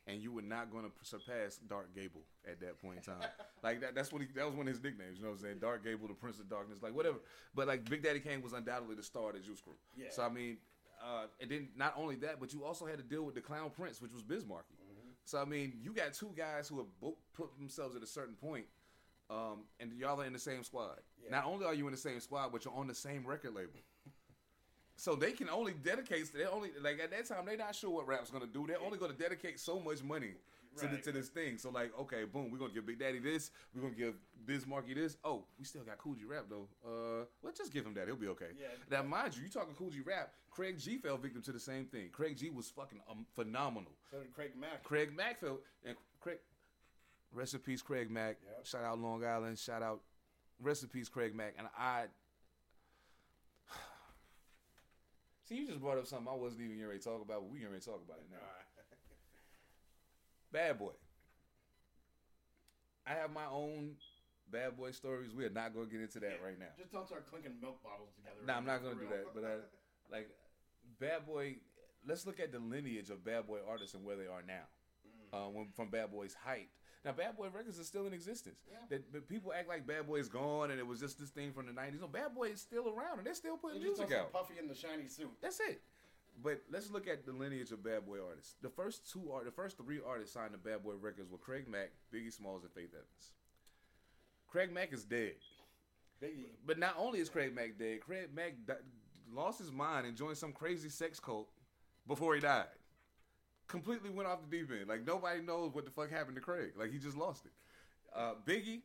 [0.05, 3.29] and you were not going to surpass Dark Gable at that point in time.
[3.63, 5.17] like that, that's what he, that was one of his nicknames.
[5.17, 5.59] You know what I'm saying?
[5.59, 7.19] Dark Gable, the Prince of Darkness, like whatever.
[7.55, 9.77] But like Big Daddy Kane was undoubtedly the star of the Juice Crew.
[9.95, 10.07] Yeah.
[10.11, 10.57] So I mean,
[11.01, 13.69] uh, and then not only that, but you also had to deal with the Clown
[13.69, 14.75] Prince, which was Biz Markie.
[15.25, 18.35] So I mean, you got two guys who have both put themselves at a certain
[18.35, 18.65] point,
[19.29, 20.99] um, and y'all are in the same squad.
[21.23, 21.31] Yeah.
[21.31, 23.79] Not only are you in the same squad, but you're on the same record label.
[24.95, 26.31] So they can only dedicate.
[26.33, 28.65] They only like at that time they're not sure what rap's gonna do.
[28.67, 30.33] They're only gonna dedicate so much money
[30.77, 31.57] to the, to this thing.
[31.57, 33.51] So like, okay, boom, we're gonna give Big Daddy this.
[33.73, 34.15] We're gonna give
[34.45, 35.17] Biz Markie this.
[35.23, 36.67] Oh, we still got Kool G Rap though.
[36.85, 38.07] Uh, let's just give him that.
[38.07, 38.49] He'll be okay.
[38.59, 38.67] Yeah.
[38.89, 40.31] Now, mind you, you talking Kool G Rap.
[40.51, 42.09] Craig G fell victim to the same thing.
[42.11, 43.91] Craig G was fucking um, phenomenal.
[44.11, 44.83] So did Craig Mack.
[44.83, 46.37] Craig Mack fell and Craig.
[47.65, 48.37] Peace, Craig Mack.
[48.45, 48.65] Yep.
[48.65, 49.57] Shout out Long Island.
[49.57, 50.01] Shout out.
[50.61, 51.55] recipes Craig Mack.
[51.57, 52.05] And I.
[55.43, 57.65] See, you just brought up something I wasn't even ready to talk about, but we
[57.65, 58.37] ready to talk about it now.
[60.51, 60.93] Bad Boy.
[63.05, 63.95] I have my own
[64.49, 65.33] Bad Boy stories.
[65.35, 66.67] We are not going to get into that right now.
[66.77, 68.37] Just don't start clinking milk bottles together.
[68.47, 69.25] No, I'm not gonna do that.
[69.35, 69.55] But I,
[70.15, 70.29] like,
[70.99, 71.57] Bad Boy.
[72.05, 74.63] Let's look at the lineage of Bad Boy artists and where they are now.
[75.33, 76.69] Uh, when, from Bad Boy's height.
[77.05, 78.59] Now, Bad Boy Records is still in existence.
[78.69, 78.77] Yeah.
[78.89, 81.51] That, but people act like Bad Boy is gone and it was just this thing
[81.51, 81.99] from the '90s.
[81.99, 84.31] No, Bad Boy is still around and they're still They putting just music out.
[84.31, 85.31] Puffy in the shiny suit.
[85.41, 85.81] That's it.
[86.41, 88.55] But let's look at the lineage of Bad Boy artists.
[88.61, 91.67] The first two are the first three artists signed to Bad Boy Records were Craig
[91.67, 93.31] Mack, Biggie Smalls, and Faith Evans.
[94.47, 95.33] Craig Mack is dead.
[96.21, 96.45] Biggie.
[96.65, 98.73] But not only is Craig Mack dead, Craig Mack di-
[99.31, 101.49] lost his mind and joined some crazy sex cult
[102.07, 102.65] before he died.
[103.67, 104.87] Completely went off the deep end.
[104.87, 106.73] Like nobody knows what the fuck happened to Craig.
[106.77, 107.51] Like he just lost it.
[108.15, 108.81] Uh, Biggie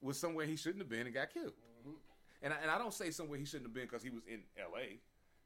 [0.00, 1.52] was somewhere he shouldn't have been and got killed.
[2.42, 4.40] And I, and I don't say somewhere he shouldn't have been because he was in
[4.58, 4.98] L.A.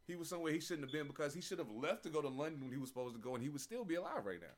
[0.06, 2.28] He was somewhere he shouldn't have been because he should have left to go to
[2.28, 4.54] London when he was supposed to go, and he would still be alive right now.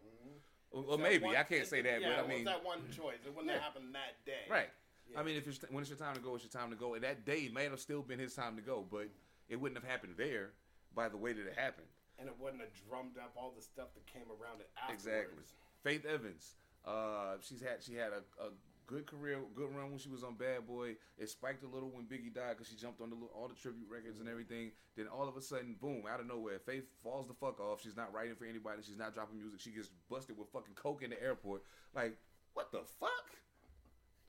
[0.70, 2.64] Or, or maybe one- I can't say that, yeah, but I it mean, was that
[2.64, 3.20] one choice.
[3.24, 3.54] It wouldn't Yeah.
[3.54, 4.44] have happened that day.
[4.50, 4.68] Right.
[5.10, 5.20] Yeah.
[5.20, 6.94] I mean, if it's when it's your time to go, it's your time to go.
[6.94, 9.08] And that day may have still been his time to go, but
[9.48, 10.50] it wouldn't have happened there
[10.94, 11.86] by the way that it happened.
[12.18, 15.04] And it wouldn't have drummed up all the stuff that came around it afterwards.
[15.04, 15.44] Exactly.
[15.84, 16.56] Faith Evans.
[16.84, 18.50] Uh, she's had she had a, a
[18.86, 20.96] good career, good run when she was on Bad Boy.
[21.18, 23.88] It spiked a little when Biggie died because she jumped on the, all the tribute
[23.90, 24.70] records and everything.
[24.96, 27.82] Then all of a sudden, boom, out of nowhere, Faith falls the fuck off.
[27.82, 28.82] She's not writing for anybody.
[28.86, 29.60] She's not dropping music.
[29.60, 31.62] She gets busted with fucking coke in the airport.
[31.94, 32.16] Like,
[32.54, 33.10] what the fuck?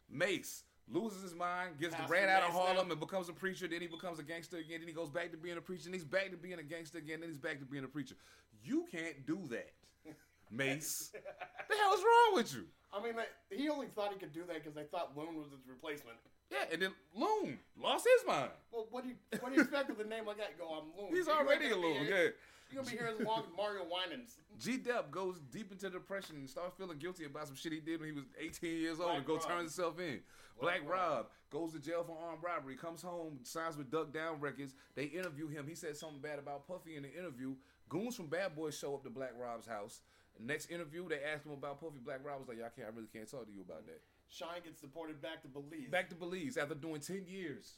[0.10, 2.92] Mase loses his mind, gets Pastor the rat out of Harlem, now.
[2.92, 3.68] and becomes a preacher.
[3.68, 4.80] Then he becomes a gangster again.
[4.80, 5.84] Then he goes back to being a preacher.
[5.86, 7.20] And he's back to being a gangster again.
[7.22, 8.16] Then he's back to being a preacher.
[8.64, 9.72] You can't do that,
[10.52, 11.12] Mase.
[11.70, 12.66] the hell is wrong with you?
[12.94, 13.14] I mean,
[13.52, 16.18] he only thought he could do that because they thought Loon was his replacement.
[16.50, 18.52] Yeah, and then Loon lost his mind.
[18.72, 20.52] Well, what do you what do you expect with a name like that?
[20.58, 21.14] You go, I'm Loon.
[21.14, 22.06] He's already a Loon.
[22.08, 22.28] Yeah.
[22.72, 24.38] You're gonna be here as long as Mario Winans.
[24.60, 28.00] G Dep goes deep into depression and starts feeling guilty about some shit he did
[28.00, 29.48] when he was 18 years old Black and go Rob.
[29.48, 30.20] turn himself in.
[30.60, 31.12] Black, Black Rob.
[31.18, 31.26] Rob.
[31.52, 34.74] goes to jail for armed robbery, comes home, signs with Duck Down Records.
[34.96, 35.66] They interview him.
[35.68, 37.56] He said something bad about Puffy in the interview.
[37.90, 40.02] Goons from Bad Boys show up to Black Rob's house.
[40.40, 42.00] Next interview, they ask him about Puffy.
[42.04, 42.88] Black Rob was like, "Y'all can't.
[42.88, 45.90] I really can't talk to you about that." Shyne gets deported back to Belize.
[45.90, 47.76] Back to Belize after doing 10 years,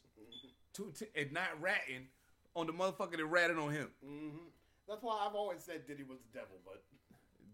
[0.73, 2.07] two, t- and not ratting
[2.55, 3.89] on the motherfucker that ratted on him.
[4.03, 4.29] hmm
[4.89, 6.81] That's why I've always said Diddy was the devil, but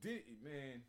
[0.01, 0.81] Diddy, man?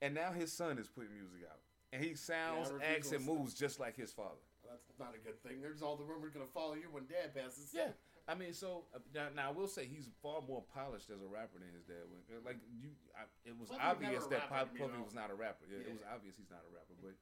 [0.00, 1.60] And now his son is putting music out,
[1.92, 4.40] and he sounds, Yeah, acts, and moves just like his father.
[4.64, 5.60] that's not a good thing.
[5.60, 7.70] There's all the rumors gonna follow you when Dad passes.
[7.72, 7.92] Yeah,
[8.26, 11.28] I mean, so uh, now, now I will say he's far more polished as a
[11.28, 12.02] rapper than his dad.
[12.10, 12.24] was.
[12.44, 15.68] Like you, I, it was Puffy obvious that Pop to Puffy was not a rapper.
[15.70, 16.96] Yeah, it was obvious he's not a rapper.
[16.98, 17.14] But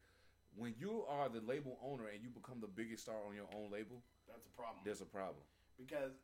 [0.57, 3.69] when you are the label owner and you become the biggest star on your own
[3.73, 4.81] label, That's a problem.
[4.85, 5.43] there's a problem.
[5.77, 6.17] because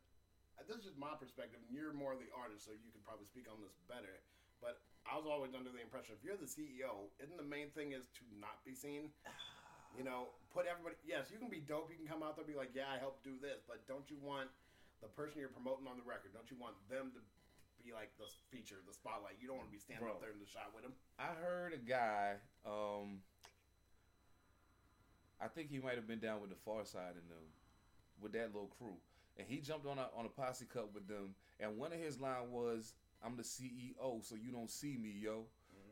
[0.65, 3.45] this is just my perspective, and you're more the artist, so you can probably speak
[3.45, 4.17] on this better.
[4.57, 7.93] But I was always under the impression if you're the CEO, isn't the main thing
[7.93, 9.13] is to not be seen?
[9.95, 10.97] You know, put everybody.
[11.05, 11.89] Yes, you can be dope.
[11.89, 14.05] You can come out there and be like, "Yeah, I helped do this," but don't
[14.11, 14.49] you want
[15.01, 16.33] the person you're promoting on the record?
[16.33, 17.21] Don't you want them to
[17.81, 19.39] be like the feature, the spotlight?
[19.39, 20.19] You don't want to be standing Bro.
[20.19, 20.93] up there in the shot with them.
[21.17, 22.37] I heard a guy.
[22.65, 23.23] Um,
[25.39, 27.45] I think he might have been down with the Pharcyde and them,
[28.21, 28.97] with that little crew,
[29.37, 31.35] and he jumped on a on a posse cut with them.
[31.59, 35.45] And one of his line was, "I'm the CEO, so you don't see me, yo."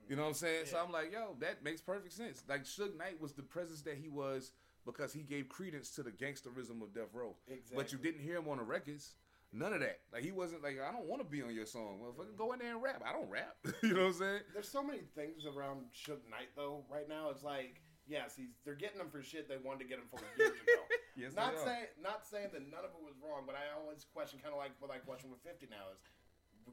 [0.08, 0.66] You know what I'm saying?
[0.68, 2.44] So I'm like, yo, that makes perfect sense.
[2.48, 4.52] Like Suge Knight was the presence that he was
[4.86, 7.36] because he gave credence to the gangsterism of Death Row.
[7.48, 7.76] Exactly.
[7.76, 9.16] But you didn't hear him on the records.
[9.52, 10.00] None of that.
[10.14, 12.00] Like he wasn't like, I don't want to be on your song.
[12.02, 13.02] Well, fucking go in there and rap.
[13.08, 13.56] I don't rap.
[13.84, 14.40] you know what I'm saying?
[14.54, 16.84] There's so many things around Suge Knight though.
[16.92, 19.98] Right now, it's like yes, he's they're getting him for shit they wanted to get
[20.00, 20.82] him for years ago.
[21.16, 24.36] Yes, not saying not saying that none of it was wrong, but I always question
[24.44, 26.00] kind of like what I question with Fifty now is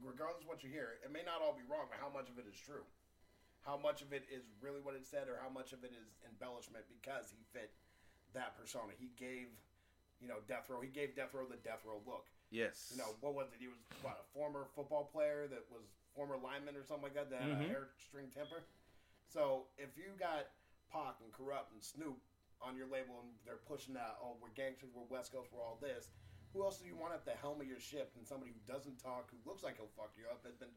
[0.03, 2.35] regardless of what you hear, it may not all be wrong, but how much of
[2.35, 2.83] it is true?
[3.63, 6.19] How much of it is really what it said, or how much of it is
[6.27, 7.71] embellishment because he fit
[8.35, 8.91] that persona?
[8.99, 9.47] He gave,
[10.19, 10.83] you know, Death Row.
[10.83, 12.27] He gave Death Row the Death Row look.
[12.51, 12.91] Yes.
[12.91, 13.63] You know, what was it?
[13.63, 17.31] He was what a former football player that was former lineman or something like that
[17.31, 17.63] that had Mhm.
[17.63, 18.59] a hair string temper.
[19.31, 20.51] So if you got
[20.93, 22.21] Pac and Kurupt and Snoop
[22.61, 25.81] on your label and they're pushing that, oh, we're gangsters, we're West Coast, we're all
[25.81, 26.13] this.
[26.53, 29.01] Who else do you want at the helm of your ship than somebody who doesn't
[29.01, 30.69] talk, who looks like he'll fuck you up, has been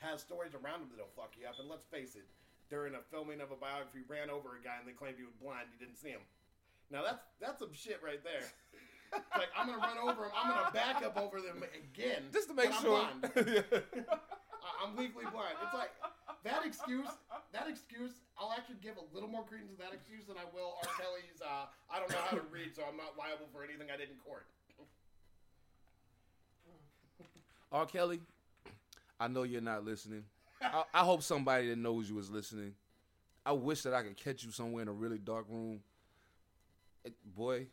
[0.00, 1.60] has stories around him that'll fuck you up?
[1.60, 2.24] And let's face it,
[2.72, 5.36] during a filming of a biography, ran over a guy and they claimed he was
[5.36, 5.68] blind.
[5.68, 6.24] You didn't see him.
[6.88, 8.48] Now that's that's some shit right there.
[9.34, 10.30] Like I'm gonna run over him.
[10.38, 13.08] I'm gonna back up over them again, Just to make but I'm sure.
[13.34, 13.74] blind.
[14.78, 15.58] I'm legally blind.
[15.64, 15.90] It's like
[16.44, 17.08] that excuse.
[17.52, 18.12] That excuse.
[18.38, 20.88] I'll actually give a little more credence to that excuse than I will R.
[20.98, 21.42] Kelly's.
[21.42, 24.08] Uh, I don't know how to read, so I'm not liable for anything I did
[24.08, 24.46] in court.
[27.72, 27.86] R.
[27.86, 28.20] Kelly,
[29.18, 30.24] I know you're not listening.
[30.62, 32.74] I, I hope somebody that knows you is listening.
[33.44, 35.80] I wish that I could catch you somewhere in a really dark room.
[37.04, 37.66] Eh, boy,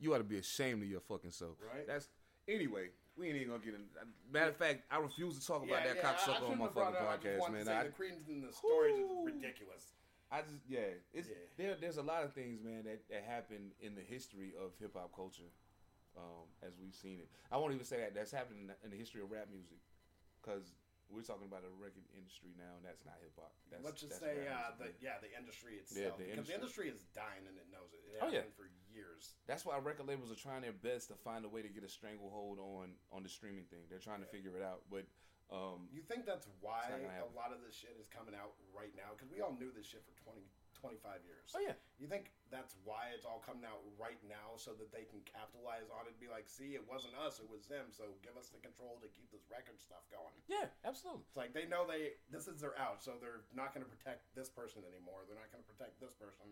[0.00, 1.56] you ought to be ashamed of your fucking self.
[1.72, 1.86] Right.
[1.86, 2.08] That's
[2.48, 2.88] anyway.
[3.22, 3.86] We ain't even gonna get in.
[4.34, 6.98] Matter of fact, I refuse to talk about that I cocksucker on my fucking it
[6.98, 7.06] up.
[7.06, 7.68] I just podcast, man.
[7.70, 9.30] I, the credence in the stories Whew.
[9.30, 9.94] is ridiculous.
[10.34, 11.38] I just yeah, it's Yeah.
[11.54, 11.74] there.
[11.78, 15.14] There's a lot of things, man, that that happen in the history of hip hop
[15.14, 15.46] culture,
[16.18, 17.30] um, as we've seen it.
[17.46, 19.78] I won't even say that that's happened in the, in the history of rap music,
[20.42, 20.74] because
[21.06, 23.54] we're talking about the record industry now, and that's not hip hop.
[23.86, 27.06] Let's just say uh, the yeah the industry Yeah, itself the because the industry is
[27.14, 28.02] dying and it knows it.
[28.02, 28.50] It Oh, yeah.
[28.58, 29.34] for years.
[29.46, 31.88] That's why record labels are trying their best to find a way to get a
[31.88, 33.84] stranglehold on on the streaming thing.
[33.88, 34.36] They're trying to Yeah.
[34.36, 35.04] figure it out, but
[35.52, 39.12] um, You think that's why a lot of this shit is coming out right now?
[39.12, 40.40] Because we all knew this shit for 20,
[40.80, 41.52] 25 years.
[41.52, 45.04] oh yeah, You think that's why it's all coming out right now so that they
[45.04, 48.16] can capitalize on it and be like, see, it wasn't us, it was them, so
[48.24, 50.40] give us the control to keep this record stuff going.
[50.48, 51.28] yeah, absolutely.
[51.28, 54.32] It's like they know they this is their out, so they're not going to protect
[54.32, 55.28] this person anymore.
[55.28, 56.48] They're not going to protect this person.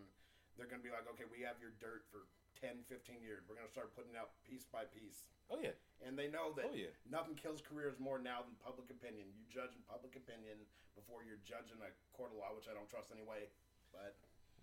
[0.58, 2.26] They're going to be like, okay, we have your dirt for
[2.60, 3.40] 10, 15 years.
[3.48, 5.32] We're gonna start putting out piece by piece.
[5.48, 5.72] Oh yeah.
[6.04, 6.92] And they know that Oh, yeah.
[7.08, 9.32] nothing kills careers more now than public opinion.
[9.32, 10.60] You judge in public opinion
[10.92, 13.48] before you're judging a court of law, which I don't trust anyway.
[13.96, 14.12] But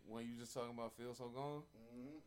[0.05, 1.65] When you just talking about Phil so gone.
[1.73, 2.21] mhm.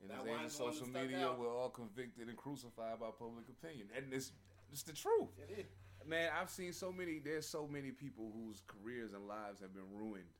[0.00, 1.36] In That this age of line's the one social media, out.
[1.38, 4.32] we're all convicted and crucified by public opinion, and it's
[4.72, 5.36] it's the truth.
[5.36, 5.68] it is.
[6.08, 7.18] Man, I've seen so many.
[7.20, 10.32] There's so many people whose careers and lives have been ruined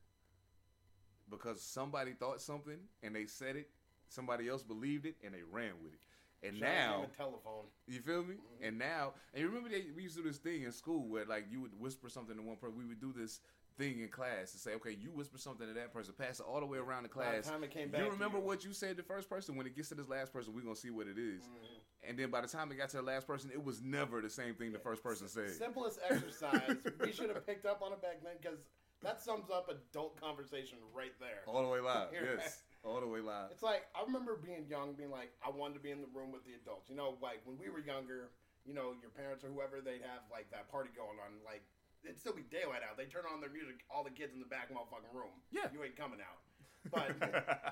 [1.31, 3.69] because somebody thought something and they said it.
[4.09, 5.99] Somebody else believed it and they ran with it.
[6.43, 7.65] And Shout now, the telephone.
[7.87, 8.35] you feel me?
[8.35, 8.65] Mm-hmm.
[8.65, 11.25] And now, and you remember they, we used to do this thing in school where
[11.25, 12.77] like you would whisper something to one person.
[12.77, 13.39] We would do this
[13.77, 16.59] thing in class to say, okay, you whisper something to that person, pass it all
[16.59, 17.33] the way around the class.
[17.33, 18.43] By the time it came back you remember you.
[18.43, 19.55] what you said to the first person.
[19.55, 21.43] When it gets to this last person, we're gonna see what it is.
[21.43, 22.09] Mm-hmm.
[22.09, 24.29] And then by the time it got to the last person, it was never the
[24.29, 25.51] same thing the first person said.
[25.51, 26.77] Simplest exercise.
[26.99, 28.59] we should have picked up on it back then because
[29.03, 31.41] that sums up adult conversation right there.
[31.47, 32.09] All the way live.
[32.13, 32.61] You're yes.
[32.83, 33.49] All the way live.
[33.51, 36.31] It's like I remember being young, being like, I wanted to be in the room
[36.33, 36.89] with the adults.
[36.89, 38.33] You know, like when we were younger,
[38.65, 41.41] you know, your parents or whoever, they'd have like that party going on.
[41.45, 41.61] Like
[42.05, 42.97] it'd still be daylight out.
[42.97, 45.33] They turn on their music, all the kids in the back motherfucking room.
[45.53, 45.69] Yeah.
[45.69, 46.41] you ain't coming out.
[46.89, 47.13] But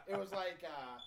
[0.05, 1.01] it was like uh,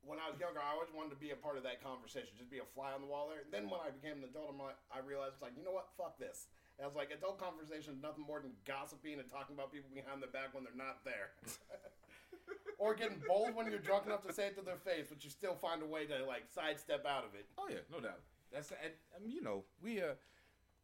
[0.00, 2.48] when I was younger, I always wanted to be a part of that conversation, just
[2.48, 3.44] be a fly on the wall there.
[3.52, 5.92] Then when I became an adult, I'm like, I realized it's like, you know what?
[5.96, 6.48] Fuck this.
[6.82, 10.18] I was like, adult conversation is nothing more than gossiping and talking about people behind
[10.20, 11.30] their back when they're not there.
[12.78, 15.30] or getting bold when you're drunk enough to say it to their face, but you
[15.30, 17.46] still find a way to like sidestep out of it.
[17.58, 18.20] Oh yeah, no doubt.
[18.52, 20.16] That's and, mean, you know we are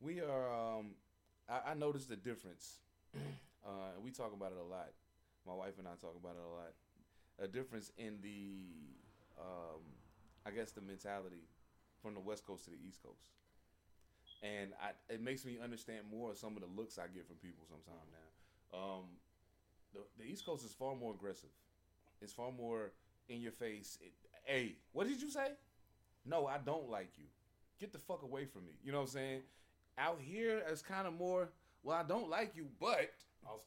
[0.01, 0.51] we are.
[0.51, 0.95] Um,
[1.49, 2.79] I, I noticed the difference.
[3.67, 4.91] uh, we talk about it a lot.
[5.47, 6.73] My wife and I talk about it a lot.
[7.43, 8.69] A difference in the,
[9.41, 9.81] um,
[10.47, 11.49] I guess the mentality
[12.03, 13.25] from the West Coast to the East Coast,
[14.43, 17.37] and I, it makes me understand more of some of the looks I get from
[17.37, 18.79] people sometimes now.
[18.79, 19.05] Um,
[19.93, 21.51] the, the East Coast is far more aggressive.
[22.23, 22.93] It's far more
[23.29, 23.99] in your face.
[24.01, 24.13] It,
[24.45, 25.49] hey, what did you say?
[26.25, 27.25] No, I don't like you.
[27.79, 28.73] Get the fuck away from me.
[28.85, 29.41] You know what I'm saying?
[29.99, 31.49] Out here, it's kind of more.
[31.83, 33.11] Well, I don't like you, but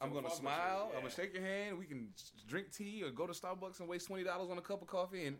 [0.01, 0.91] I'm gonna fuck with you, smile.
[0.95, 1.79] I'm gonna shake your hand.
[1.79, 2.09] We can
[2.47, 5.25] drink tea or go to Starbucks and waste twenty dollars on a cup of coffee,
[5.25, 5.37] and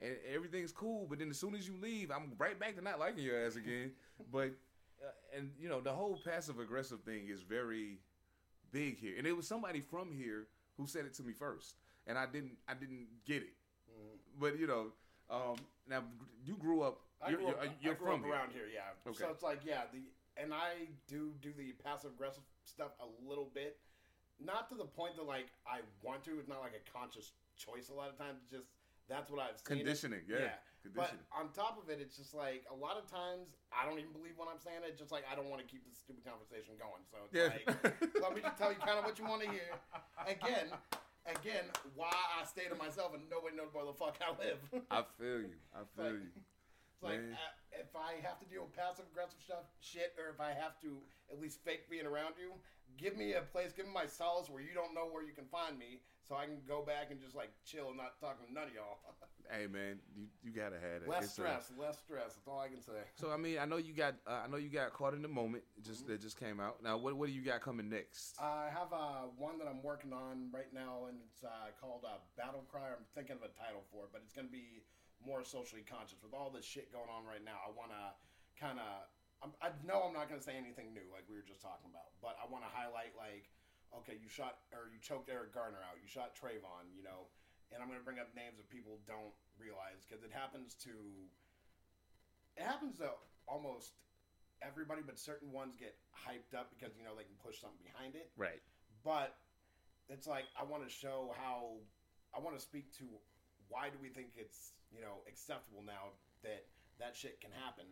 [0.00, 1.06] and everything's cool.
[1.08, 3.56] But then as soon as you leave, I'm right back to not liking your ass
[3.56, 3.92] again.
[4.32, 4.50] but
[5.06, 8.00] Uh, and you know the whole passive aggressive thing is very
[8.72, 11.76] big here, and it was somebody from here who said it to me first,
[12.06, 13.54] and I didn't I didn't get it.
[13.90, 14.40] Mm-hmm.
[14.40, 14.86] But you know,
[15.30, 15.56] um,
[15.88, 16.02] now
[16.44, 17.00] you grew up.
[17.22, 18.34] I You're, grew up, uh, you're, you're I grew from up here.
[18.34, 19.10] around here, yeah.
[19.10, 19.18] Okay.
[19.18, 20.02] So it's like, yeah, the
[20.36, 23.78] and I do do the passive aggressive stuff a little bit,
[24.42, 26.38] not to the point that like I want to.
[26.38, 27.88] It's not like a conscious choice.
[27.88, 28.66] A lot of times, just
[29.08, 29.78] that's what I've seen.
[29.82, 30.58] Conditioning, yeah.
[30.94, 31.26] But Conditioning.
[31.34, 34.38] on top of it, it's just like a lot of times I don't even believe
[34.38, 34.94] when I'm saying it.
[34.98, 37.02] Just like I don't want to keep this stupid conversation going.
[37.10, 37.50] So it's Yeah.
[37.50, 39.66] like, let me just tell you kind of what you want to hear.
[40.22, 40.70] Again,
[41.26, 41.66] again,
[41.98, 44.62] why I stay to myself and nobody knows where the fuck I live.
[44.90, 45.58] I feel you.
[45.74, 46.30] I feel Like- you.
[46.96, 47.34] It's like Man.
[47.34, 50.80] Uh, if I have to deal with passive aggressive stuff, shit, or if I have
[50.82, 50.98] to
[51.32, 52.52] at least fake being around you,
[52.96, 55.46] give me a place, give me my solace where you don't know where you can
[55.46, 58.52] find me, so I can go back and just like chill and not talk to
[58.52, 58.98] none of y'all.
[59.48, 61.08] Hey man, you, you gotta have it.
[61.08, 62.34] less It's, stress, less stress.
[62.34, 62.98] That's all I can say.
[63.14, 65.30] so I mean, I know you got uh, I know you got caught in the
[65.30, 65.62] moment.
[65.86, 66.82] Just that just came out.
[66.82, 68.34] Now what what do you got coming next?
[68.42, 72.18] I have uh, one that I'm working on right now, and it's uh, called uh,
[72.36, 72.90] Battle Cry.
[72.90, 74.82] I'm thinking of a title for it, but it's to be
[75.26, 77.58] more socially conscious with all this shit going on right now.
[77.66, 78.14] I want to
[78.54, 79.10] kind of.
[79.60, 82.16] I know I'm not going to say anything new, like we were just talking about,
[82.24, 83.52] but I want to highlight like,
[83.92, 87.28] okay, you shot or you choked Eric Garner out, you shot Trayvon, you know,
[87.68, 90.94] and I'm going to bring up names that people don't realize because it happens to.
[92.56, 93.12] It happens to
[93.44, 93.92] almost
[94.64, 98.16] everybody, but certain ones get hyped up because you know they can push something behind
[98.16, 98.64] it right.
[99.04, 99.36] but
[100.08, 101.76] it's like I want to show how
[102.34, 103.04] I want to speak to
[103.68, 106.66] why do we think it's you know acceptable now that
[106.98, 107.86] that shit can happen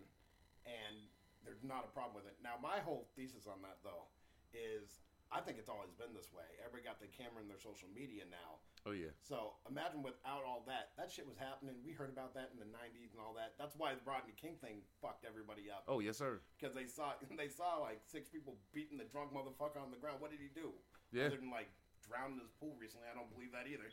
[0.65, 0.97] and
[1.45, 2.41] there's not a problem with it.
[2.41, 4.09] Now my whole thesis on that though
[4.57, 6.47] is I think it's always been this way.
[6.63, 8.63] Everybody got the camera in their social media now.
[8.87, 9.11] Oh yeah.
[9.25, 11.81] So imagine without all that, that shit was happening.
[11.83, 13.57] We heard about that in the '90s and all that.
[13.61, 16.41] That's why the Rodney King thing fucked everybody up Oh yes sir.
[16.57, 20.21] because they saw they saw like six people beating the drunk motherfucker on the ground.
[20.25, 20.73] What did he do?
[21.13, 21.29] Yeah.
[21.29, 21.69] Other than like
[22.05, 23.89] drown in his pool recently, I don't believe that either.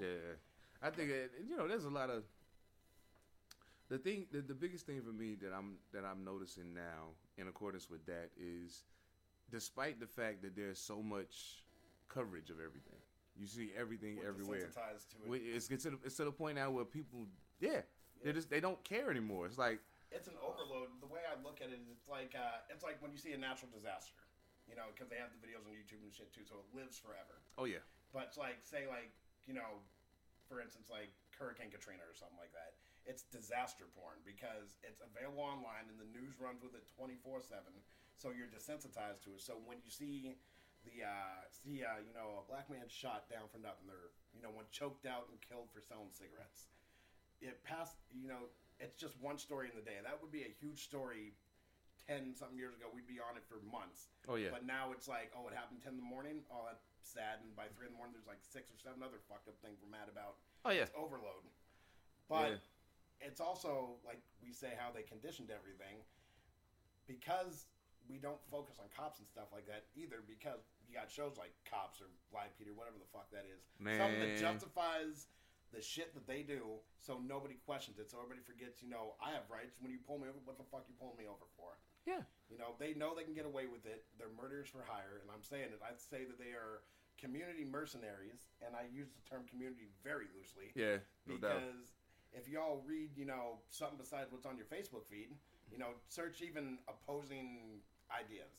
[0.00, 0.36] Yeah,
[0.84, 1.66] I think it, you know.
[1.66, 2.24] There's a lot of
[3.88, 4.26] the thing.
[4.30, 8.04] The, the biggest thing for me that I'm that I'm noticing now, in accordance with
[8.04, 8.84] that, is
[9.50, 11.64] despite the fact that there's so much
[12.08, 13.00] coverage of everything,
[13.34, 14.60] you see everything We're everywhere.
[14.60, 15.56] it.
[15.56, 17.24] It's, it's, to the, it's to the point now where people,
[17.60, 17.80] yeah,
[18.22, 19.46] they just they don't care anymore.
[19.46, 19.80] It's like,
[20.12, 20.92] it's an overload.
[21.00, 23.32] The way I look at it is, it's like uh, it's like when you see
[23.32, 24.20] a natural disaster,
[24.68, 27.00] you know, because they have the videos on YouTube and shit too, so it lives
[27.00, 27.40] forever.
[27.56, 27.80] oh yeah,
[28.12, 29.16] But it's like say like
[29.46, 29.80] you know,
[30.48, 32.78] for instance, like Hurricane Katrina or something like that.
[33.04, 37.44] It's disaster porn because it's available online and the news runs with it twenty four
[37.44, 37.72] seven.
[38.16, 39.42] So you're desensitized to it.
[39.44, 40.40] So when you see
[40.88, 44.40] the uh, see uh, you know a black man shot down for nothing, or you
[44.40, 46.72] know one choked out and killed for selling cigarettes,
[47.44, 48.00] it passed.
[48.12, 48.48] You know
[48.80, 50.00] it's just one story in the day.
[50.02, 51.36] That would be a huge story.
[52.04, 54.12] Ten something years ago, we'd be on it for months.
[54.28, 54.52] Oh yeah.
[54.52, 56.44] But now it's like, oh, it happened ten in the morning.
[56.52, 57.40] Oh, that's sad.
[57.40, 59.80] And by three in the morning, there's like six or seven other fucked up things
[59.80, 60.36] we're mad about.
[60.68, 60.84] Oh yeah.
[60.84, 61.48] It's overload.
[62.28, 63.28] But Yeah.
[63.32, 66.04] it's also like we say how they conditioned everything
[67.08, 67.66] because
[68.08, 70.20] we don't focus on cops and stuff like that either.
[70.28, 74.20] Because you got shows like Cops or Live PD, whatever the fuck that is, something
[74.20, 75.32] that justifies
[75.72, 78.06] the shit that they do, so nobody questions it.
[78.12, 79.74] So everybody forgets, you know, I have rights.
[79.82, 81.74] When you pull me over, what the fuck you pulling me over for?
[82.06, 82.22] Yeah.
[82.50, 84.04] You know, they know they can get away with it.
[84.18, 85.80] They're murderers for hire, and I'm saying it.
[85.80, 86.84] I'd say that they are
[87.18, 90.98] community mercenaries, and I use the term community very loosely Yeah.
[91.26, 91.62] No doubt.
[91.62, 91.94] because
[92.32, 95.32] if y'all read, you know, something besides what's on your Facebook feed,
[95.70, 97.80] you know, search even opposing
[98.12, 98.52] ideas.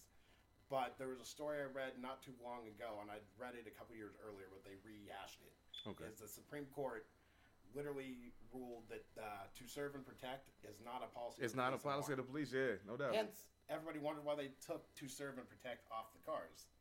[0.70, 3.70] But there was a story I read not too long ago, and I'd read it
[3.70, 5.54] a couple years earlier, but they rehashed it.
[5.86, 6.10] Okay.
[6.10, 7.06] Is the Supreme Court
[7.76, 11.43] literally ruled that uh, to serve and protect is not a policy.
[11.43, 12.55] It's not a policy of the police.
[12.55, 12.80] Yeah.
[12.88, 13.13] No doubt.
[13.13, 16.71] Hence, everybody wondered why they took to serve and protect off the cars.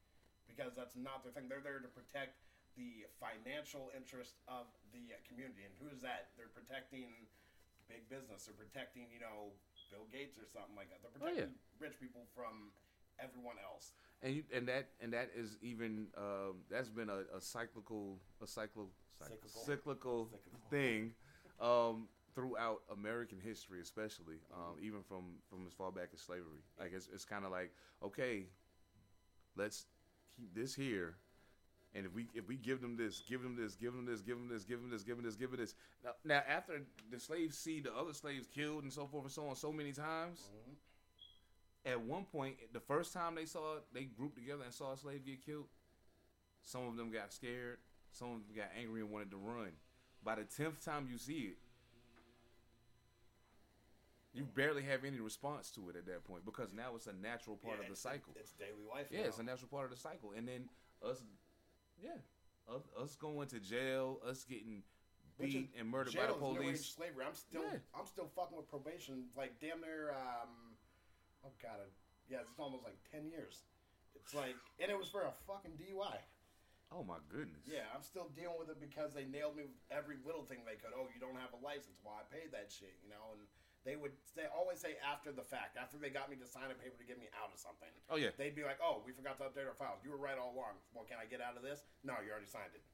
[0.47, 1.51] Because that's not their thing.
[1.51, 2.39] They're there to protect
[2.79, 5.67] the financial interest of the community.
[5.67, 6.31] And who is that?
[6.39, 7.11] They're protecting
[7.91, 8.47] big business.
[8.47, 9.51] They're protecting, you know,
[9.91, 11.03] Bill Gates or something like that.
[11.03, 11.51] They're Oh, yeah.
[11.51, 12.71] protecting rich people from
[13.19, 13.95] everyone else.
[14.23, 18.45] And you, and that and that is even um, that's been a, a cyclical a
[18.47, 18.89] cyclo,
[19.21, 19.63] Cyclical.
[19.65, 20.71] cyclical Cyclical.
[20.71, 21.13] thing
[21.61, 26.63] um, throughout American history, especially um, even from from as far back as slavery.
[26.79, 28.47] Like it's it's kind of like okay,
[29.57, 29.87] let's
[30.37, 31.17] keep this here.
[31.97, 34.37] And if we if we give them this, give them this, give them this, give
[34.37, 35.75] them this, give them this, give them this, give them this.
[36.05, 39.47] Now, now after the slaves see the other slaves killed and so forth and so
[39.49, 40.75] on so many times, Mhm.
[41.87, 45.25] At one point, the first time they saw they grouped together and saw a slave
[45.27, 45.67] get killed,
[46.63, 47.79] some of them got scared,
[48.11, 49.71] some of them got angry and wanted to run.
[50.23, 51.57] By the tenth time you see it,
[54.33, 57.57] you barely have any response to it at that point because now it's a natural
[57.57, 58.33] part Yeah, of the cycle.
[58.37, 59.07] It's daily life.
[59.11, 59.27] Yeah, now.
[59.29, 60.33] it's a natural part of the cycle.
[60.37, 60.69] And then
[61.07, 61.23] us,
[62.03, 62.17] yeah,
[62.99, 64.83] us, going to jail, us getting
[65.39, 66.87] beat is- and murdered by the is new age police.
[66.87, 67.25] slavery.
[67.25, 67.79] I'm still, Yeah.
[67.95, 69.29] I'm still fucking with probation.
[69.37, 70.74] Like damn near, um,
[71.45, 71.89] oh god, uh,
[72.29, 73.63] yeah, it's almost like ten years.
[74.17, 76.17] It's like, and it was for a fucking DUI.
[76.95, 77.67] Oh my goodness.
[77.67, 80.79] Yeah, I'm still dealing with it because they nailed me with every little thing they
[80.79, 80.95] could.
[80.95, 81.99] Oh, you don't have a license.
[82.07, 83.35] Well, I paid that shit, you know.
[83.35, 83.43] And
[83.83, 86.79] they would they always say after the fact, after they got me to sign a
[86.79, 87.91] paper to get me out of something.
[88.09, 88.33] Oh yeah.
[88.39, 90.01] They'd be like, "Oh, we forgot to update our files.
[90.07, 90.79] You were right all along.
[90.95, 91.85] Well, can I get out of this?
[92.07, 92.85] No, you already signed it."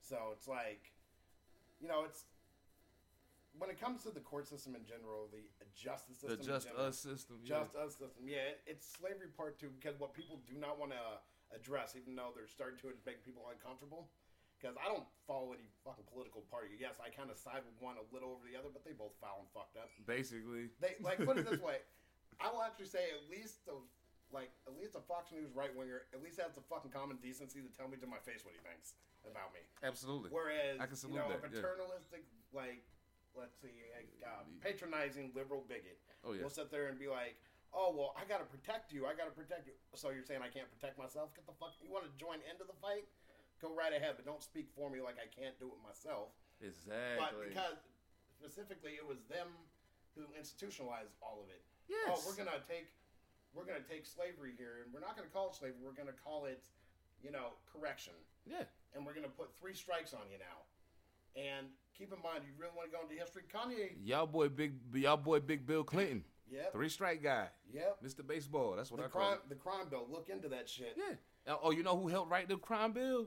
[0.00, 0.94] So it's like,
[1.82, 2.24] you know, it's
[3.60, 5.44] when it comes to the court system in general, the
[5.76, 7.36] justice system, The just in general, us system.
[7.44, 7.48] yeah.
[7.60, 8.24] just us system.
[8.24, 11.04] Yeah, it, it's slavery part two because what people do not want to
[11.52, 14.08] address, even though they're starting to, is making people uncomfortable.
[14.56, 16.76] Because I don't follow any fucking political party.
[16.76, 19.16] Yes, I kind of side with one a little over the other, but they both
[19.16, 19.88] foul and fucked up.
[20.04, 20.68] Basically.
[20.84, 21.80] They like put it this way.
[22.36, 23.76] I will actually say at least the
[24.32, 27.64] like at least a Fox News right winger at least has the fucking common decency
[27.64, 28.94] to tell me to my face what he thinks
[29.24, 29.64] about me.
[29.80, 30.28] Absolutely.
[30.28, 31.60] Whereas I can you salute know, that, a yeah.
[31.60, 32.84] paternalistic like
[33.36, 36.42] let's see, like, uh, patronizing liberal bigot Oh yeah.
[36.42, 37.36] will sit there and be like,
[37.72, 39.06] "Oh well, I gotta protect you.
[39.06, 41.34] I gotta protect you." So you're saying I can't protect myself?
[41.34, 41.74] Get the fuck!
[41.82, 43.06] You want to join into the fight?
[43.62, 46.32] Go right ahead, but don't speak for me like I can't do it myself.
[46.60, 47.20] Exactly.
[47.20, 47.78] But because
[48.32, 49.48] specifically it was them
[50.16, 51.62] who institutionalized all of it.
[51.88, 52.08] yes.
[52.10, 52.88] Oh, we're gonna take
[53.54, 55.80] we're gonna take slavery here, and we're not gonna call it slavery.
[55.82, 56.62] We're gonna call it,
[57.22, 58.14] you know, correction,
[58.46, 58.64] Yeah.
[58.94, 60.62] and we're gonna put three strikes on you now.
[61.36, 61.68] And
[62.00, 63.42] keep in mind, you really want to go into history.
[63.52, 66.24] Kanye, Y'all boy big y'all boy Big Bill Clinton.
[66.50, 67.48] yep, Three strike guy.
[67.72, 67.98] yep.
[68.04, 68.26] Mr.
[68.26, 68.74] Baseball.
[68.76, 69.48] That's what The I call crime, it.
[69.50, 70.06] the crime bill.
[70.10, 70.96] Look into that shit.
[70.96, 71.54] Yeah.
[71.62, 73.26] Oh, you know who helped write the crime bill?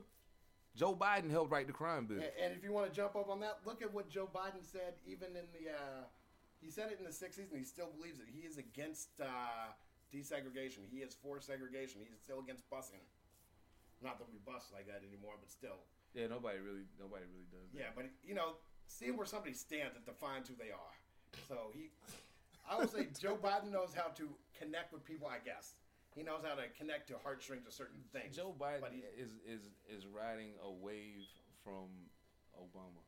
[0.74, 2.18] Joe Biden helped write the crime bill.
[2.42, 4.94] And if you want to jump up on that, look at what Joe Biden said.
[5.06, 6.02] Even in the, uh,
[6.60, 8.26] he said it in the '60s, and he still believes it.
[8.26, 9.70] He is against uh,
[10.12, 10.82] desegregation.
[10.90, 12.00] He is for segregation.
[12.10, 13.06] He's still against busing.
[14.02, 15.78] Not that we bus like that anymore, but still.
[16.14, 17.78] Yeah, nobody really nobody really does that.
[17.78, 18.56] Yeah, but you know,
[18.86, 20.94] seeing where somebody stands, it defines who they are.
[21.48, 21.90] So he,
[22.62, 25.26] I would say Joe Biden knows how to connect with people.
[25.26, 25.74] I guess
[26.14, 28.36] he knows how to connect to heartstrings of certain things.
[28.36, 31.26] Joe Biden but is is is riding a wave
[31.62, 31.90] from
[32.54, 33.02] Obama.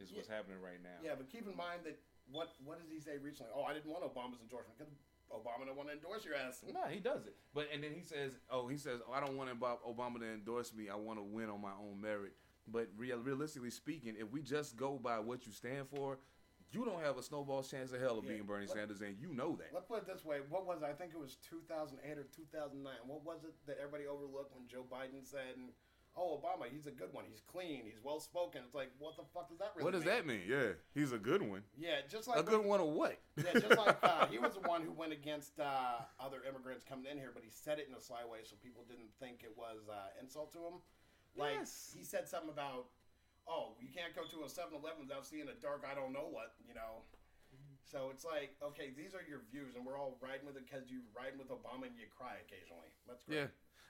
[0.00, 1.00] Is what's happening right now.
[1.02, 1.96] yeah, but keep in mind that
[2.30, 3.52] what what did he say recently?
[3.54, 4.92] Oh, I didn't want Obama's endorsement because
[5.32, 6.62] Obama don't want to endorse your ass.
[6.62, 7.36] No, he does it.
[7.54, 10.72] But and then he says, "Oh, he says, oh, I don't want Obama to endorse
[10.74, 10.88] me.
[10.88, 12.32] I want to win on my own merit."
[12.68, 16.18] But real, realistically speaking, if we just go by what you stand for,
[16.72, 18.30] you don't have a snowball's chance of hell of Yeah.
[18.32, 19.72] being Bernie Let- Sanders, and you know that.
[19.72, 20.40] Let's put it this way.
[20.48, 20.86] What was it?
[20.86, 22.92] I think it was 2008 or 2009.
[23.06, 25.54] What was it that everybody overlooked when Joe Biden said,
[26.16, 27.24] "Oh, Obama, he's a good one.
[27.30, 27.84] He's clean.
[27.86, 30.14] He's well spoken." It's like, what the fuck does that really what does mean?
[30.14, 30.42] that mean?
[30.48, 31.62] Yeah, he's a good one.
[31.78, 33.16] Yeah, just like A good one or what?
[33.36, 37.06] yeah, just like uh, he was the one who went against uh, other immigrants coming
[37.06, 39.56] in here, but he said it in a sly way so people didn't think it
[39.56, 40.82] was uh, insult to him.
[41.36, 41.92] Like Yes.
[41.96, 42.86] he said something about,
[43.48, 46.54] oh, you can't go to a 7-Eleven without seeing a dark I don't know what,
[46.66, 47.02] you know.
[47.84, 50.90] So it's like, okay, these are your views, and we're all riding with it because
[50.90, 52.90] you riding with Obama and you cry occasionally.
[53.06, 53.36] That's great.
[53.38, 53.46] Yeah.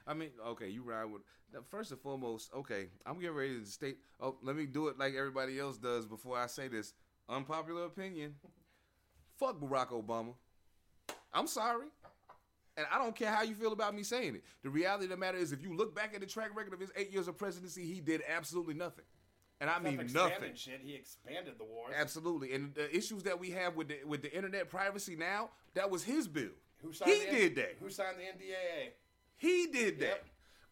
[0.06, 1.22] I mean, okay, you ride with.
[1.52, 3.98] now, First and foremost, okay, I'm getting ready to state.
[4.20, 6.92] Oh, let me do it like everybody else does before I say this.
[7.28, 8.34] Unpopular opinion.
[9.38, 10.34] Fuck Barack Obama.
[11.32, 11.86] I'm sorry.
[12.76, 14.44] And I don't care how you feel about me saying it.
[14.62, 16.80] The reality of the matter is, if you look back at the track record of
[16.80, 19.04] his eight years of presidency, he did absolutely nothing.
[19.60, 20.54] And I mean nothing.
[20.54, 21.94] Shit, he expanded the wars.
[21.96, 22.52] Absolutely.
[22.52, 26.04] And the issues that we have with the with the internet privacy now, that was
[26.04, 26.50] his bill.
[26.82, 27.76] Who signed He did that.
[27.80, 28.90] Who signed the NDAA?
[29.38, 30.06] He did that.
[30.06, 30.24] Yep.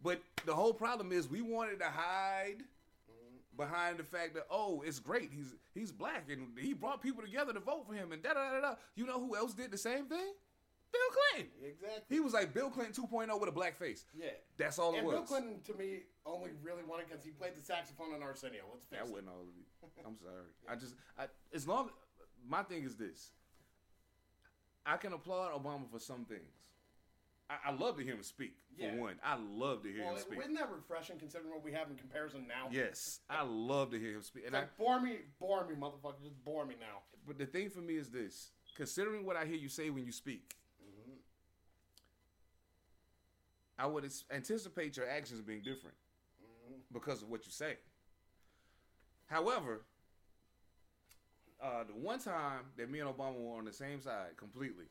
[0.02, 3.56] But the whole problem is we wanted to hide mm-hmm.
[3.56, 5.30] behind the fact that oh, it's great.
[5.32, 8.50] He's he's black and he brought people together to vote for him and da da
[8.50, 8.74] da da.
[8.94, 10.34] You know who else did the same thing?
[10.94, 11.52] Bill Clinton.
[11.64, 12.16] Exactly.
[12.16, 14.04] He was like Bill Clinton 2.0 with a black face.
[14.18, 14.28] Yeah.
[14.56, 15.14] That's all it And was.
[15.16, 18.62] Bill Clinton, to me, only really won it because he played the saxophone on Arsenio.
[18.72, 19.12] Let's face That it.
[19.12, 20.04] wasn't all of it.
[20.06, 20.48] I'm sorry.
[20.68, 21.24] I just I,
[21.54, 21.90] as long
[22.48, 23.30] my thing is this.
[24.86, 26.52] I can applaud Obama for some things.
[27.50, 28.54] I, I love to hear him speak.
[28.76, 28.96] For Yeah.
[28.96, 30.38] one, I love to hear Well, him speak.
[30.40, 32.68] isn't that refreshing considering what we have in comparison now?
[32.70, 34.44] Yes, I love to hear him speak.
[34.46, 36.22] And It's I, bore me, bore me, motherfucker.
[36.22, 37.00] Just bore me now.
[37.26, 40.12] but the thing for me is this: considering what I hear you say when you
[40.12, 41.16] speak, Mm-hmm.
[43.78, 45.96] I would anticipate your actions being different
[46.66, 46.80] Mm-hmm.
[46.92, 47.76] because of what you say.
[49.26, 49.82] However,
[51.62, 54.86] uh, the one time that me and Obama were on the same side completely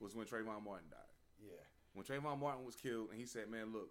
[0.00, 1.14] was when Trayvon Martin died.
[1.40, 1.62] Yeah.
[1.92, 3.90] When Trayvon Martin was killed, and he said, "Man, look,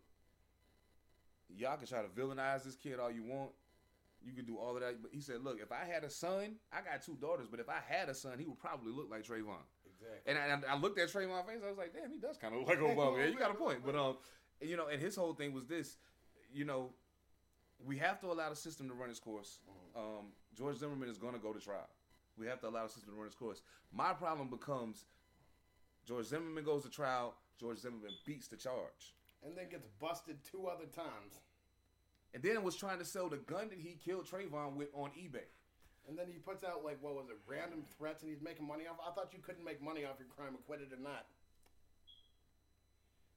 [1.50, 3.52] y'all can try to villainize this kid all you want.
[4.26, 6.56] You can do all of that, but he said, look, if I had a son,
[6.72, 9.24] I got two daughters, but if I had a son, he would probably look like
[9.24, 9.64] Trayvon."
[10.04, 10.32] Exactly.
[10.32, 11.62] And I, and I looked at Trayvon's face.
[11.66, 13.18] I was like, damn, he does kind of look like Obama.
[13.20, 13.80] Yeah, you got a point.
[13.86, 14.18] But um,
[14.62, 15.97] you know, and his whole thing was this,
[16.54, 16.93] you know,
[17.86, 19.60] we have to allow the system to run its course.
[19.95, 21.89] Um, George Zimmerman is going to go to trial.
[22.38, 23.62] We have to allow the system to run its course.
[23.91, 25.06] My problem becomes
[26.06, 27.36] George Zimmerman goes to trial.
[27.60, 31.41] George Zimmerman beats the charge, and then gets busted two other times.
[32.34, 35.45] and then was trying to sell the gun that he killed Trayvon with on eBay.
[36.08, 38.84] And then he puts out like what was it, random threats, and he's making money
[38.88, 38.97] off.
[39.06, 41.26] I thought you couldn't make money off your crime, acquitted or not.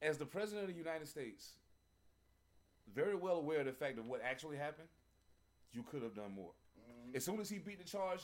[0.02, 1.52] As the president of the United States,
[2.94, 4.88] very well aware of the fact of what actually happened,
[5.72, 6.52] you could have done more.
[6.78, 7.16] Mm-hmm.
[7.16, 8.20] As soon as he beat the charge,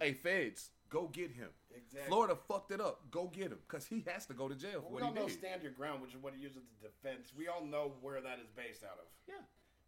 [0.00, 1.48] hey feds, go get him.
[1.74, 2.08] Exactly.
[2.08, 3.00] Florida fucked it up.
[3.10, 5.14] Go get him because he has to go to jail for we what all he
[5.20, 5.38] know did.
[5.38, 7.32] stand your ground, which is what he uses as defense.
[7.36, 9.06] We all know where that is based out of.
[9.26, 9.34] yeah.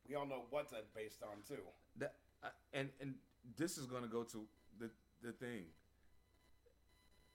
[0.08, 1.62] We all know what that's based on too.
[1.98, 3.14] That I and and
[3.56, 4.44] this is going to go to
[4.78, 4.90] the
[5.22, 5.64] the thing.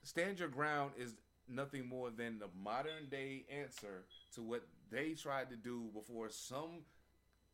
[0.04, 1.14] Stand your ground is
[1.48, 6.82] nothing more than the modern day answer to what they tried to do before some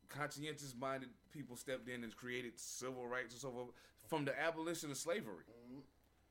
[0.08, 3.68] conscientious minded people stepped in and created civil rights and so forth
[4.08, 5.44] from the abolition of slavery.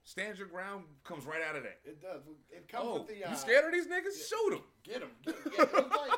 [0.03, 1.79] Stand your ground comes right out of that.
[1.85, 2.21] It does.
[2.49, 3.23] It comes Oh, with the.
[3.23, 4.27] Uh, you scared of these niggas?
[4.27, 4.63] Shoot them.
[4.83, 5.09] Get him.
[5.23, 5.41] Get 'em.
[5.57, 6.15] Yeah, it's like, yeah,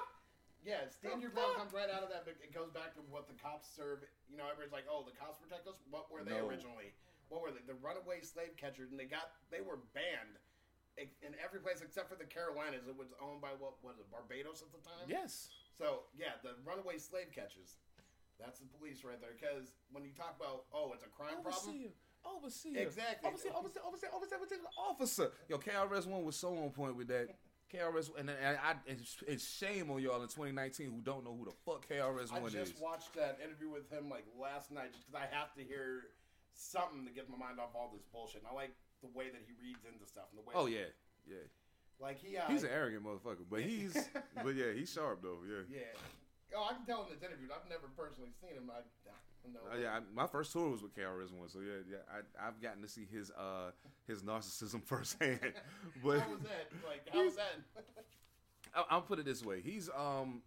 [1.03, 2.23] stand your ground comes right out of that.
[2.23, 4.07] But it goes back to what the cops serve.
[4.31, 6.47] You know, everybody's like, "Oh, the cops protect us." What were they No.
[6.47, 6.95] originally?
[7.27, 7.61] What were they?
[7.67, 10.39] The runaway slave catchers, and they got they were banned
[10.97, 12.87] in every place except for the Carolinas.
[12.87, 15.09] It was owned by what was it, Barbados at the time?
[15.09, 15.49] Yes.
[15.75, 17.77] So yeah, the runaway slave catchers.
[18.39, 19.31] That's the police right there.
[19.39, 21.69] Because when you talk about, oh, it's a crime problem.
[21.69, 21.91] Overseer.
[22.25, 22.79] Overseer.
[22.81, 23.29] Exactly.
[23.29, 25.31] Overseer, overseer, overseer, overseer, overseer, officer.
[25.49, 27.29] Yo, KRS One was so on point with that.
[27.73, 31.45] KRS and, and I, it's, it's shame on y'all in 2019 who don't know who
[31.45, 32.55] the fuck KRS One is.
[32.55, 35.63] I just watched that interview with him like last night just because I have to
[35.63, 36.13] hear
[36.53, 38.45] something to get my mind off all this bullshit.
[38.45, 40.53] And I like the way that he reads into stuff and the way.
[40.53, 40.93] Oh yeah,
[41.25, 41.49] yeah.
[41.99, 42.37] like he.
[42.37, 43.97] Uh, He's an arrogant motherfucker, but he's,
[44.43, 45.41] but yeah, he's sharp though.
[45.43, 45.65] Yeah.
[45.81, 46.55] yeah.
[46.55, 47.49] Oh, I can tell in this interview.
[47.49, 48.69] I've never personally seen him.
[48.69, 48.85] I,
[49.51, 49.59] Know.
[49.71, 52.61] Uh, yeah, I, my first tour was with KRS One, so yeah, yeah, I, I've
[52.61, 53.71] gotten to see his uh
[54.07, 55.39] his narcissism firsthand.
[56.03, 56.71] But How was that?
[56.87, 57.59] Like, how was that?
[58.75, 60.41] I, I'll put it this way: he's um,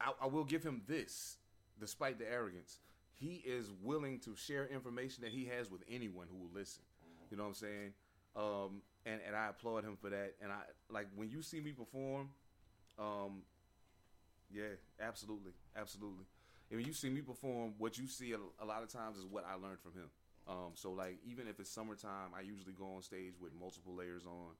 [0.00, 1.36] I, I will give him this,
[1.78, 2.78] despite the arrogance,
[3.12, 6.82] he is willing to share information that he has with anyone who will listen.
[7.30, 7.92] You know what I'm saying?
[8.34, 10.34] Um, and and I applaud him for that.
[10.42, 12.30] And I like when you see me perform,
[12.98, 13.42] um,
[14.52, 16.24] yeah, absolutely, absolutely.
[16.70, 19.44] When you see me perform, what you see a, a lot of times is what
[19.44, 20.08] I learned from him.
[20.48, 24.24] Um, so like even if it's summertime, I usually go on stage with multiple layers
[24.24, 24.54] on,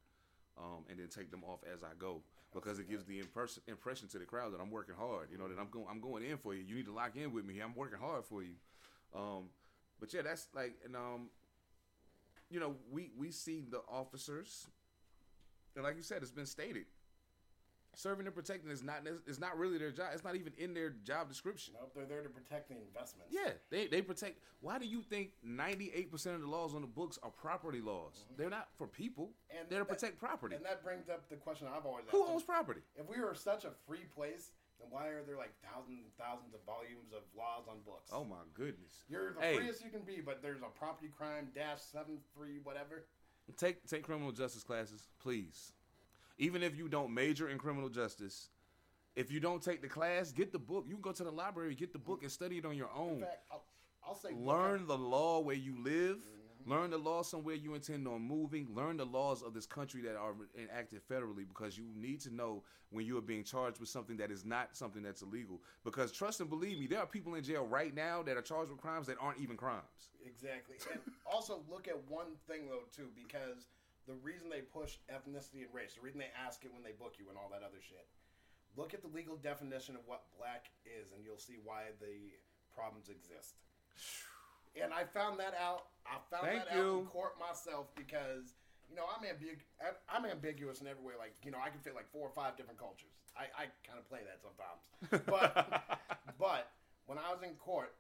[0.59, 4.09] um, and then take them off as I go because it gives the impression impression
[4.09, 5.29] to the crowd that I'm working hard.
[5.31, 6.65] You know that I'm going I'm going in for you.
[6.67, 7.61] You need to lock in with me.
[7.61, 8.55] I'm working hard for you.
[9.15, 9.45] Um,
[9.99, 11.31] but yeah, that's like and um,
[12.51, 14.67] you know we we see the officers,
[15.75, 16.87] and like you said, it's been stated
[17.95, 20.11] serving and protecting is not is not really their job.
[20.13, 21.75] It's not even in their job description.
[21.79, 23.33] Nope, they're there to protect the investments.
[23.33, 24.39] Yeah, they they protect.
[24.61, 27.81] Why do you think ninety eight percent of the laws on the books are property
[27.81, 28.25] laws?
[28.25, 28.35] Mm-hmm.
[28.41, 29.31] They're not for people.
[29.51, 30.57] And they're to that, protect property.
[30.57, 32.81] And that brings up the question I've always asked: Who owns property?
[32.97, 34.51] If we were such a free place.
[34.81, 38.09] Then why are there like thousands and thousands of volumes of laws on books?
[38.15, 39.05] Oh my goodness!
[39.11, 39.57] You're the hey.
[39.57, 43.05] freest you can be, but there's a property crime dash seven three whatever.
[43.59, 45.73] Take take criminal justice classes, please.
[46.41, 48.49] Even if you don't major in criminal justice,
[49.15, 50.87] if you don't take the class, get the book.
[50.89, 53.17] You can go to the library, get the book, and study it on your own.
[53.17, 53.65] In fact, I'll,
[54.03, 56.17] I'll say learn the law where you live.
[56.17, 56.71] Mm-hmm.
[56.71, 58.69] Learn the law somewhere you intend on moving.
[58.75, 62.63] Learn the laws of this country that are enacted federally because you need to know
[62.91, 65.61] when you are being charged with something that is not something that's illegal.
[65.85, 68.71] Because trust and believe me, there are people in jail right now that are charged
[68.71, 70.11] with crimes that aren't even crimes.
[70.25, 70.77] Exactly.
[70.93, 73.67] And also look at one thing though too, because
[74.11, 77.15] the reason they push ethnicity and race, the reason they ask it when they book
[77.23, 78.11] you and all that other shit
[78.77, 82.31] Look at the legal definition of what black is, and you'll see why the
[82.75, 83.59] problems exist.
[84.79, 85.91] And I found that out.
[86.07, 86.81] I found Thank that you.
[86.81, 88.55] out in court myself because
[88.89, 89.67] you know I'm ambig-
[90.09, 91.15] I'm ambiguous in every way.
[91.19, 93.11] Like you know I can fit like four or five different cultures.
[93.35, 95.99] I, I kind of play that sometimes, but
[96.39, 96.71] but
[97.07, 97.99] when I was in court,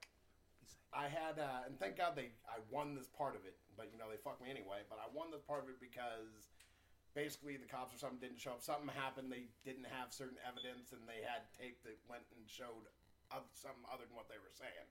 [0.95, 3.59] I had uh, and thank God they I won this part of it.
[3.81, 4.85] But you know they fucked me anyway.
[4.93, 6.53] But I won the part of it because
[7.16, 8.61] basically the cops or something didn't show up.
[8.61, 9.33] Something happened.
[9.33, 12.93] They didn't have certain evidence, and they had tape that went and showed
[13.57, 14.85] something other than what they were saying.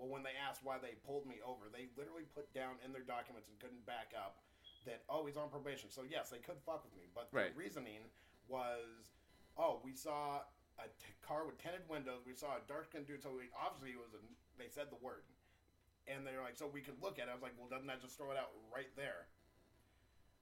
[0.00, 3.04] Well, when they asked why they pulled me over, they literally put down in their
[3.04, 4.40] documents and couldn't back up
[4.88, 5.92] that oh he's on probation.
[5.92, 7.52] So yes, they could fuck with me, but right.
[7.52, 8.08] the reasoning
[8.48, 9.12] was
[9.60, 10.40] oh we saw
[10.80, 12.24] a t- car with tinted windows.
[12.24, 13.20] We saw a dark skinned dude.
[13.20, 14.22] So we, obviously it was a,
[14.56, 15.28] they said the word,
[16.08, 17.28] and they're like so we could look at.
[17.28, 17.30] it.
[17.30, 19.28] I was like well doesn't that just throw it out right there?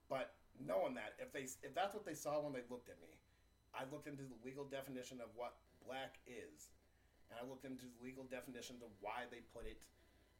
[0.09, 3.13] But knowing that if they if that's what they saw when they looked at me,
[3.73, 6.73] I looked into the legal definition of what black is,
[7.29, 9.77] and I looked into the legal definitions of why they put it,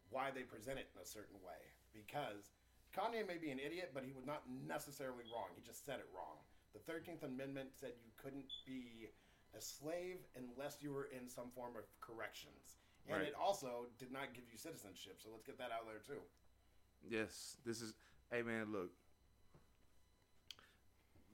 [0.09, 1.61] why they present it in a certain way.
[1.93, 2.57] Because
[2.93, 5.53] Kanye may be an idiot, but he was not necessarily wrong.
[5.53, 6.41] He just said it wrong.
[6.73, 9.09] The Thirteenth Amendment said you couldn't be
[9.57, 12.81] a slave unless you were in some form of corrections.
[13.09, 13.27] And right.
[13.27, 15.17] it also did not give you citizenship.
[15.17, 16.21] So let's get that out there too.
[17.09, 17.93] Yes, this is.
[18.31, 18.91] Hey man, look,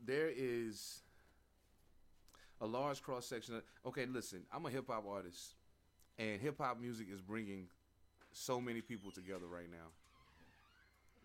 [0.06, 1.02] there is
[2.62, 3.56] a large cross section.
[3.56, 5.56] Of, okay, listen, I'm a hip hop artist,
[6.18, 7.68] and hip hop music is bringing
[8.32, 9.90] so many people together right now.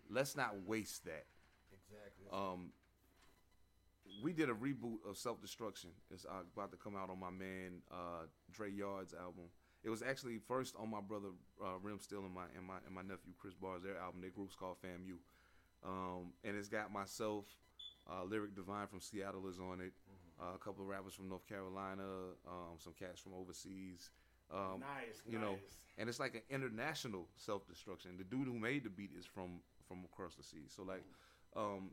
[0.09, 1.25] Let's not waste that.
[1.71, 2.25] Exactly.
[2.33, 2.71] Um,
[4.21, 5.91] we did a reboot of Self Destruction.
[6.13, 9.45] It's uh, about to come out on my man uh, Dre Yard's album.
[9.83, 11.29] It was actually first on my brother
[11.61, 13.81] uh, Rem Still and my and my and my nephew Chris Bars.
[13.83, 15.17] Their album, their group's called FAMU,
[15.83, 17.45] um, and it's got myself,
[18.09, 19.93] uh, Lyric Divine from Seattle is on it.
[19.93, 20.43] Mm-hmm.
[20.43, 22.03] Uh, a couple of rappers from North Carolina,
[22.47, 24.09] um, some cats from overseas.
[24.53, 25.41] Um, nice, you nice.
[25.41, 25.55] know,
[25.97, 28.11] and it's like an international self destruction.
[28.17, 30.67] The dude who made the beat is from from across the sea.
[30.67, 31.03] So like,
[31.55, 31.91] um,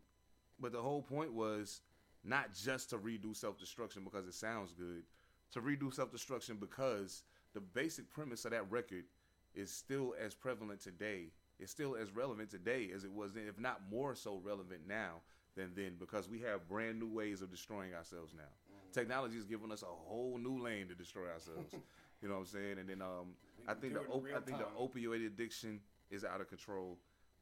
[0.61, 1.81] but the whole point was
[2.25, 5.05] not just to redo self destruction because it sounds good,
[5.53, 7.23] to redo self destruction because
[7.59, 9.05] the basic premise of that record
[9.53, 11.33] is still as prevalent today.
[11.59, 15.23] It's still as relevant today as it was then, if not more so relevant now
[15.57, 18.43] than then because we have brand new ways of destroying ourselves now.
[18.43, 18.93] Mm-hmm.
[18.93, 21.75] Technology has given us a whole new lane to destroy ourselves.
[22.23, 22.79] you know what I'm saying?
[22.79, 23.35] And then um,
[23.67, 24.67] I think the op- I think time.
[24.77, 25.81] the opioid addiction
[26.13, 26.97] is out of control.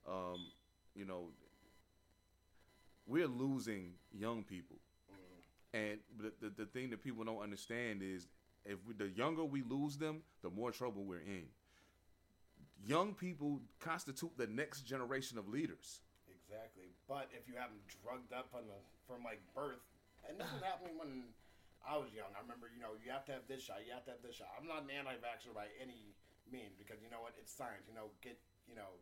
[0.09, 0.47] Um,
[0.95, 1.25] you know,
[3.07, 4.77] we're losing young people,
[5.13, 5.77] mm-hmm.
[5.77, 8.29] and the, the, the thing that people don't understand is
[8.67, 11.47] if we, the younger we lose them, the more trouble we're in.
[12.87, 16.01] Young people constitute the next generation of leaders.
[16.29, 16.95] Exactly.
[17.09, 19.83] But if you have them drugged up on the, from like birth,
[20.29, 21.31] and this was happening when
[21.87, 22.35] I was young.
[22.35, 24.35] I remember, you know, you have to have this shot, you have to have this
[24.35, 24.51] shot.
[24.59, 26.19] I'm not an anti-vaxxer by any
[26.51, 27.39] means because you know what?
[27.39, 27.87] It's science.
[27.87, 28.35] You know, get
[28.67, 28.99] you know,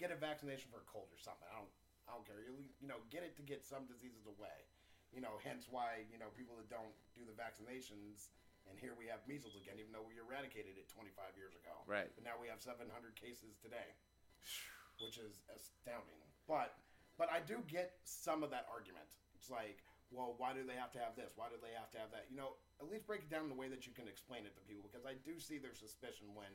[0.00, 1.44] get a vaccination for a cold or something.
[1.52, 1.72] I don't,
[2.08, 2.40] I don't care.
[2.40, 4.64] You, you know, get it to get some diseases away.
[5.12, 8.32] You know, hence why you know people that don't do the vaccinations.
[8.70, 11.74] And here we have measles again, even though we eradicated it 25 years ago.
[11.84, 12.08] Right.
[12.14, 12.88] But now we have 700
[13.18, 13.94] cases today,
[15.02, 16.22] which is astounding.
[16.46, 16.78] But
[17.20, 19.04] but I do get some of that argument.
[19.36, 21.32] It's like, well, why do they have to have this?
[21.36, 22.28] Why do they have to have that?
[22.28, 24.52] You know, at least break it down in the way that you can explain it
[24.56, 26.52] to people because I do see their suspicion when,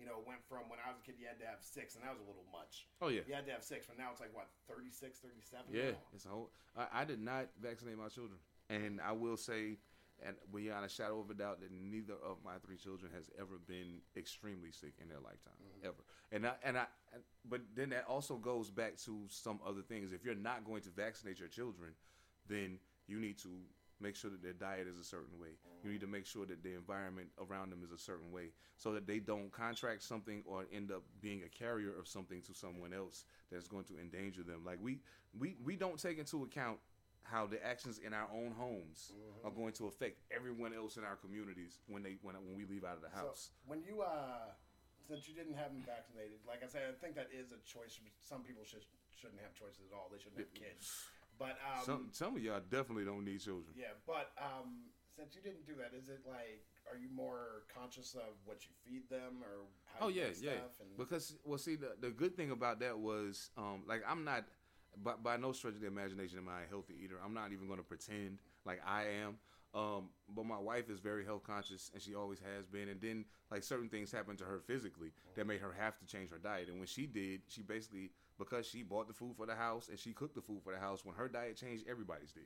[0.00, 2.04] you know, went from when I was a kid, you had to have six, and
[2.04, 2.88] that was a little much.
[3.00, 3.24] Oh yeah.
[3.28, 5.72] You had to have six, but now it's like, what, 36, 37?
[5.72, 6.14] Yeah, now?
[6.16, 6.50] it's a whole.
[6.76, 9.76] I, I did not vaccinate my children, and I will say,
[10.24, 13.58] and beyond a shadow of a doubt, that neither of my three children has ever
[13.66, 15.86] been extremely sick in their lifetime, mm-hmm.
[15.86, 16.02] ever.
[16.32, 20.12] And I and I, and- but then that also goes back to some other things.
[20.12, 21.92] If you're not going to vaccinate your children,
[22.48, 23.50] then you need to
[24.00, 25.50] make sure that their diet is a certain way.
[25.82, 28.92] You need to make sure that the environment around them is a certain way, so
[28.92, 32.92] that they don't contract something or end up being a carrier of something to someone
[32.92, 34.62] else that's going to endanger them.
[34.64, 34.98] Like we
[35.38, 36.78] we we don't take into account
[37.30, 39.12] how the actions in our own homes
[39.44, 42.84] are going to affect everyone else in our communities when they when when we leave
[42.84, 43.50] out of the house.
[43.50, 44.54] So when you uh,
[45.06, 47.98] since you didn't have them vaccinated, like I said, I think that is a choice.
[48.22, 48.82] Some people should
[49.14, 50.08] shouldn't have choices at all.
[50.10, 50.86] They shouldn't have kids.
[51.38, 53.74] But um, some some of y'all definitely don't need children.
[53.76, 58.14] yeah, but um, since you didn't do that, is it like are you more conscious
[58.14, 60.50] of what you feed them or how Oh you yeah, yeah.
[60.96, 64.44] Because well, see, the the good thing about that was, um, like I'm not,
[65.02, 67.16] by by no stretch of the imagination am I a healthy eater.
[67.24, 69.38] I'm not even going to pretend like I am.
[69.74, 72.88] Um, but my wife is very health conscious, and she always has been.
[72.88, 76.30] And then like certain things happened to her physically that made her have to change
[76.30, 76.68] her diet.
[76.68, 79.98] And when she did, she basically because she bought the food for the house and
[79.98, 81.04] she cooked the food for the house.
[81.04, 82.44] When her diet changed, everybody's did.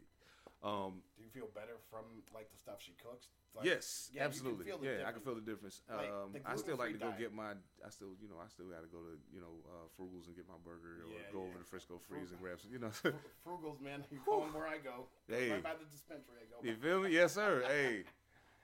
[0.62, 2.04] Um, do you feel better from
[2.34, 3.28] like the stuff she cooks?
[3.56, 4.70] Like, yes, yeah, absolutely.
[4.82, 5.82] yeah, I can feel the difference.
[5.88, 7.18] Like, um, the I still like to go diet.
[7.18, 7.56] get my.
[7.84, 10.36] I still, you know, I still got to go to you know uh, Frugals and
[10.36, 12.70] get my burger, or Yeah, go over to Frisco Freeze and grab some.
[12.72, 14.04] You know, Fr- Frugals, man.
[14.12, 15.08] You going where I go?
[15.26, 15.50] Hey.
[15.50, 16.68] Right by the dispensary, I go.
[16.68, 17.11] you feel me?
[17.11, 17.64] Yes, sir.
[17.66, 18.04] hey,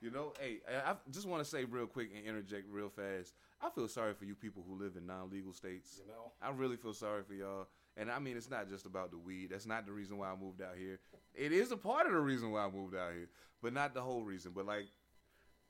[0.00, 3.34] you know, hey, I I just want to say real quick and interject real fast.
[3.60, 5.98] I feel sorry for you people who live in non-legal states.
[6.04, 7.68] You know, I really feel sorry for y'all.
[7.96, 9.48] And I mean, it's not just about the weed.
[9.50, 11.00] That's not the reason why I moved out here.
[11.36, 13.28] It is a part of the reason why I moved out here,
[13.62, 14.52] but not the whole reason.
[14.54, 14.86] But like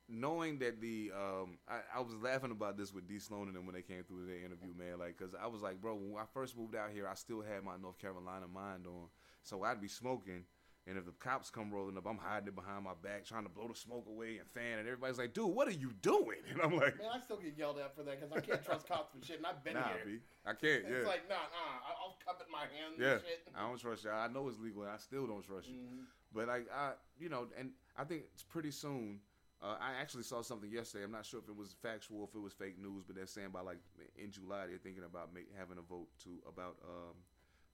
[0.08, 3.66] knowing that the, um, I, I was laughing about this with D Sloan and them
[3.66, 4.98] when they came through their interview, man.
[4.98, 7.64] Like, cause I was like, bro, when I first moved out here, I still had
[7.64, 9.08] my North Carolina mind on,
[9.42, 10.44] so I'd be smoking.
[10.88, 13.48] And if the cops come rolling up, I'm hiding it behind my back, trying to
[13.48, 14.78] blow the smoke away and fan.
[14.78, 17.58] And everybody's like, "Dude, what are you doing?" And I'm like, man, I still get
[17.58, 19.88] yelled at for that because I can't trust cops for shit, and I've been "Nah,
[19.88, 20.02] here.
[20.06, 23.48] B, I can't." It's like, nah, nah, I'll cup my hand Yeah, and shit.
[23.54, 24.14] I don't trust y'all.
[24.14, 25.74] I know it's legal, and I still don't trust you.
[25.74, 26.04] Mhm.
[26.32, 29.20] But like, I, you know, and I think it's pretty soon.
[29.62, 31.04] Uh, I actually saw something yesterday.
[31.04, 33.48] I'm not sure if it was factual, if it was fake news, but they're saying
[33.52, 33.78] by like
[34.14, 37.16] in July they're thinking about make, having a vote to about um,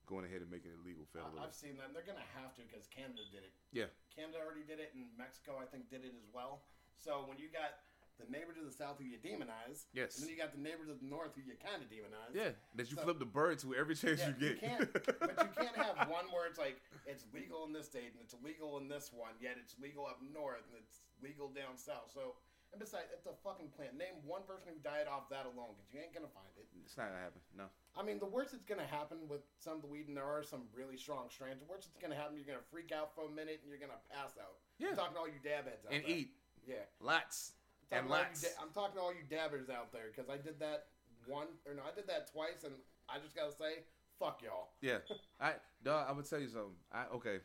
[0.05, 1.39] going ahead and making it legal federally.
[1.39, 1.87] I've seen that.
[1.91, 3.53] and They're gonna have to because Canada did it.
[3.71, 3.87] Yeah.
[4.13, 6.63] Canada already did it, and Mexico, I think, did it as well.
[6.99, 7.79] So when you got
[8.21, 10.15] the neighbor to the south who you demonize, Yes.
[10.15, 12.29] and then you got the neighbor to the north who you kind of demonize.
[12.35, 14.59] Yeah, that you So- flip the bird to every chance Yeah, you get.
[14.61, 16.77] can't, but you can't have one where it's like
[17.09, 20.21] it's legal in this state and it's illegal in this one, yet it's legal up
[20.21, 22.11] north and it's legal down south.
[22.13, 22.35] So,
[22.73, 23.93] and besides, it's a fucking plant.
[23.93, 26.65] Name one person who died off that alone, because you ain't gonna find it.
[26.83, 27.39] it's not gonna happen.
[27.53, 27.69] No.
[27.95, 30.41] I mean, the worst that's gonna happen with some of the weed, and there are
[30.41, 31.61] some really strong strains.
[31.61, 34.01] The worst that's gonna happen, you're gonna freak out for a minute and you're gonna
[34.09, 34.57] pass out.
[34.81, 34.91] Yeah.
[34.91, 36.17] I'm talking to all you dab heads out And there.
[36.17, 36.33] eat
[36.65, 36.89] Yeah.
[36.99, 37.53] lots
[37.93, 38.41] and talking, to all you lots.
[38.41, 40.89] da- I'm talking to all you dabbers out there because I did that
[41.29, 42.73] one or no, I did that twice, and
[43.07, 43.85] I just gotta say,
[44.17, 44.73] fuck y'all.
[44.81, 45.05] Yeah,
[45.39, 46.09] I dog.
[46.09, 46.75] I'm gonna tell you something.
[46.91, 47.39] I okay.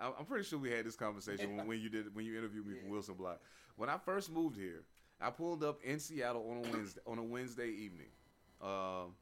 [0.00, 2.66] I, I'm pretty sure we had this conversation when, when you did when you interviewed
[2.66, 3.40] me from Wilson Block.
[3.76, 4.82] When I first moved here,
[5.20, 8.08] I pulled up in Seattle on a Wednesday on a Wednesday evening.
[8.60, 9.14] Um,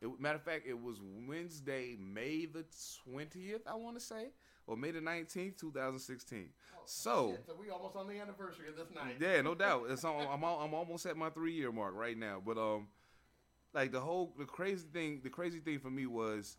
[0.00, 2.64] it, matter of fact, it was Wednesday, May the
[3.04, 3.62] twentieth.
[3.66, 4.28] I want to say,
[4.66, 6.50] or May the nineteenth, two thousand sixteen.
[6.86, 7.30] So.
[7.32, 9.16] Shit, so we almost on the anniversary of this night.
[9.18, 9.86] Yeah, no doubt.
[9.90, 12.42] It's I'm al- I'm almost at my three year mark right now.
[12.44, 12.88] But um,
[13.72, 16.56] like the whole the crazy thing the crazy thing for me was,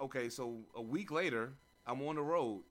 [0.00, 1.54] okay, so a week later
[1.86, 2.62] I'm on the road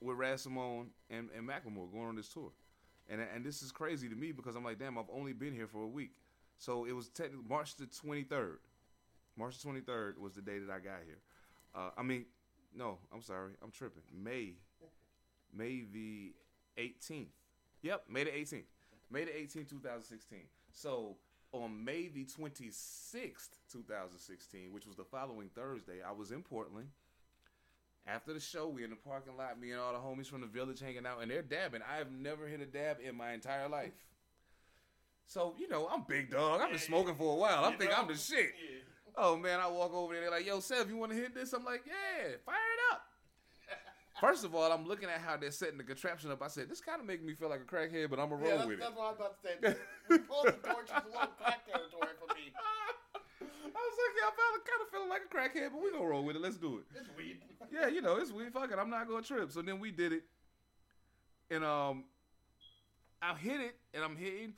[0.00, 2.52] with Raz Simone and and Macklemore going on this tour,
[3.08, 5.66] and and this is crazy to me because I'm like, damn, I've only been here
[5.66, 6.12] for a week.
[6.58, 8.56] So it was technically March the 23rd.
[9.36, 11.20] March the 23rd was the day that I got here.
[11.74, 12.24] Uh, I mean,
[12.74, 14.02] no, I'm sorry, I'm tripping.
[14.12, 14.54] May,
[15.56, 16.34] May the
[16.76, 17.26] 18th.
[17.82, 18.64] Yep, May the 18th.
[19.10, 20.40] May the 18th, 2016.
[20.72, 21.16] So
[21.52, 26.88] on May the 26th, 2016, which was the following Thursday, I was in Portland.
[28.12, 30.46] After the show, we in the parking lot, me and all the homies from the
[30.46, 31.82] village hanging out, and they're dabbing.
[31.88, 33.92] I have never hit a dab in my entire life.
[35.26, 36.62] So, you know, I'm big dog.
[36.62, 37.64] I've been smoking for a while.
[37.66, 37.98] I You think know?
[37.98, 38.46] I'm the shit.
[38.46, 38.78] Yeah.
[39.20, 40.22] Oh man, I walk over there.
[40.22, 43.02] They're like, "Yo, Sev, you want to hit this?" I'm like, "Yeah, fire it up."
[44.20, 46.40] First of all, I'm looking at how they're setting the contraption up.
[46.40, 48.50] I said, "This kind of makes me feel like a crackhead, but I'm gonna roll
[48.50, 49.76] Yeah, that's, with it." that's what I'm about to say.
[50.08, 50.88] We pulled the torch.
[50.88, 52.52] It's a little crack territory for me.
[53.78, 56.24] I was like, "Yeah, I'm kind of feeling like a crackhead, but we gonna roll
[56.24, 56.42] with it.
[56.42, 57.38] Let's do it." It's weed.
[57.72, 58.52] yeah, you know, it's weird.
[58.52, 59.52] Fuck it, I'm not gonna trip.
[59.52, 60.24] So then we did it,
[61.50, 62.04] and um,
[63.22, 64.54] I hit it, and I'm hitting.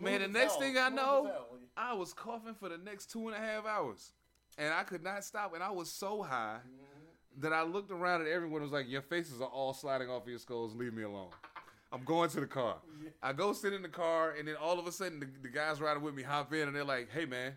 [0.00, 1.30] Man, the next hell, thing I know.
[1.76, 4.12] I was coughing for the next two and a half hours,
[4.56, 6.58] and I could not stop, and I was so high
[7.38, 10.28] that I looked around and everyone was like, "Your faces are all sliding off of
[10.28, 10.74] your skulls.
[10.74, 11.30] Leave me alone."
[11.90, 12.76] I'm going to the car.
[13.22, 15.80] I go sit in the car, and then all of a sudden, the, the guys
[15.80, 17.54] riding with me hop in, and they're like, "Hey, man,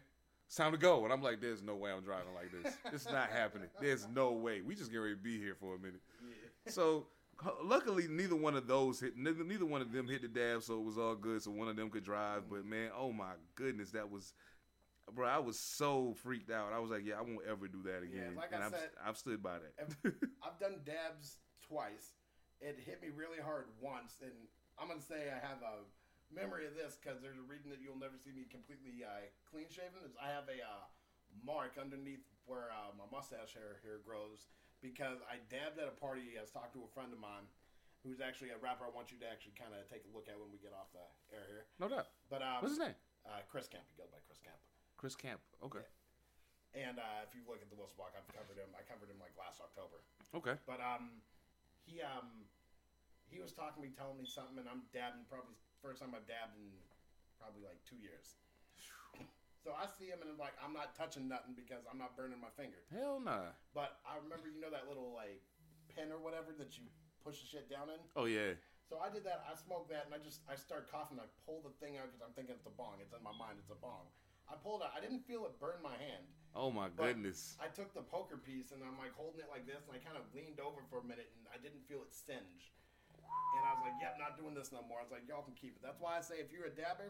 [0.52, 2.76] it's time to go." And I'm like, "There's no way I'm driving like this.
[2.94, 3.70] It's not happening.
[3.80, 4.60] There's no way.
[4.60, 6.02] We just get ready to be here for a minute."
[6.68, 7.08] So
[7.64, 9.16] luckily, neither one of those hit.
[9.16, 11.42] Neither, neither one of them hit the dab, so it was all good.
[11.42, 12.50] So one of them could drive.
[12.50, 14.34] But man, oh my goodness, that was,
[15.14, 15.26] bro.
[15.26, 16.74] I was so freaked out.
[16.74, 18.34] I was like, yeah, I won't ever do that again.
[18.34, 19.88] Yeah, like I and I've, said- I've stood by that.
[20.44, 22.12] I've done dabs twice.
[22.60, 24.34] It hit me really hard once, and
[24.78, 25.88] I'm gonna say I have a
[26.32, 29.68] memory of this because there's a reason that you'll never see me completely uh, clean
[29.68, 30.02] shaven.
[30.08, 30.88] Is I have a uh,
[31.44, 34.50] mark underneath where uh, my mustache hair here grows
[34.84, 36.36] because I dabbed at a party.
[36.36, 37.46] I was talking to a friend of mine
[38.02, 38.88] who's actually a rapper.
[38.88, 40.90] I want you to actually kind of take a look at when we get off
[40.96, 41.64] the air here.
[41.78, 42.10] no doubt.
[42.32, 42.98] But um, What's his name?
[43.22, 43.86] Uh, Chris Camp.
[43.94, 44.58] He goes by Chris Camp.
[44.98, 45.42] Chris Camp.
[45.62, 45.86] Okay.
[46.74, 48.72] And uh, if you look at the Wilson Block, I've covered him.
[48.74, 50.02] I covered him like last October.
[50.34, 50.56] Okay.
[50.64, 51.20] But um,
[51.84, 52.48] he um,
[53.28, 55.28] he was talking to me, telling me something, and I'm dabbing.
[55.28, 56.70] Probably first time I've dabbed in
[57.42, 58.38] probably like two years.
[59.62, 62.42] So I see him, and I'm like, I'm not touching nothing because I'm not burning
[62.42, 62.82] my finger.
[62.90, 63.54] Hell nah.
[63.78, 65.38] But I remember, you know, that little like
[65.94, 66.90] pen or whatever that you
[67.22, 68.02] push the shit down in.
[68.18, 68.58] Oh yeah.
[68.90, 69.46] So I did that.
[69.46, 71.22] I smoked that, and I just I start coughing.
[71.22, 72.98] I pull the thing out because I'm thinking it's a bong.
[73.06, 73.62] It's in my mind.
[73.62, 74.10] It's a bong.
[74.50, 74.90] I pulled it.
[74.90, 74.98] out.
[74.98, 76.26] I didn't feel it burn my hand.
[76.58, 77.56] Oh my goodness.
[77.62, 80.18] I took the poker piece and I'm like holding it like this, and I kind
[80.18, 82.74] of leaned over for a minute, and I didn't feel it singe.
[83.22, 85.58] And I was like, "Yep, not doing this no more." I was like, "Y'all can
[85.58, 87.10] keep it." That's why I say, if you're a dabber,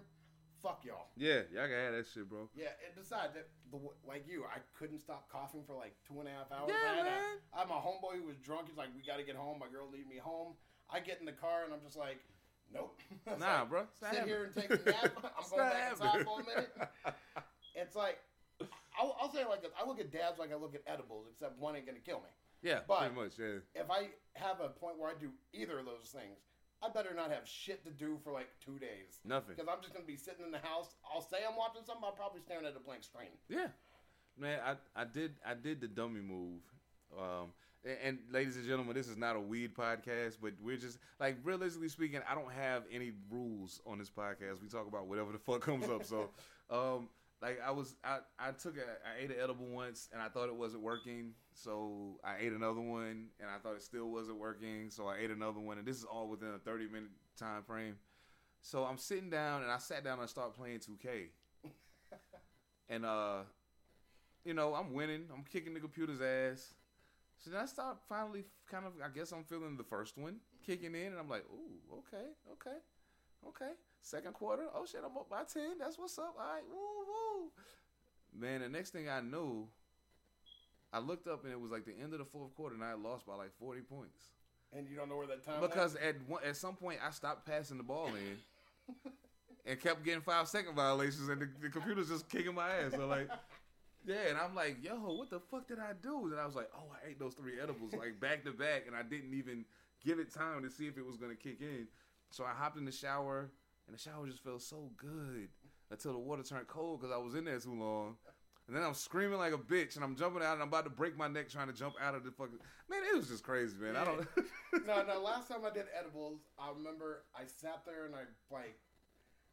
[0.63, 1.11] fuck y'all.
[1.19, 2.47] Yeah, y'all can have that shit, bro.
[2.55, 6.27] Yeah, and besides, that, the, like you, I couldn't stop coughing for like two and
[6.29, 6.71] a half hours.
[6.71, 7.35] Yeah, I had man.
[7.51, 8.71] I my homeboy who was drunk.
[8.71, 10.55] He's like, "We got to get home." My girl leave me home.
[10.87, 12.23] I get in the car and I'm just like,
[12.71, 12.95] "Nope."
[13.39, 13.81] Nah, like, bro.
[13.99, 14.27] Sit happening.
[14.27, 15.11] here and take a nap.
[15.35, 16.71] I'm going back inside for a minute.
[17.75, 18.19] It's like,
[18.99, 21.27] I'll, I'll say it like this: I look at dabs like I look at edibles,
[21.31, 22.29] except one ain't gonna kill me.
[22.61, 23.33] Yeah, But- pretty much.
[23.39, 23.65] Yeah.
[23.73, 26.37] If I have a point where I do either of those things,
[26.83, 29.19] I better not have shit to do for like two days.
[29.23, 29.55] Nothing.
[29.55, 30.95] Because I'm just gonna be sitting in the house.
[31.13, 32.03] I'll say I'm watching something.
[32.05, 33.29] I'm probably staring at a blank screen.
[33.49, 33.67] Yeah,
[34.37, 36.61] man, I, I did I did the dummy move.
[37.17, 37.47] Um,
[37.83, 41.37] and, and ladies and gentlemen, this is not a weed podcast, but we're just like
[41.43, 44.61] realistically speaking, I don't have any rules on this podcast.
[44.61, 46.03] We talk about whatever the fuck comes up.
[46.05, 46.29] So,
[46.69, 47.09] um,
[47.41, 50.47] like I was I I took a I ate an edible once and I thought
[50.47, 54.89] it wasn't working, so I ate another one and I thought it still wasn't working,
[54.89, 57.95] so I ate another one, and this is all within a thirty minute time frame.
[58.61, 61.29] So I'm sitting down and I sat down and started playing 2K.
[62.89, 63.39] and uh
[64.43, 65.25] you know, I'm winning.
[65.33, 66.73] I'm kicking the computer's ass.
[67.37, 70.93] So then I start finally kind of I guess I'm feeling the first one kicking
[70.93, 72.27] in and I'm like, "Ooh, okay.
[72.53, 72.77] Okay.
[73.47, 73.71] Okay.
[74.01, 74.63] Second quarter.
[74.73, 75.77] Oh shit, I'm up by 10.
[75.79, 76.35] That's what's up.
[76.37, 76.63] All right.
[76.69, 77.51] Woo woo."
[78.33, 79.67] Man, the next thing I knew,
[80.93, 82.93] I looked up and it was like the end of the fourth quarter and I
[82.93, 84.31] lost by like 40 points.
[84.73, 87.45] And you don't know where that time Because at one, at some point I stopped
[87.45, 88.95] passing the ball in
[89.65, 92.93] and kept getting five second violations, and the, the computer's just kicking my ass.
[92.93, 93.29] So like,
[94.05, 96.31] yeah, and I'm like, yo, what the fuck did I do?
[96.31, 98.95] And I was like, oh, I ate those three edibles like back to back, and
[98.95, 99.65] I didn't even
[100.03, 101.87] give it time to see if it was gonna kick in.
[102.29, 103.51] So I hopped in the shower,
[103.91, 105.51] and the shower just felt so good
[105.91, 108.15] until the water turned cold because I was in there too long.
[108.67, 110.93] And then I'm screaming like a bitch, and I'm jumping out, and I'm about to
[110.95, 112.55] break my neck trying to jump out of the fucking.
[112.87, 113.99] Man, it was just crazy, man.
[113.99, 114.23] I don't.
[114.87, 115.19] no, no.
[115.19, 118.79] Last time I did edibles, I remember I sat there and I like,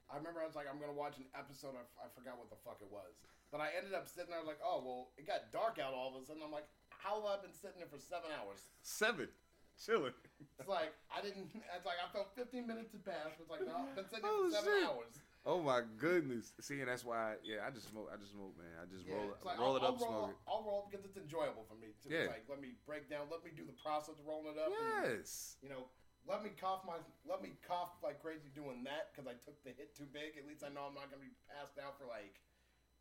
[0.07, 1.75] I remember I was like, I'm gonna watch an episode.
[1.99, 3.19] I forgot what the fuck it was,
[3.51, 6.23] but I ended up sitting there like, oh well, it got dark out all of
[6.23, 6.47] a sudden.
[6.47, 8.71] I'm like, how have I been sitting there for seven hours?
[8.87, 9.35] Seven,
[9.79, 10.15] chilling.
[10.59, 11.51] It's like I didn't.
[11.55, 13.39] It's like I felt 15 minutes had passed.
[13.41, 14.87] It's like no, I've been sitting Oh, for seven shit.
[14.87, 15.15] hours.
[15.47, 16.53] Oh my goodness!
[16.61, 18.11] See, and that's why, yeah, I just smoke.
[18.13, 18.69] I just smoke, man.
[18.77, 20.39] I just Yeah, roll, it's like, roll I'll, it up, I'll roll, smoke it.
[20.51, 21.95] I'll roll because it's enjoyable for me.
[22.05, 22.29] To Yeah.
[22.29, 24.69] like let me break down, let me do the process of rolling it up.
[24.75, 25.57] and, Yes.
[25.63, 25.89] you know,
[26.29, 29.71] let me cough my, let me cough like crazy doing that because I took the
[29.73, 30.37] hit too big.
[30.37, 32.43] At least I know I'm not gonna be passed out for like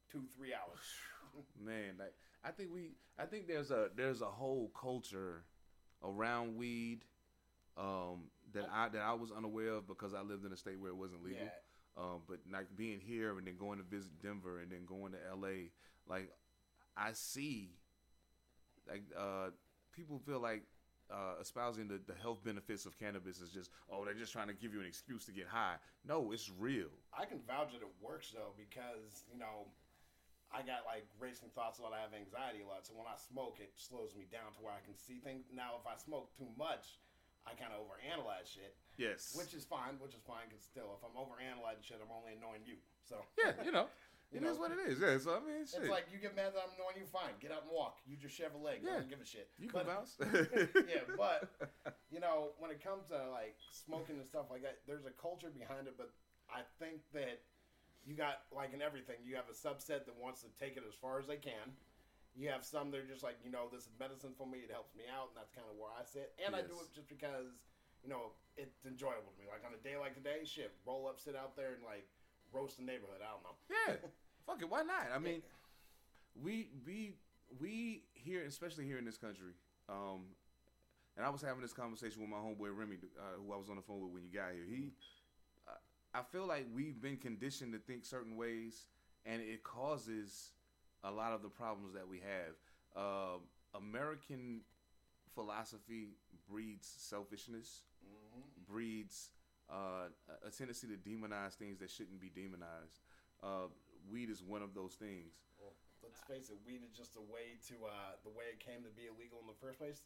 [0.08, 0.88] two, three hours.
[1.60, 5.44] man like i think we i think there's a there's a whole culture
[6.04, 7.00] around weed
[7.78, 10.92] um that i that i was unaware of because i lived in a state where
[10.92, 11.44] it wasn't legal.
[11.44, 12.04] Yeah.
[12.04, 15.18] um but like being here and then going to visit denver and then going to
[15.36, 15.50] la
[16.08, 16.32] like
[16.96, 17.72] i see
[18.90, 19.50] like uh
[19.94, 20.64] people feel like
[21.10, 24.54] uh, espousing the, the health benefits of cannabis is just oh they're just trying to
[24.54, 25.76] give you an excuse to get high.
[26.06, 26.90] No it's real.
[27.18, 29.68] I can vouch that it works though because you know,
[30.54, 31.92] I got like racing thoughts a lot.
[31.92, 32.88] I have anxiety a lot.
[32.88, 35.52] So when I smoke, it slows me down to where I can see things.
[35.52, 37.00] Now, if I smoke too much,
[37.44, 38.76] I kind of overanalyze shit.
[38.96, 39.36] Yes.
[39.36, 42.64] Which is fine, which is fine, because still, if I'm overanalyzing shit, I'm only annoying
[42.68, 42.80] you.
[43.04, 43.88] So yeah, you know,
[44.32, 45.00] You it is know, what it is.
[45.00, 45.16] Yeah.
[45.20, 45.84] So I mean, shit.
[45.84, 47.36] it's like you get mad that I'm annoying you, fine.
[47.44, 48.00] Get up and walk.
[48.08, 48.80] Use your Chevrolet.
[48.84, 49.00] Yeah.
[49.00, 49.48] I don't give a shit.
[49.60, 50.16] you But- can bounce.
[50.92, 51.48] yeah, but
[52.12, 55.52] you know, when it comes to like smoking and stuff like that, there's a culture
[55.52, 55.96] behind it.
[56.00, 56.12] But
[56.52, 57.44] I think that
[58.08, 60.96] you got like in everything, you have a subset that wants to take it as
[60.96, 61.76] far as they can.
[62.40, 64.64] You have some that are just like, you know, this is medicine for me.
[64.64, 66.32] It helps me out, and that's kind of where I sit.
[66.40, 67.68] And I do it just because,
[68.06, 69.52] you know, it's enjoyable to me.
[69.52, 72.08] Like on a day like today, shit, roll up, sit out there, and like
[72.56, 73.20] roast the neighborhood.
[73.20, 73.58] I don't know.
[73.68, 74.00] Yeah,
[74.48, 74.70] fuck it.
[74.72, 75.12] Why not?
[75.12, 75.44] I mean,
[76.40, 77.20] we we
[77.60, 79.52] we here, especially here in this country.
[79.92, 80.32] Um,
[81.18, 83.76] and I was having this conversation with my homeboy Remy, uh, who I was on
[83.76, 84.70] the phone with when you got here.
[84.70, 84.94] He,
[86.18, 88.88] I feel like we've been conditioned to think certain ways,
[89.26, 90.52] and it causes
[91.04, 92.56] a lot of the problems that we have.
[92.98, 93.42] Um
[93.76, 94.62] American
[95.36, 96.18] philosophy
[96.50, 99.32] breeds selfishness, hmm breeds
[99.70, 100.12] uh,
[100.44, 103.00] a tendency to demonize things that shouldn't be demonized.
[103.44, 103.72] Uh,
[104.12, 105.40] weed is one of those things.
[105.60, 108.84] Well, let's face it, weed is just a way to uh, the way it came
[108.84, 110.04] to be illegal in the first place.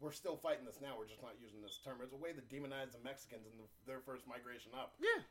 [0.00, 0.98] We're still fighting this now.
[0.98, 2.02] We're just not using this term.
[2.02, 4.98] It's a way to demonize the Mexicans in the, their first migration up.
[4.98, 5.22] Yeah.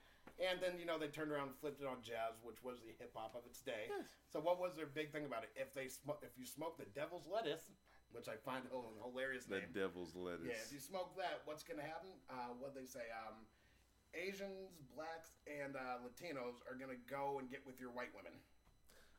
[0.41, 2.91] And then you know they turned around and flipped it on jazz, which was the
[2.97, 3.87] hip hop of its day.
[3.91, 4.07] Yes.
[4.31, 5.51] So what was their big thing about it?
[5.55, 7.71] If they sm- if you smoke the devil's lettuce,
[8.11, 9.71] which I find a hilarious The name.
[9.73, 10.47] devil's lettuce.
[10.49, 12.09] Yeah, if you smoke that, what's gonna happen?
[12.29, 13.05] Uh, what they say?
[13.13, 13.45] Um,
[14.13, 18.33] Asians, blacks, and uh, Latinos are gonna go and get with your white women.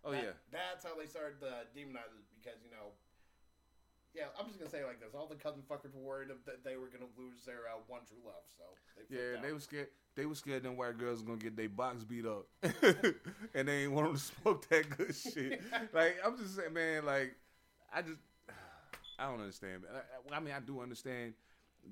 [0.05, 0.37] oh That- yeah.
[0.51, 2.93] That's how they started to demonize it because you know.
[4.15, 6.63] Yeah, I'm just gonna say it like this: all the cousin fuckers were worried that
[6.65, 8.63] they were gonna lose their uh, one true love, so
[8.97, 9.43] they Yeah, out.
[9.43, 9.89] they were scared.
[10.15, 12.47] They were scared them white girls was gonna get their box beat up,
[13.55, 15.61] and they ain't want them to smoke that good shit.
[15.93, 17.05] like I'm just saying, man.
[17.05, 17.35] Like
[17.93, 18.21] I just,
[19.19, 19.83] I don't understand.
[19.93, 21.35] I, I mean, I do understand.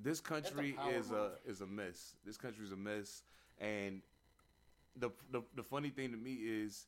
[0.02, 2.14] This country power is a is a mess.
[2.24, 3.24] This country is a mess,
[3.60, 4.00] and
[4.96, 6.86] the, the the funny thing to me is,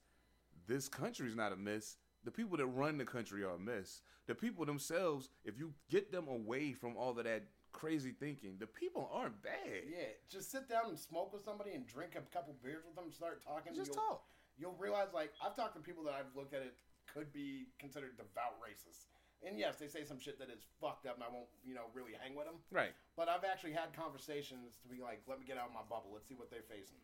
[0.69, 1.97] this country is not a mess.
[2.25, 4.03] The people that run the country are a mess.
[4.27, 8.67] The people themselves, if you get them away from all of that crazy thinking, the
[8.67, 9.85] people aren't bad.
[9.91, 13.05] Yeah, just sit down and smoke with somebody and drink a couple beers with them,
[13.05, 13.75] and start talking.
[13.75, 14.23] Just you'll, talk.
[14.57, 16.75] You'll realize, like, I've talked to people that I've looked at it
[17.13, 19.13] could be considered devout racists.
[19.45, 21.93] And yes, they say some shit that is fucked up, and I won't, you know,
[21.93, 22.57] really hang with them.
[22.73, 22.97] Right.
[23.13, 26.09] But I've actually had conversations to be like, let me get out of my bubble.
[26.17, 26.97] Let's see what they're facing.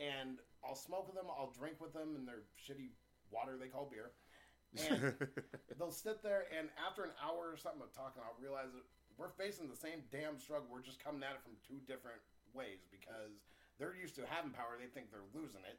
[0.00, 1.28] And I'll smoke with them.
[1.28, 2.96] I'll drink with them in their shitty
[3.28, 4.16] water they call beer.
[4.74, 5.14] And
[5.78, 8.82] they'll sit there, and after an hour or something of talking, I'll realize that
[9.14, 10.66] we're facing the same damn struggle.
[10.66, 12.18] We're just coming at it from two different
[12.50, 13.38] ways because
[13.78, 14.74] they're used to having power.
[14.74, 15.78] They think they're losing it.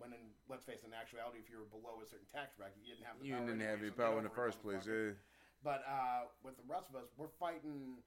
[0.00, 2.80] When in, let's face it, in actuality, if you were below a certain tax bracket,
[2.82, 3.46] you didn't have the you power.
[3.46, 5.14] didn't have any power in the first place, yeah.
[5.62, 8.02] But uh, with the rest of us, we're fighting,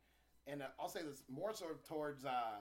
[0.49, 2.59] and uh, I'll say this more so towards uh,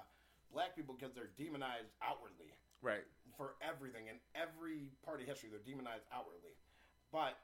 [0.52, 3.02] black people because they're demonized outwardly Right.
[3.34, 5.48] for everything in every part of history.
[5.50, 6.54] They're demonized outwardly,
[7.10, 7.40] but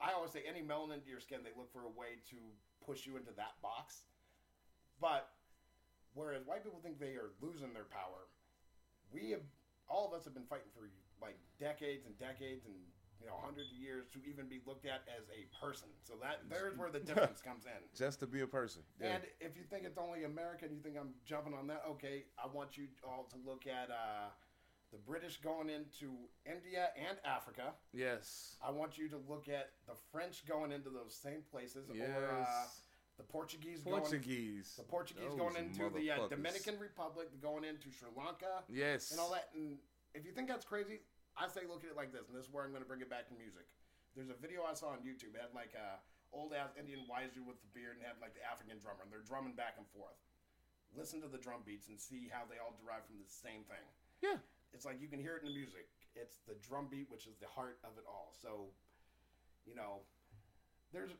[0.00, 2.36] I always say any melanin to your skin, they look for a way to
[2.84, 4.06] push you into that box.
[5.00, 5.30] But
[6.14, 8.30] whereas white people think they are losing their power,
[9.12, 9.42] we have
[9.88, 12.74] all of us have been fighting for like decades and decades and
[13.20, 15.88] you know hundreds of years to even be looked at as a person.
[16.04, 17.82] So that there's where the difference comes in.
[17.96, 18.82] Just to be a person.
[19.00, 19.18] Yeah.
[19.18, 22.46] And if you think it's only American, you think I'm jumping on that, okay, I
[22.46, 24.30] want you all to look at uh,
[24.92, 26.16] the British going into
[26.46, 27.74] India and Africa.
[27.92, 28.56] yes.
[28.64, 32.08] I want you to look at the French going into those same places, Yes.
[32.08, 32.64] or uh,
[33.18, 34.00] the Portuguese, going.
[34.00, 34.74] Portuguese.
[34.76, 36.28] The Portuguese Those going into the uh.
[36.28, 39.10] Dominican Republic, going into Sri Lanka, Yes.
[39.10, 39.50] and all that.
[39.54, 39.76] And
[40.14, 41.00] if you think that's crazy,
[41.36, 43.02] I say look at it like this, and this is where I'm going to bring
[43.04, 43.68] it back to music.
[44.16, 45.36] There's a video I saw on YouTube.
[45.36, 46.00] It had like a
[46.32, 49.12] old ass Indian wise dude with the beard, and had like the African drummer, and
[49.12, 50.16] they're drumming back and forth.
[50.96, 53.84] Listen to the drum beats and see how they all derive from the same thing.
[54.24, 54.40] Yeah.
[54.72, 55.88] It's like you can hear it in the music.
[56.14, 58.34] It's the drum beat, which is the heart of it all.
[58.40, 58.68] So,
[59.66, 60.02] you know,
[60.92, 61.10] there's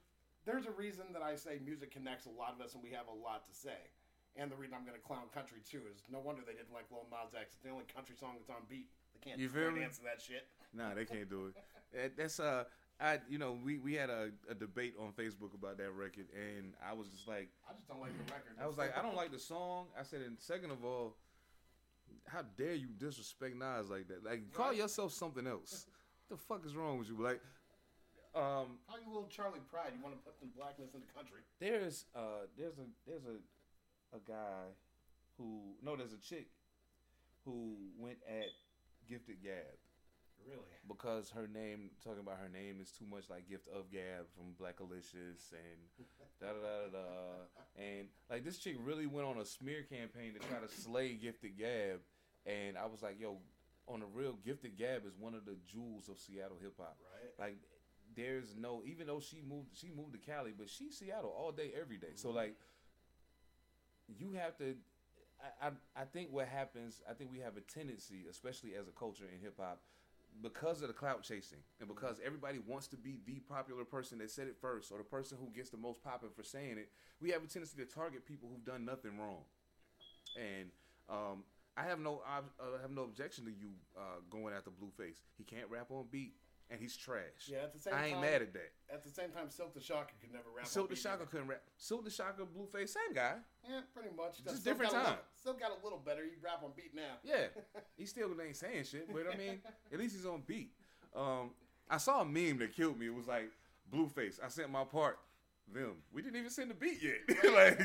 [0.45, 3.07] there's a reason that I say music connects a lot of us, and we have
[3.09, 3.93] a lot to say.
[4.37, 6.87] And the reason I'm going to clown country too is no wonder they didn't like
[6.93, 7.55] Lil Nas X.
[7.55, 8.87] It's the only country song that's on beat.
[9.15, 10.47] They can't You feel dance to that shit.
[10.73, 11.55] Nah, they can't do it.
[11.95, 12.65] That- That's uh,
[13.01, 16.75] I you know we we had a, a debate on Facebook about that record, and
[16.85, 18.53] I was just like, I just don't like the record.
[18.61, 19.87] I was like, I don't like the song.
[19.99, 21.16] I said, and second of all,
[22.33, 24.25] how dare you disrespect Nas like that?
[24.25, 24.77] Like, call Right.
[24.79, 25.87] yourself something else.
[26.29, 27.17] What the fuck is wrong with you?
[27.21, 27.41] Like,
[28.35, 29.93] um, How you little Charley Pride?
[29.97, 31.41] You want to put some blackness in the country?
[31.59, 33.37] there's uh, there's a there's a
[34.17, 34.69] a guy
[35.37, 36.49] who no, there's a chick
[37.45, 38.47] who went at
[39.09, 39.77] Gifted Gab
[40.47, 40.61] Really?
[40.87, 44.55] because her name talking about her name is too much like Gift of Gab from
[44.61, 46.07] Blackalicious and
[46.41, 50.35] da da da da da and like this chick really went on a smear campaign
[50.35, 52.01] to try to slay Gifted Gab
[52.47, 53.39] and I was like yo
[53.86, 56.97] on the real Gifted Gab is one of the jewels of Seattle hip hop.
[57.39, 57.47] Right.
[57.47, 57.56] like
[58.16, 61.73] there's no even though she moved she moved to Cali but she's Seattle all day
[61.81, 62.15] every day.
[62.15, 62.56] So like
[64.19, 64.74] you have to
[65.62, 68.93] I, I I think what happens I think we have a tendency especially as a
[68.93, 69.81] culture in hip hop
[70.43, 74.31] because of the clout chasing and because everybody wants to be the popular person that
[74.31, 76.90] said it first or the person who gets the most popping for saying it
[77.20, 79.43] we have a tendency to target people who've done nothing wrong.
[80.36, 80.70] And
[81.09, 81.44] um
[81.79, 85.21] I have no I uh, have no objection to you uh, going after Blueface.
[85.37, 86.35] He can't rap on beat,
[86.71, 87.47] and he's trash.
[87.47, 88.73] Yeah, at the same I ain't time, mad at that.
[88.93, 90.67] At the same time, Silk the Shocker could never rap.
[90.67, 91.27] Silk the Shocker either.
[91.31, 91.63] couldn't rap.
[91.77, 93.35] Silk the Shocker, Blueface, same guy.
[93.69, 94.43] Yeah, pretty much.
[94.43, 95.05] Just Silk different time.
[95.05, 96.23] little- Silk got a little better.
[96.25, 97.19] He rap on beat now.
[97.23, 97.47] Yeah,
[97.97, 99.61] he still ain't saying shit, but I mean,
[99.93, 100.73] at least he's on beat.
[101.15, 101.51] Um,
[101.89, 103.07] I saw a meme that killed me.
[103.07, 103.51] It was like
[103.93, 104.39] Blueface.
[104.45, 105.19] I sent my part.
[105.74, 105.97] Them.
[106.12, 107.20] We didn't even send the beat yet.
[107.53, 107.78] like,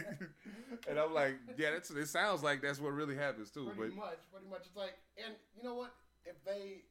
[0.87, 1.91] and I'm like, yeah, that's.
[1.91, 3.71] It sounds like that's what really happens too.
[3.75, 4.63] Pretty But much, pretty much.
[4.65, 5.93] It's like, and you know what?
[6.25, 6.83] If they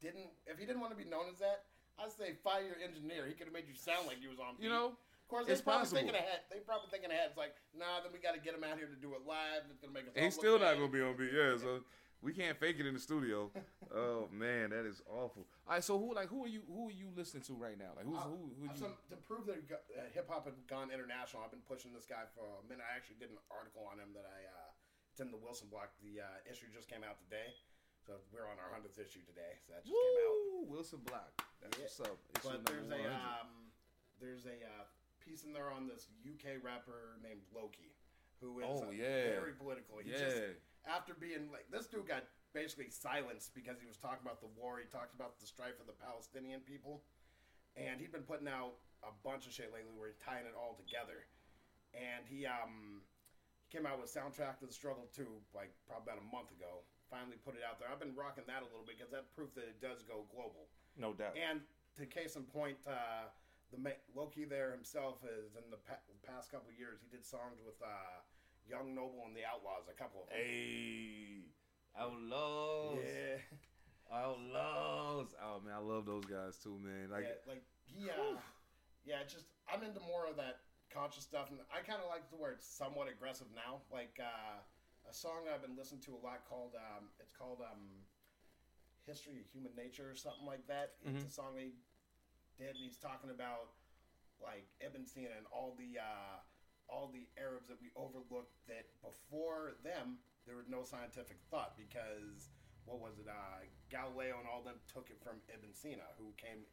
[0.00, 1.64] didn't, if he didn't want to be known as that,
[1.98, 3.26] I'd say fire your engineer.
[3.26, 4.54] He could have made you sound like you was on.
[4.60, 5.98] you know, of course, they it's probably possible.
[6.04, 6.40] thinking ahead.
[6.52, 7.32] They probably thinking ahead.
[7.32, 9.64] It's like, nah, then we got to get him out here to do it live.
[9.72, 10.14] It's gonna make us.
[10.14, 10.84] he's still not bad.
[10.84, 11.32] gonna be on beat.
[11.32, 11.82] Yeah, so
[12.22, 13.50] we can't fake it in the studio.
[13.94, 15.46] oh man, that is awful.
[15.66, 17.94] All right, so who like who are you who are you listening to right now?
[17.96, 18.74] Like who's Uh, who who you?
[18.78, 22.26] some, to prove that uh, hip hop had gone international, I've been pushing this guy
[22.34, 22.82] for a minute.
[22.86, 24.70] I actually did an article on him that I uh,
[25.12, 25.94] it's in the Wilson block.
[26.02, 27.54] The uh, issue just came out today,
[28.02, 29.58] so we're on our hundredth issue today.
[29.66, 30.34] So that just came out.
[30.34, 31.30] Woo, Wilson Block.
[31.62, 31.86] That's Yeah.
[31.86, 32.18] what's up.
[32.34, 33.50] Issue But there's a um,
[34.22, 34.86] there's a uh,
[35.22, 37.94] piece in there on this UK rapper named Lowkey,
[38.42, 39.38] who is Oh, yeah.
[39.38, 39.98] very political.
[40.02, 40.18] He yeah.
[40.18, 40.38] just
[40.88, 42.24] after being like this dude got
[42.56, 44.80] basically silenced because he was talking about the war.
[44.80, 47.04] He talked about the strife of the Palestinian people,
[47.76, 50.74] and he'd been putting out a bunch of shit lately where he's tying it all
[50.74, 51.28] together.
[51.92, 53.04] And he um
[53.62, 56.82] he came out with soundtrack to the struggle too, like probably about a month ago.
[57.12, 57.88] Finally put it out there.
[57.88, 60.68] I've been rocking that a little bit because that proof that it does go global.
[60.96, 61.36] no doubt.
[61.36, 61.64] And
[61.96, 63.32] to case in point, uh,
[63.72, 63.80] the
[64.12, 67.00] Lowkey there himself is in the pa- past couple of years.
[67.00, 68.20] He did songs with uh,
[68.68, 70.38] Young Noble and the Outlawz, a couple of them.
[70.38, 71.48] Hey,
[71.98, 72.98] outlaws.
[73.02, 73.40] Yeah,
[74.12, 75.32] Outlawz.
[75.42, 77.10] Oh man, I love those guys too, man.
[77.10, 78.38] Like, yeah, like he, uh,
[79.04, 79.24] yeah.
[79.24, 80.60] Just I'm into more of that
[80.92, 83.80] conscious stuff, and I kind of like the it's somewhat aggressive now.
[83.92, 84.60] Like uh,
[85.08, 88.04] a song I've been listening to a lot called um, it's called um,
[89.06, 90.96] "History of Human Nature" or something like that.
[91.04, 91.16] Mhm.
[91.16, 91.72] It's a song they
[92.56, 93.72] did, and he's talking about
[94.40, 96.36] like Ibn Sina and all the uh,
[96.88, 98.56] all the Arabs that we overlooked.
[98.66, 102.50] That before them, there was no scientific thought because
[102.88, 103.28] what was it?
[103.28, 106.64] Uh, Galileo and all them took it from Ibn Sina, who came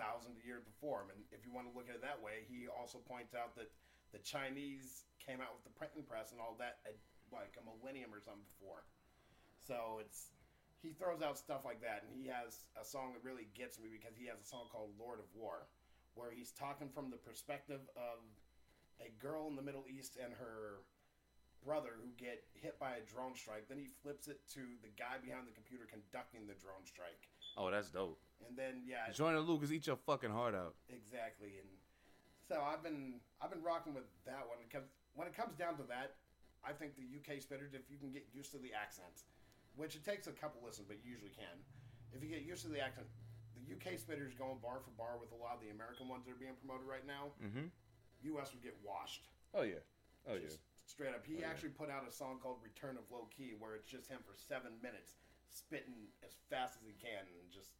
[0.00, 1.12] thousands of years before him.
[1.12, 3.68] And if you want to look at it that way, he also points out that
[4.16, 6.96] the Chinese came out with the printing press and all that at
[7.28, 8.88] like a millennium or something before.
[9.60, 10.32] So it's
[10.80, 13.90] he throws out stuff like that, and he has a song that really gets me
[13.90, 15.66] because he has a song called "Lord of War,"
[16.14, 18.22] where he's talking from the perspective of
[19.00, 20.82] a girl in the Middle East and her
[21.64, 23.66] brother who get hit by a drone strike.
[23.68, 27.26] Then he flips it to the guy behind the computer conducting the drone strike,
[27.58, 28.18] oh, that's dope.
[28.46, 30.74] and then yeah, Joyner Lucas, eat your fucking heart out.
[30.88, 31.68] Exactly, and
[32.46, 34.86] so I've been I've been rocking with that one because
[35.18, 36.14] when it comes down to that,
[36.62, 39.26] I think the UK spitters, if you can get used to the accent,
[39.74, 41.58] which it takes a couple listens, but you usually can,
[42.14, 43.06] if you get used to the accent,
[43.58, 46.32] the UK spitters going bar for bar with a lot of the American ones that
[46.32, 47.66] are being promoted right now, Mm-hmm.
[48.22, 49.28] US would get washed.
[49.54, 49.82] Oh yeah.
[50.28, 51.24] Oh Just straight up.
[51.24, 51.50] He Oh, yeah.
[51.50, 54.72] actually put out a song called "Return of Lowkey," where it's just him for seven
[54.82, 55.14] minutes
[55.50, 57.72] spitting as fast as he can and just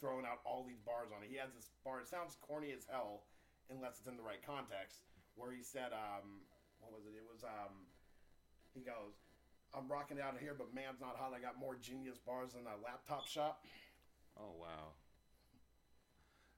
[0.00, 1.28] throwing out all these bars on it.
[1.30, 2.00] He has this bar.
[2.00, 3.24] It sounds corny as hell
[3.70, 5.02] unless it's in the right context.
[5.34, 6.42] Where he said, um,
[6.80, 7.14] "What was it?
[7.16, 7.86] It was um,
[8.74, 9.20] he goes."
[9.74, 11.32] I'm rocking out of here, but man's not hot.
[11.34, 13.64] I got more genius bars than a laptop shop.
[14.38, 14.92] Oh wow.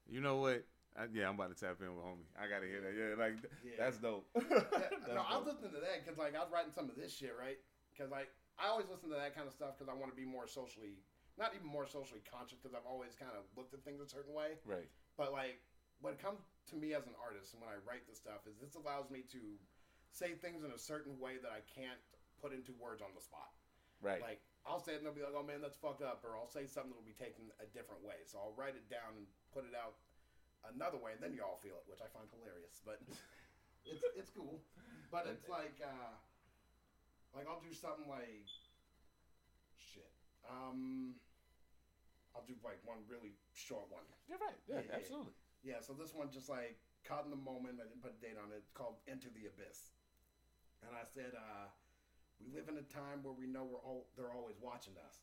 [0.09, 0.65] You know what?
[0.95, 2.23] I, yeah, I'm about to tap in with homie.
[2.39, 2.95] I gotta hear that.
[2.95, 3.35] Yeah, like
[3.67, 3.75] Yeah.
[3.79, 4.31] that's dope.
[4.35, 7.11] That's no, I was listening to that because like I was writing some of this
[7.11, 7.59] shit, right?
[7.91, 10.23] Because like I always listen to that kind of stuff because I want to be
[10.27, 11.03] more socially,
[11.35, 14.31] not even more socially conscious because I've always kind of looked at things a certain
[14.31, 14.63] way.
[14.63, 14.87] Right.
[15.19, 15.59] But like
[15.99, 16.39] when it comes
[16.71, 19.27] to me as an artist and when I write this stuff, is this allows me
[19.35, 19.59] to
[20.15, 21.99] say things in a certain way that I can't
[22.39, 23.51] put into words on the spot.
[23.99, 24.23] Right.
[24.23, 26.47] Like I'll say it and they'll be like, "Oh man, that's fucked up," or I'll
[26.47, 28.23] say something that'll be taken a different way.
[28.31, 29.99] So I'll write it down and put it out
[30.73, 32.81] another way, and then you all feel it, which I find hilarious.
[32.85, 33.01] But
[33.89, 34.63] it's it's cool.
[35.11, 36.15] But it's like uh,
[37.37, 38.49] like I'll do something like
[39.77, 40.11] shit.
[40.49, 41.19] Um,
[42.35, 44.05] I'll do like one really short one.
[44.27, 44.59] You're right.
[44.67, 44.97] Yeah, Yeah, yeah.
[44.99, 45.35] absolutely.
[45.65, 46.77] Yeah, so this one just like
[47.09, 47.81] caught in the moment.
[47.81, 48.61] I didn't put a date on it.
[48.61, 49.93] It's called Into the Abyss.
[50.85, 51.73] And I said, uh,
[52.37, 55.17] we live in a time where we know we're all they're always watching us.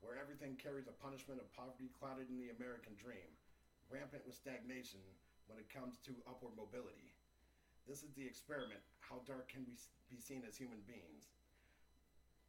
[0.00, 3.26] Where everything carries a punishment of poverty clouded in the American dream,
[3.90, 5.02] rampant with stagnation
[5.46, 7.14] when it comes to upward mobility.
[7.86, 8.82] This is the experiment.
[8.98, 9.78] How dark can we
[10.10, 11.30] be seen as human beings?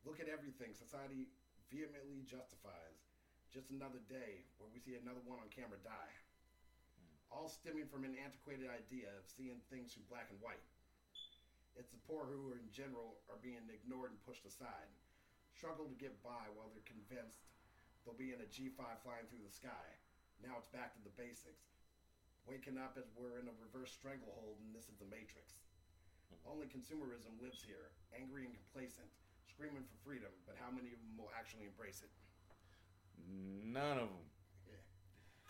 [0.02, 1.30] Look at everything society
[1.70, 3.06] vehemently justifies.
[3.54, 6.16] Just another day where we see another one on camera die.
[7.30, 10.64] All stemming from an antiquated idea of seeing things through black and white.
[11.78, 14.90] It's the poor who, in general, are being ignored and pushed aside,
[15.54, 17.46] struggle to get by while they're convinced
[18.02, 19.88] they'll be in a G5 flying through the sky.
[20.44, 21.74] Now it's back to the basics.
[22.48, 25.60] Waking up as we're in a reverse stranglehold, and this is the Matrix.
[26.48, 29.12] Only consumerism lives here, angry and complacent,
[29.52, 32.12] screaming for freedom, but how many of them will actually embrace it?
[33.28, 34.28] None of them.
[34.64, 34.80] Yeah.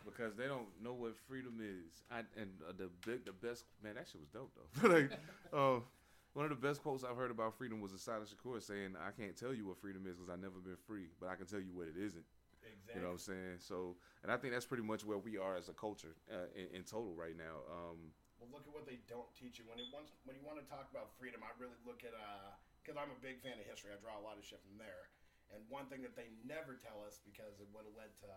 [0.05, 2.01] Because they don't know what freedom is.
[2.09, 3.95] I and uh, the big, the best man.
[3.95, 4.89] That shit was dope though.
[4.93, 5.11] like,
[5.53, 5.85] uh,
[6.33, 9.35] one of the best quotes I've heard about freedom was Assata Shakur saying, "I can't
[9.35, 11.73] tell you what freedom is because I've never been free, but I can tell you
[11.73, 12.25] what it isn't."
[12.67, 12.99] Exactly.
[12.99, 13.57] You know what I'm saying?
[13.63, 16.81] So, and I think that's pretty much where we are as a culture uh, in,
[16.81, 17.63] in total right now.
[17.71, 20.59] Um, Well, look at what they don't teach you when it wants when you want
[20.61, 21.41] to talk about freedom.
[21.41, 22.13] I really look at
[22.83, 23.91] because I'm a big fan of history.
[23.91, 25.11] I draw a lot of shit from there.
[25.51, 28.31] And one thing that they never tell us because it would have led to,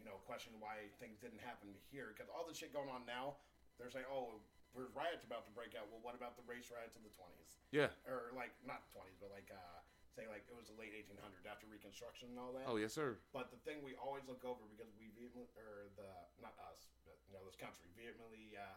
[0.00, 2.12] you know, question why things didn't happen here.
[2.12, 3.36] Because all the shit going on now,
[3.76, 4.40] they're saying, oh,
[4.72, 5.92] there's riots about to break out.
[5.92, 7.60] Well, what about the race riots of the 20s?
[7.68, 7.92] yeah.
[8.08, 9.81] Or like not 20s, but like uh,
[10.12, 12.68] say like it was the late 1800s after Reconstruction and all that.
[12.68, 13.16] Oh yes, sir.
[13.32, 16.08] But the thing we always look over because we vehemently, or the
[16.44, 18.76] not us, but you know this country vehemently uh,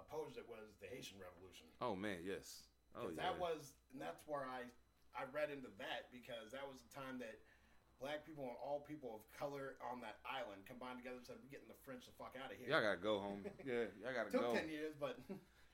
[0.00, 1.68] opposed it was the Haitian Revolution.
[1.84, 2.66] Oh man, yes.
[2.96, 3.20] Oh yeah.
[3.20, 4.64] That was, and that's where I
[5.12, 7.36] I read into that because that was the time that
[8.00, 11.52] black people and all people of color on that island combined together and said we're
[11.52, 12.66] getting the French the fuck out of here.
[12.66, 13.44] Y'all gotta go home.
[13.68, 14.52] Yeah, y'all gotta Took go.
[14.56, 15.20] ten years, but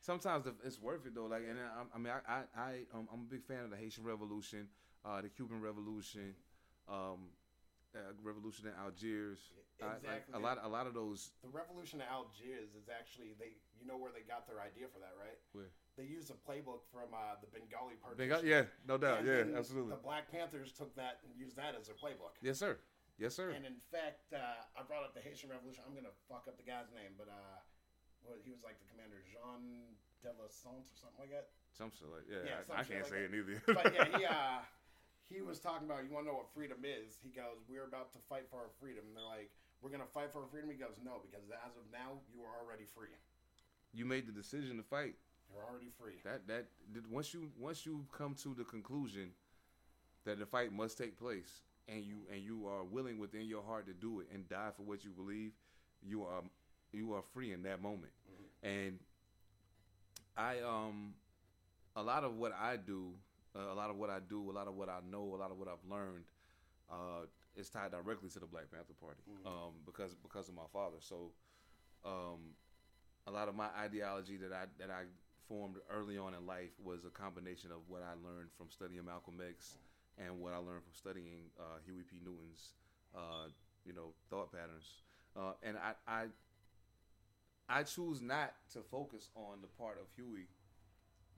[0.01, 1.27] sometimes it's worth it though.
[1.27, 3.81] Like, and I, I mean, I, I, I um, I'm a big fan of the
[3.81, 4.69] Haitian Revolution,
[5.09, 6.35] uh, the Cuban Revolution,
[6.89, 7.33] um,
[7.97, 9.39] uh, Revolution in Algiers.
[9.81, 10.35] Exactly.
[10.35, 11.31] a lot, a lot of those.
[11.41, 13.57] the Revolution of Algiers is actually they.
[13.79, 15.39] You know where they got their idea for that, right?
[15.55, 15.71] Where?
[15.95, 18.27] They used a playbook from uh, the Bengali They partition.
[18.27, 19.23] got, yeah, no doubt.
[19.23, 19.95] And Yeah, absolutely.
[19.95, 22.35] The Black Panthers took that and used that as their playbook.
[22.43, 22.75] Yes, sir.
[23.23, 23.55] Yes, sir.
[23.55, 25.87] And in fact, uh, I brought up the Haitian Revolution.
[25.87, 27.59] I'm gonna fuck up the guy's name, but uh,
[28.27, 31.55] well, he was like the commander, Jean de la Sante or something like that.
[31.71, 32.47] Some shit like yeah.
[32.47, 33.31] Yeah, I, I can't like say that.
[33.31, 33.59] it either.
[33.79, 34.59] But yeah, he uh,
[35.29, 36.05] he was talking about.
[36.05, 37.19] You want to know what freedom is?
[37.23, 39.51] He goes, "We're about to fight for our freedom." And they're like,
[39.81, 42.57] "We're gonna fight for our freedom." He goes, "No, because as of now, you are
[42.59, 43.15] already free.
[43.93, 45.17] you made the decision to fight.
[45.53, 46.67] You're already free." That that
[47.11, 49.33] once you once you come to the conclusion
[50.25, 53.87] that the fight must take place, and you and you are willing within your heart
[53.87, 55.53] to do it and die for what you believe,
[56.03, 56.43] you are
[56.93, 58.13] you are free in that moment.
[58.63, 58.99] And
[60.37, 61.15] I um
[61.97, 63.13] a lot of what I do,
[63.59, 65.51] uh, a lot of what I do, a lot of what I know, a lot
[65.51, 66.25] of what I've learned,
[66.91, 67.27] uh,
[67.57, 70.97] is tied directly to the Black Panther Party um, because because of my father.
[71.01, 71.33] So.
[72.05, 72.55] Um,
[73.27, 75.05] a lot of my ideology that I that I
[75.49, 79.41] formed early on in life was a combination of what I learned from studying Malcolm
[79.47, 79.77] X
[80.19, 82.17] and what I learned from studying uh, Huey P.
[82.25, 82.75] Newton's,
[83.15, 83.49] uh,
[83.85, 85.03] you know, thought patterns.
[85.37, 86.25] Uh, and I, I
[87.69, 90.49] I choose not to focus on the part of Huey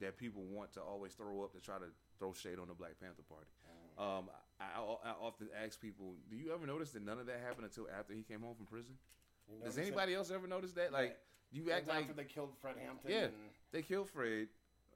[0.00, 1.90] that people want to always throw up to try to
[2.20, 3.50] throw shade on the Black Panther Party.
[3.98, 4.30] Um,
[4.60, 7.88] I, I often ask people, do you ever notice that none of that happened until
[7.98, 8.94] after he came home from prison?
[9.64, 10.92] Does anybody else ever notice that?
[10.92, 11.16] Like,
[11.52, 13.10] do you act was like after they killed Fred Hampton.
[13.10, 13.24] Yeah.
[13.24, 13.32] and
[13.72, 14.46] they killed Fred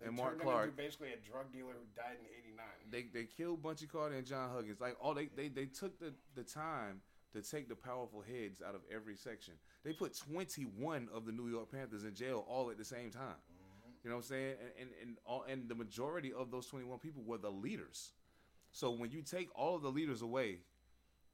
[0.05, 0.77] and Mark Clark.
[0.77, 2.65] basically a drug dealer who died in '89.
[2.91, 4.81] They they killed Bunchy Carter and John Huggins.
[4.81, 7.01] Like all they they, they took the, the time
[7.33, 9.55] to take the powerful heads out of every section.
[9.85, 13.43] They put 21 of the New York Panthers in jail all at the same time.
[14.05, 14.55] You know what I'm saying?
[14.61, 18.13] And and and, all, and the majority of those 21 people were the leaders.
[18.71, 20.59] So when you take all of the leaders away,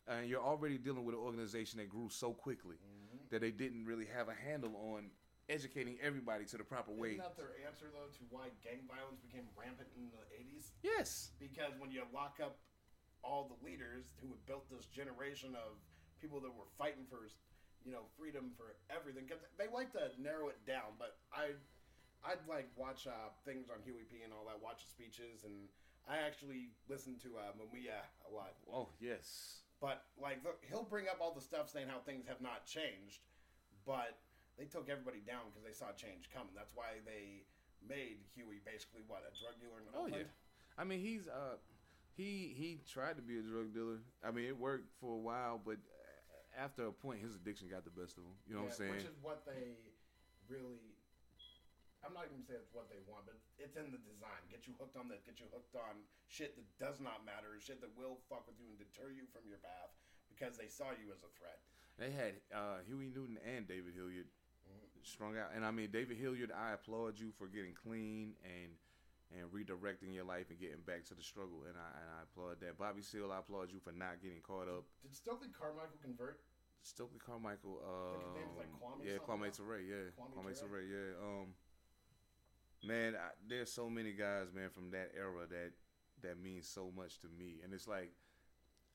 [0.07, 3.19] and you're already dealing with an organization that grew so quickly mm-hmm.
[3.31, 5.11] that they didn't really have a handle on
[5.49, 7.19] educating everybody to the proper way.
[7.19, 10.71] Isn't that their answer though to why gang violence became rampant in the '80s?
[10.83, 11.33] Yes.
[11.41, 12.59] Because when you lock up
[13.23, 15.77] all the leaders who had built this generation of
[16.21, 17.27] people that were fighting for,
[17.85, 20.95] you know, freedom for everything, 'cause they like to narrow it down.
[20.99, 21.57] But I,
[22.25, 25.69] I'd like watch uh, things on Huey P and all that, watch the speeches, and
[26.09, 28.55] I actually listen to uh, Mumia a lot.
[28.69, 29.63] Oh yes.
[29.81, 33.25] But like look, he'll bring up all the stuff saying how things have not changed,
[33.87, 34.21] but
[34.59, 36.53] they took everybody down because they saw change coming.
[36.53, 37.49] That's why they
[37.81, 40.29] made Huey basically what a drug dealer Oh yeah.
[40.77, 41.57] I mean, he's uh,
[42.17, 44.05] He he tried to be a drug dealer.
[44.21, 45.77] I mean, it worked for a while, but
[46.59, 48.37] after a point, his addiction got the best of him.
[48.47, 48.93] You know Yeah, what I'm saying?
[48.93, 49.81] Which is what they
[50.49, 50.90] really.
[52.01, 54.41] I'm not even saying it's what they want, but it's in the design.
[54.49, 55.21] Get you hooked on this.
[55.25, 58.73] Get you hooked on shit that does not matter, shit that will fuck with you
[58.73, 59.93] and deter you from your path
[60.33, 61.61] because they saw you as a threat.
[62.01, 64.33] They had uh, Huey Newton and David Hilliard
[64.71, 65.03] Mm-hmm.
[65.03, 66.53] strung out, and I mean David Hilliard.
[66.53, 68.77] I applaud you for getting clean and
[69.31, 72.61] and redirecting your life and getting back to the struggle, and I and I applaud
[72.61, 72.79] that.
[72.79, 74.85] Bobby Seale, I applaud you for not getting caught up.
[75.03, 76.43] Did Stokely Carmichael convert?
[76.83, 77.81] Stokely Carmichael,
[78.13, 79.49] think his name was um, like Kwame yeah, Kwame?
[79.53, 80.53] Ture, yeah, Kwame Kwame?
[80.57, 81.09] Ture, yeah.
[81.21, 81.49] Um,
[82.85, 85.73] man, I, there's so many guys, man, from that era that
[86.23, 88.13] that means so much to me, and it's like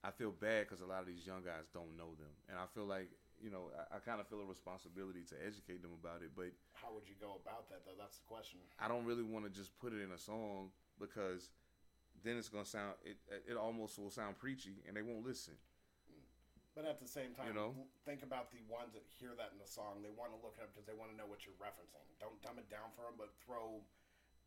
[0.03, 2.65] I feel bad because a lot of these young guys don't know them, and I
[2.73, 3.09] feel like
[3.41, 6.53] you know I, I kind of feel a responsibility to educate them about it, but
[6.73, 7.97] How would you go about that, though?
[7.97, 8.59] That's the question.
[8.79, 11.49] I don't really want to just put it in a song because
[12.23, 13.17] then it's gonna sound it
[13.47, 15.55] it almost will sound preachy, and they won't listen.
[16.75, 17.71] But at the same time, You know?
[18.03, 20.03] think about the ones that hear that in the song.
[20.03, 22.03] They want to look it up because they want to know what you're referencing.
[22.19, 23.79] Don't dumb it down for them, but throw.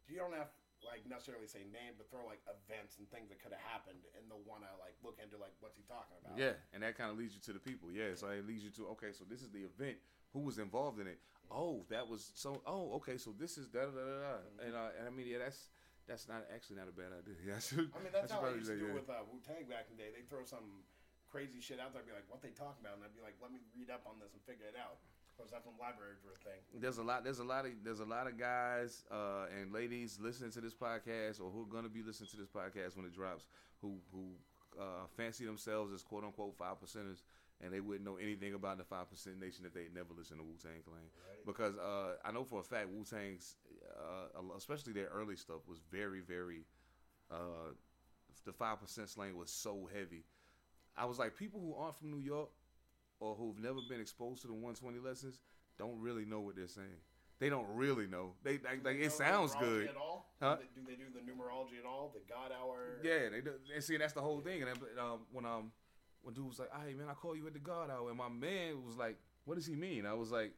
[0.05, 0.53] You don't have
[0.85, 4.29] like necessarily say name, but throw like events and things that could have happened, and
[4.29, 6.37] they'll want to like look into like what's he talking about.
[6.37, 7.89] Yeah, and that kind of leads you to the people.
[7.89, 9.97] Yeah, so it leads you to okay, so this is the event.
[10.37, 11.19] Who was involved in it?
[11.49, 12.61] Oh, that was so.
[12.69, 14.21] Oh, okay, so this is da da da da.
[14.21, 14.37] da.
[14.69, 15.73] And, uh, and I mean, yeah, that's
[16.05, 17.41] that's not actually not a bad idea.
[17.41, 17.89] Yeah, I should.
[17.97, 19.01] I mean, that's should how I used to do yeah.
[19.01, 20.11] with uh, Wu Tang back in the day.
[20.13, 20.85] They throw some
[21.31, 23.37] crazy shit out there, and be like, "What they talking about?" And I'd be like,
[23.41, 26.19] "Let me read up on this and figure it out." Of course, that's when libraries
[26.25, 26.59] were a thing.
[26.75, 27.23] There's a lot.
[27.23, 27.73] There's a lot of.
[27.85, 31.71] There's a lot of guys uh, and ladies listening to this podcast, or who are
[31.71, 33.47] gonna be listening to this podcast when it drops,
[33.81, 34.35] who who
[34.81, 37.23] uh, fancy themselves as quote unquote five percenters,
[37.61, 40.45] and they wouldn't know anything about the five percent nation if they never listened to
[40.45, 40.99] Wu Tang Clan.
[41.29, 41.47] Right.
[41.47, 43.57] Because uh, I know for a fact Wu Tang's,
[43.95, 46.67] uh, especially their early stuff, was very very.
[47.31, 47.75] Uh,
[48.45, 50.25] the five percent slang was so heavy.
[50.99, 52.49] I was like, people who aren't from New York
[53.21, 55.41] or who've never been exposed to the 120 lessons
[55.79, 57.01] don't really know what they're saying.
[57.39, 58.33] They don't really know.
[58.43, 59.89] They like, they it sounds good.
[59.89, 60.27] At all?
[60.43, 60.57] Huh?
[60.75, 62.13] Do, they, do the numerology at all?
[62.13, 62.99] The God hour?
[63.03, 63.53] Yeah, they do.
[63.73, 64.63] And see, that's the whole thing.
[64.63, 65.71] And then, um, when um,
[66.23, 68.29] when dude was like, "Hey man, I call you at the God hour," and my
[68.29, 70.53] man was like, "What does he mean?" I was like,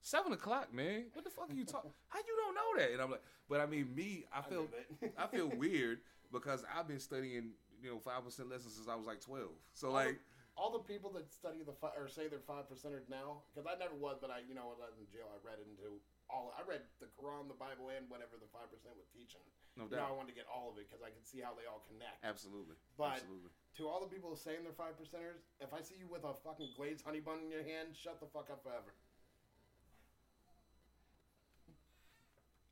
[0.00, 1.06] seven o'clock, man.
[1.12, 1.90] What the fuck are you talking?
[2.08, 4.68] How you don't know that?" And I'm like, "But I mean, me, I I feel,
[5.00, 5.12] that.
[5.18, 5.98] I feel weird
[6.32, 7.50] because I've been studying,
[7.86, 9.54] you know, five percent lessons since I was like twelve.
[9.70, 12.66] So All like, the, all the people that study the fi- or say they're five
[12.66, 15.30] percenters now, because I never was, but I, you know, when I was in jail,
[15.30, 16.50] I read into all.
[16.58, 19.46] I read the Quran, the Bible, and whatever the five percent was teaching.
[19.78, 20.02] no doubt.
[20.02, 21.86] Now I wanted to get all of it because I could see how they all
[21.86, 22.18] connect.
[22.26, 23.54] absolutely, But- absolutely.
[23.78, 26.72] To all the people saying they're five percenters, if I see you with a fucking
[26.74, 28.90] glazed honey bun in your hand, shut the fuck up forever.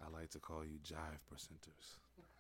[0.02, 2.00] I like to call you jive percenters.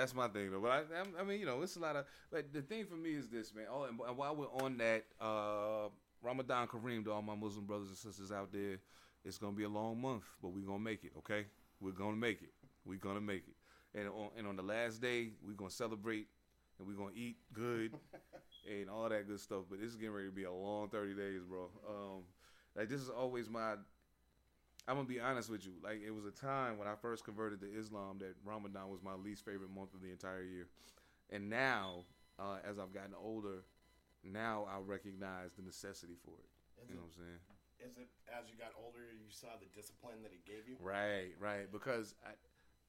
[0.00, 0.60] That's my thing, though.
[0.60, 2.06] But I, I'm- mean, you know, it's a lot of.
[2.32, 3.66] But the thing for me is this, man.
[3.70, 5.90] Oh, and, while we're on that, uh,
[6.22, 8.78] Ramadan Kareem to all my Muslim brothers and sisters out there,
[9.26, 11.12] it's gonna be a long month, but we're gonna make it.
[11.18, 11.44] Okay,
[11.80, 12.48] we're gonna make it.
[12.86, 13.98] We're gonna make it.
[13.98, 16.28] And on and on the last day, we're gonna celebrate
[16.78, 17.92] and we're gonna eat good
[18.70, 19.64] and all that good stuff.
[19.68, 21.68] But this is getting ready to be a long 30 days, bro.
[21.86, 22.22] Um,
[22.74, 23.74] like this is always my
[24.88, 25.72] I'm gonna be honest with you.
[25.82, 29.14] Like it was a time when I first converted to Islam that Ramadan was my
[29.14, 30.66] least favorite month of the entire year,
[31.30, 32.04] and now
[32.38, 33.64] uh, as I've gotten older,
[34.24, 36.50] now I recognize the necessity for it.
[36.82, 37.40] Is You know it, what I'm saying?
[37.80, 40.76] is it as you got older, you saw the discipline that it gave you?
[40.80, 41.70] Right, right.
[41.72, 42.32] Because I,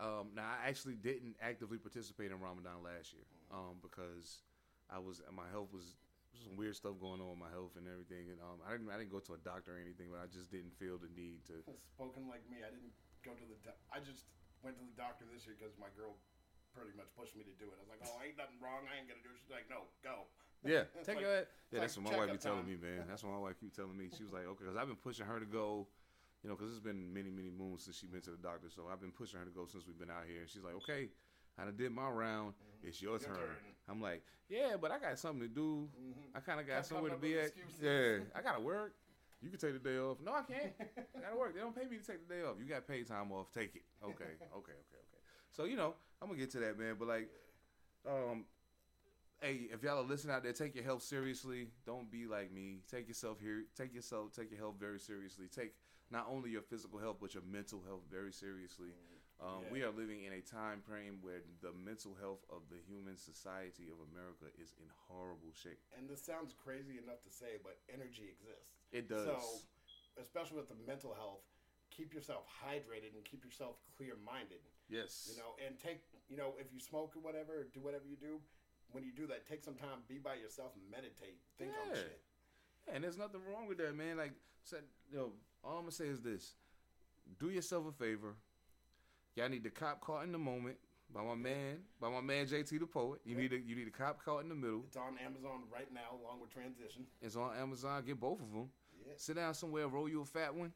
[0.04, 3.24] um, now I actually didn't actively participate in Ramadan last year
[3.54, 4.42] um, because
[4.90, 5.96] I was my health was
[6.40, 8.96] some weird stuff going on with my health and everything, and um, I didn't I
[8.96, 11.60] didn't go to a doctor or anything, but I just didn't feel the need to.
[12.00, 12.96] Spoken like me, I didn't
[13.28, 13.58] go to the.
[13.60, 14.32] Do- I just
[14.64, 16.16] went to the doctor this year because my girl
[16.72, 17.76] pretty much pushed me to do it.
[17.76, 18.88] I was like, "Oh, ain't nothing wrong.
[18.88, 20.32] I ain't gonna do it." She's like, "No, go."
[20.64, 21.26] Yeah, take like-
[21.74, 22.70] Yeah, that's like what my wife be telling time.
[22.70, 23.10] me, man.
[23.10, 24.14] That's what my wife keep telling me.
[24.14, 25.90] She was like, okay, because I've been pushing her to go,
[26.46, 28.70] you know, because it's been many, many moons since she been to the doctor.
[28.70, 30.46] So I've been pushing her to go since we've been out here.
[30.46, 31.10] And she's like, okay,
[31.62, 32.54] I done did my round.
[32.84, 33.28] It's your, Mm-hmm.
[33.30, 33.46] Your turn.
[33.46, 33.58] turn.
[33.90, 35.88] I'm like, yeah, but I got something to do.
[36.00, 36.14] Mhm.
[36.36, 37.52] I kind of got somewhere to be at.
[37.56, 38.20] with Yeah.
[38.36, 38.94] I gotta work.
[39.42, 40.18] You can take the day off.
[40.24, 40.72] No, I can't.
[41.18, 41.54] I gotta work.
[41.56, 42.56] They don't pay me to take the day off.
[42.60, 43.52] You got paid time off.
[43.52, 43.84] Take it.
[44.04, 45.22] Okay, okay, okay, okay.
[45.52, 46.96] So you know, I'm gonna get to that, man.
[47.00, 47.30] But like,
[48.08, 48.46] um,
[49.42, 51.70] hey, if y'all are listening out there, take your health seriously.
[51.86, 52.80] Don't be like me.
[52.90, 53.64] Take yourself here.
[53.76, 54.32] Take yourself.
[54.34, 55.46] Take your health very seriously.
[55.54, 55.74] Take
[56.12, 58.94] not only your physical health but your mental health very seriously.
[59.42, 63.18] Um, We are living in a time frame where the mental health of the human
[63.18, 65.82] society of America is in horrible shape.
[65.98, 68.70] And this sounds crazy enough to say, but energy exists.
[68.94, 69.26] It does.
[69.26, 69.42] So,
[70.22, 71.42] especially with the mental health,
[71.90, 74.62] keep yourself hydrated and keep yourself clear minded.
[74.90, 75.26] Yes.
[75.26, 78.38] You know, and take you know if you smoke or whatever, do whatever you do.
[78.92, 82.20] When you do that, take some time, be by yourself, meditate, think on shit.
[82.86, 82.94] Yeah.
[82.96, 84.18] And there's nothing wrong with that, man.
[84.18, 84.34] Like
[84.64, 85.32] said, yo,
[85.64, 86.56] all I'm gonna say is this:
[87.40, 88.36] do yourself a favor.
[89.36, 90.76] Y'all need the cop caught in the moment
[91.14, 93.22] by my man, by my man JT the poet.
[93.26, 94.84] You need a you need a cop caught in the middle.
[94.88, 97.06] It's on Amazon right now, along with Transition.
[97.22, 98.04] It's on Amazon.
[98.06, 98.70] Get both of them.
[99.06, 99.14] Yeah.
[99.18, 100.72] Sit down somewhere, roll you a fat one.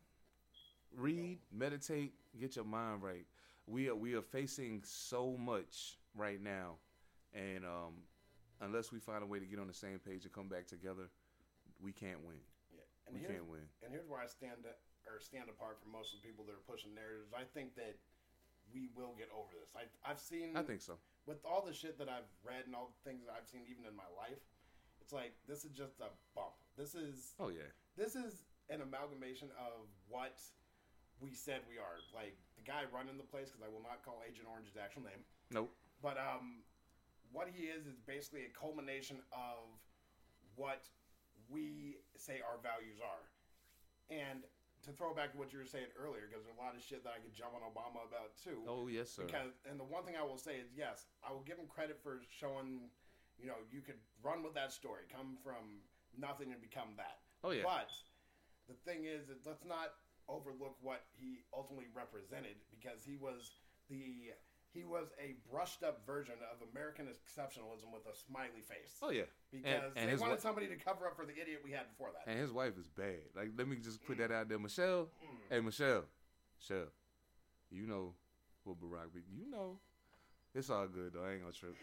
[0.97, 3.25] Read, meditate, get your mind right.
[3.67, 6.75] We are we are facing so much right now,
[7.33, 7.93] and um,
[8.61, 11.09] unless we find a way to get on the same page and come back together,
[11.81, 12.37] we can't win.
[13.05, 13.65] And We here's, can't win.
[13.85, 14.65] and here's where I stand
[15.05, 17.29] or stand apart from most of the people that are pushing narratives.
[17.37, 17.95] I think that
[18.73, 19.69] we will get over this.
[19.77, 20.97] I, I've seen I think so.
[21.29, 23.85] with all the shit that I've read and all the things that I've seen even
[23.85, 24.41] in my life,
[25.01, 26.57] it's like this is just a bump.
[26.73, 27.69] This is Oh yeah.
[27.93, 30.41] this is an amalgamation of what
[31.21, 32.01] we said we are.
[32.09, 35.05] Like the guy running the place, because I will not call Agent Orange his actual
[35.05, 35.21] name,
[35.53, 35.69] Nope.
[36.01, 36.65] but um,
[37.29, 39.69] what he is is basically a culmination of
[40.57, 40.89] what
[41.49, 43.25] we say our values are.
[44.09, 44.45] And
[44.85, 47.01] to throw back to what you were saying earlier, because there's a lot of shit
[47.03, 48.61] that I could jump on Obama about too.
[48.69, 49.25] Oh yes, sir.
[49.25, 51.97] Because and the one thing I will say is yes, I will give him credit
[52.05, 52.93] for showing,
[53.41, 55.81] you know, you could run with that story, come from
[56.13, 57.25] nothing and become that.
[57.43, 57.65] Oh yeah.
[57.65, 57.89] But
[58.69, 59.97] the thing is that let's not
[60.29, 63.57] overlook what he ultimately represented because he was
[63.89, 64.33] the
[64.75, 68.99] he was a brushed up version of American exceptionalism with a smiley face.
[69.01, 69.23] oh yeah.
[69.51, 72.09] Because and they wanted wa- somebody to cover up for the idiot we had before
[72.13, 72.29] that.
[72.29, 73.23] And his wife is bad.
[73.35, 75.07] Like, let me just put that out there, Michelle.
[75.49, 76.03] Hey, Michelle.
[76.59, 76.87] Michelle.
[77.71, 78.13] You know
[78.65, 79.21] what Barack be.
[79.33, 79.79] You know.
[80.53, 81.23] It's all good though.
[81.25, 81.75] I ain't gonna trip.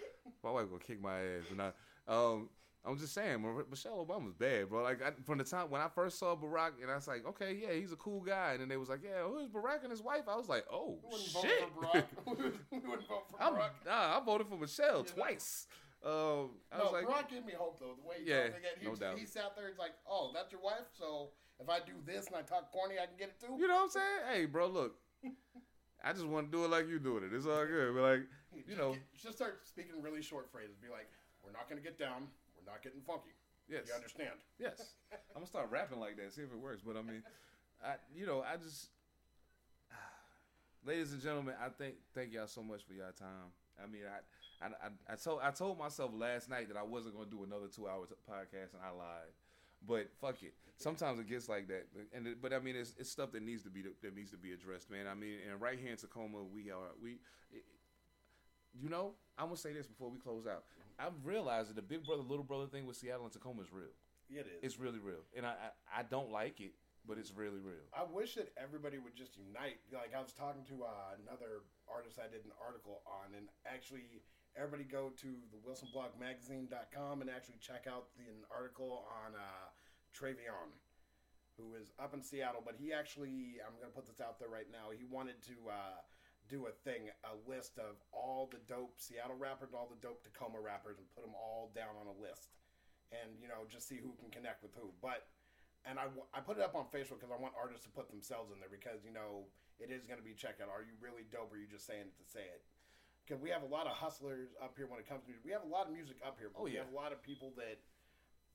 [0.43, 1.44] My wife gonna kick my ass.
[1.51, 1.73] And I,
[2.09, 2.48] um,
[2.84, 4.82] I'm just saying, Michelle Obama's bad, bro.
[4.82, 7.56] Like I, from the time when I first saw Barack, and I was like, okay,
[7.62, 8.52] yeah, he's a cool guy.
[8.52, 10.22] And then they was like, yeah, who's Barack and his wife?
[10.28, 11.32] I was like, oh We shit.
[11.60, 12.04] vote for Barack.
[12.72, 13.70] we wouldn't vote for I'm, Barack.
[13.86, 15.09] nah, I voted for Michelle know?
[15.14, 15.68] twice.
[16.04, 17.94] Um, I No, was like, Barack gave me hope though.
[18.02, 19.16] The way he Yeah, again, he, no doubt.
[19.18, 19.68] he sat there.
[19.68, 20.90] He's like, "Oh, that's your wife.
[20.98, 21.30] So
[21.60, 23.74] if I do this and I talk corny, I can get it too." You know
[23.76, 24.20] what I'm saying?
[24.32, 24.96] Hey, bro, look.
[26.04, 27.32] I just want to do it like you doing it.
[27.32, 27.94] It's all good.
[27.94, 28.22] But like,
[28.66, 30.74] you know, just start speaking really short phrases.
[30.82, 31.06] Be like,
[31.44, 32.26] "We're not going to get down.
[32.64, 33.34] We're not getting funky.
[33.68, 34.94] yes, You understand?" yes.
[35.34, 36.32] I'm gonna start rapping like that.
[36.32, 36.82] See if it works.
[36.84, 37.22] But I mean,
[37.84, 38.89] I, you know, I just,
[40.86, 43.51] ladies and gentlemen, I thank thank y'all so much for your time.
[43.82, 44.20] I mean, I.
[44.62, 47.66] I, I, I told I told myself last night that I wasn't gonna do another
[47.66, 49.34] two hour podcast, and I lied.
[49.84, 50.55] But fuck it.
[50.76, 53.64] Sometimes it gets like that, and it, but I mean, it's, it's stuff that needs
[53.64, 55.09] to be that needs to be addressed, man.
[55.10, 57.18] I mean, and right here in Tacoma, we are we.
[57.51, 57.64] It,
[58.80, 60.62] you know, I'm gonna say this before we close out.
[61.03, 63.91] I've realized that the big brother little brother thing with Seattle and Tacoma is real.
[64.31, 64.62] It is.
[64.62, 65.51] It's really real, and I
[65.91, 66.73] I, I don't like it,
[67.07, 67.85] but it's really real.
[67.93, 69.83] I wish that everybody would just unite.
[69.93, 74.23] Like I was talking to uh, another artist I did an article on, and actually
[74.57, 79.66] everybody go to the WilsonBlogMagazine.com and actually check out the an article on uh,
[80.15, 80.70] Travion,
[81.57, 82.62] who is up in Seattle.
[82.65, 84.95] But he actually, I'm going to put this out there right now.
[84.95, 86.01] He wanted to uh,
[86.53, 90.20] do a thing, a list of all the dope Seattle rappers, and all the dope
[90.20, 92.53] Tacoma rappers, and put them all down on a list,
[93.09, 94.93] and you know just see who can connect with who.
[95.01, 95.24] But
[95.89, 98.53] and I, I put it up on Facebook because I want artists to put themselves
[98.53, 99.49] in there because you know
[99.81, 100.69] it is going to be checked out.
[100.69, 101.49] Are you really dope?
[101.51, 102.61] Or are you just saying it to say it?
[103.24, 105.47] Because we have a lot of hustlers up here when it comes to music.
[105.49, 106.85] We have a lot of music up here, but Oh, we yeah.
[106.85, 107.81] have a lot of people that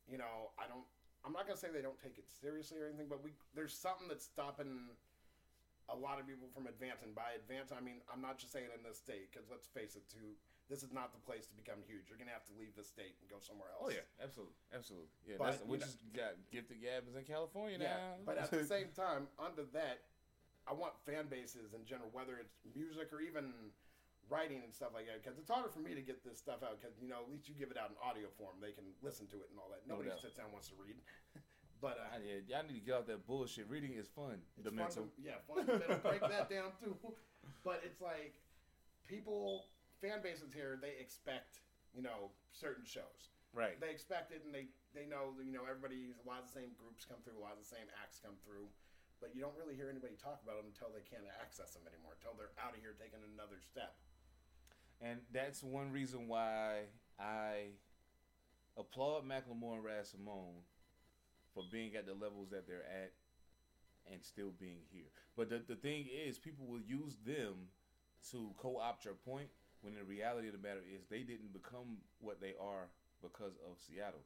[0.06, 0.86] you know I don't.
[1.26, 4.06] I'm not gonna say they don't take it seriously or anything, but we there's something
[4.08, 4.94] that's stopping
[5.88, 7.16] a lot of people from advancing.
[7.16, 10.08] By advance, I mean I'm not just saying in this state because let's face it,
[10.08, 10.36] too.
[10.68, 12.12] This is not the place to become huge.
[12.12, 13.96] You're gonna have to leave the state and go somewhere oh, else.
[13.96, 15.12] Oh yeah, absolutely, absolutely.
[15.24, 18.28] Yeah, But, that's, we just got gifted Gabs in California Yeah, now.
[18.28, 20.04] but at the same time, under that,
[20.68, 23.72] I want fan bases in general, whether it's music or even
[24.28, 26.76] writing and stuff like that, because it's harder for me to get this stuff out.
[26.76, 29.24] Because you know, at least you give it out in audio form, they can listen
[29.32, 29.88] to it and all that.
[29.88, 30.20] Nobody doubt.
[30.20, 31.00] sits down and wants to read.
[31.82, 33.70] but uh, I, yeah, y'all need to get out that bullshit.
[33.70, 34.40] Reading is fun.
[34.58, 35.04] it's The fun mental.
[35.06, 36.96] to, yeah, fun to break that down too.
[37.64, 38.34] But it's like
[39.08, 39.66] people,
[40.02, 41.62] fan bases here, they expect
[41.96, 43.32] you know certain shows.
[43.56, 43.80] Right.
[43.82, 46.76] they expect it and they they know you know everybody a lot of the same
[46.78, 48.68] groups come through a lot of the same acts come through
[49.18, 52.14] but you don't really hear anybody talk about them until they can't access them anymore
[52.22, 53.98] until they're out of here taking another step
[55.02, 57.74] And that's one reason why I
[58.78, 60.62] applaud Macklemore and Raz Simone
[61.58, 63.18] for being at the levels that they're at
[64.14, 65.10] and still being here.
[65.36, 67.74] But the, the thing is, people will use them
[68.32, 69.50] to co opt your point
[69.82, 72.94] when the reality of the matter is they didn't become what they are
[73.26, 74.22] because of Seattle.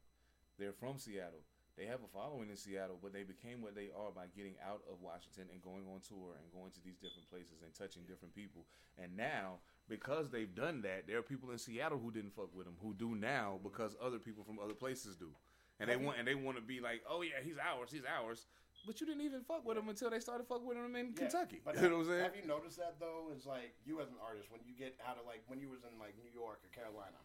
[0.59, 1.39] They're from Seattle.
[1.79, 4.83] they have a following in Seattle, but they became what they are by getting out
[4.91, 8.35] of Washington and going on tour and going to these different places and touching different
[8.35, 8.67] people.
[8.99, 12.67] And now, because they've done that, there are people in Seattle who didn't fuck with
[12.67, 15.31] them who do now because other people from other places do.
[15.79, 18.45] And they want and they want to be like, oh yeah, he's ours, he's ours.
[18.85, 21.29] But you didn't even fuck with him until they started fucking with him in Yeah,
[21.29, 21.61] Kentucky.
[21.61, 22.23] But you know what I'm saying?
[22.25, 23.29] Have you noticed that though?
[23.33, 25.85] It's like you as an artist when you get out of like when you was
[25.85, 27.17] in like New York or Carolina,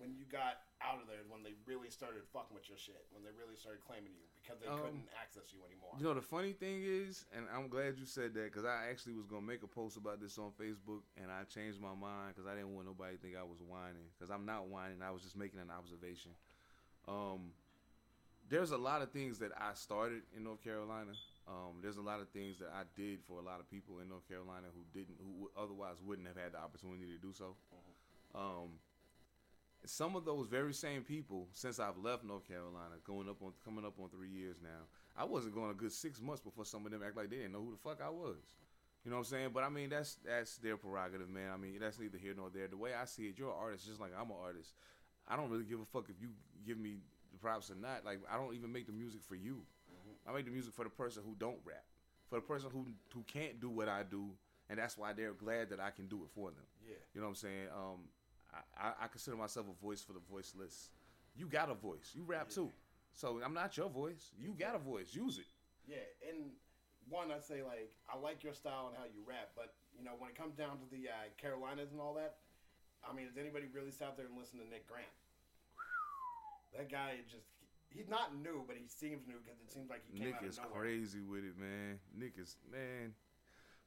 [0.00, 3.20] when you got out of there when they really started fucking with your shit, when
[3.24, 5.92] they really started claiming you because they Um, couldn't access you anymore.
[6.00, 9.16] You know the funny thing is, and I'm glad you said that because I actually
[9.16, 12.48] was gonna make a post about this on Facebook, and I changed my mind because
[12.48, 15.00] I didn't want nobody to think I was whining because I'm not whining.
[15.04, 16.32] I was just making an observation.
[17.08, 17.52] Um,
[18.48, 21.12] there's a lot of things that I started in North Carolina.
[21.48, 24.08] Um, there's a lot of things that I did for a lot of people in
[24.08, 27.56] North Carolina who didn't, who otherwise wouldn't have had the opportunity to do so.
[28.34, 28.80] Um,
[29.86, 33.84] some of those very same people, since I've left North Carolina, going up on coming
[33.84, 36.92] up on three years now, I wasn't going a good six months before some of
[36.92, 38.36] them act like they didn't know who the fuck I was.
[39.04, 39.50] You know what I'm saying?
[39.52, 41.50] But I mean, that's that's their prerogative, man.
[41.52, 42.68] I mean, that's neither here nor there.
[42.68, 44.72] The way I see it, you're an artist, just like I'm an artist.
[45.28, 46.28] I don't really give a fuck if you
[46.66, 46.96] give me
[47.44, 48.04] props or not.
[48.04, 49.60] Like, I don't even make the music for you.
[50.26, 51.84] I make the music for the person who don't rap,
[52.30, 54.30] for the person who who can't do what I do,
[54.70, 56.64] and that's why they're glad that I can do it for them.
[56.80, 56.94] Yeah.
[57.12, 57.68] You know what I'm saying?
[57.76, 58.00] Um,
[58.48, 60.88] I, I, I consider myself a voice for the voiceless.
[61.36, 62.12] You got a voice.
[62.14, 62.70] You rap too.
[63.12, 64.32] So I'm not your voice.
[64.40, 65.14] You got a voice.
[65.14, 65.44] Use it.
[65.86, 66.50] Yeah, and
[67.10, 70.12] one, I say like I like your style and how you rap, but you know
[70.18, 72.40] when it comes down to the uh, Carolinas and all that,
[73.04, 75.12] I mean, does anybody really sit out there and listen to Nick Grant?
[76.76, 77.44] That guy just.
[77.90, 80.42] He's not new, but he seems new because it seems like he came Nick out
[80.42, 80.80] of is nowhere.
[80.80, 82.00] crazy with it, man.
[82.18, 83.14] Nick is man.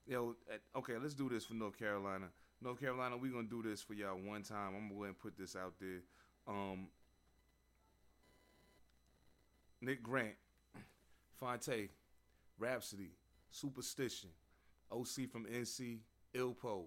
[0.07, 0.35] Yo,
[0.77, 2.27] okay, let's do this for North Carolina.
[2.61, 4.73] North Carolina, we gonna do this for y'all one time.
[4.75, 5.99] I'm gonna go ahead and put this out there.
[6.47, 6.87] Um,
[9.81, 10.35] Nick Grant,
[11.39, 11.89] Phonte,
[12.57, 13.11] Rapsody,
[13.49, 14.29] Superstition,
[14.91, 15.99] OC from NC,
[16.33, 16.85] Ilpo,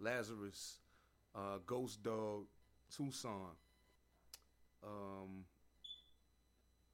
[0.00, 0.78] Lazarus,
[1.34, 2.46] uh, Ghost Dog,
[2.94, 3.52] Tucson,
[4.86, 5.44] um,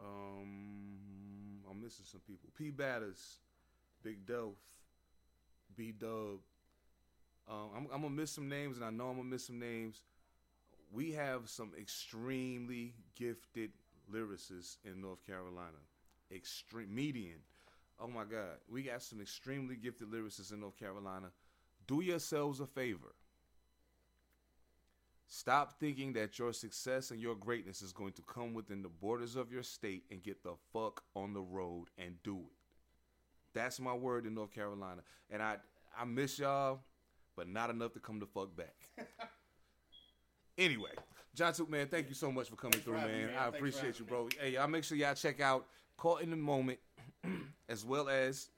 [0.01, 2.48] um, I'm missing some people.
[2.56, 3.39] P Batters,
[4.02, 4.56] Big Dolph,
[5.77, 6.40] B Dub.
[7.48, 10.02] Um, I'm, I'm gonna miss some names, and I know I'm gonna miss some names.
[10.93, 13.70] We have some extremely gifted
[14.12, 15.78] lyricists in North Carolina.
[16.35, 17.39] Extreme median.
[18.01, 21.28] Oh my God, we got some extremely gifted lyricists in North Carolina.
[21.86, 23.14] Do yourselves a favor.
[25.34, 29.34] Stop thinking that your success and your greatness is going to come within the borders
[29.34, 32.52] of your state and get the fuck on the road and do it.
[33.54, 35.00] That's my word in North Carolina.
[35.30, 35.56] And I
[35.98, 36.80] I miss y'all,
[37.34, 38.74] but not enough to come the fuck back.
[40.59, 40.90] anyway,
[41.34, 43.26] Jhantu, man, thank you so much for coming Thanks through, having man.
[43.28, 43.38] me, man.
[43.38, 44.28] I Thanks appreciate you, bro.
[44.38, 45.64] Hey, y'all make sure y'all check out
[45.96, 46.78] Caught in the Moment
[47.70, 48.50] as well as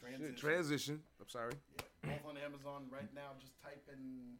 [0.00, 0.34] Transition.
[0.34, 1.00] Transition.
[1.20, 1.52] I'm sorry.
[1.76, 3.30] Yeah, both on Amazon right now.
[3.40, 4.34] Just type in,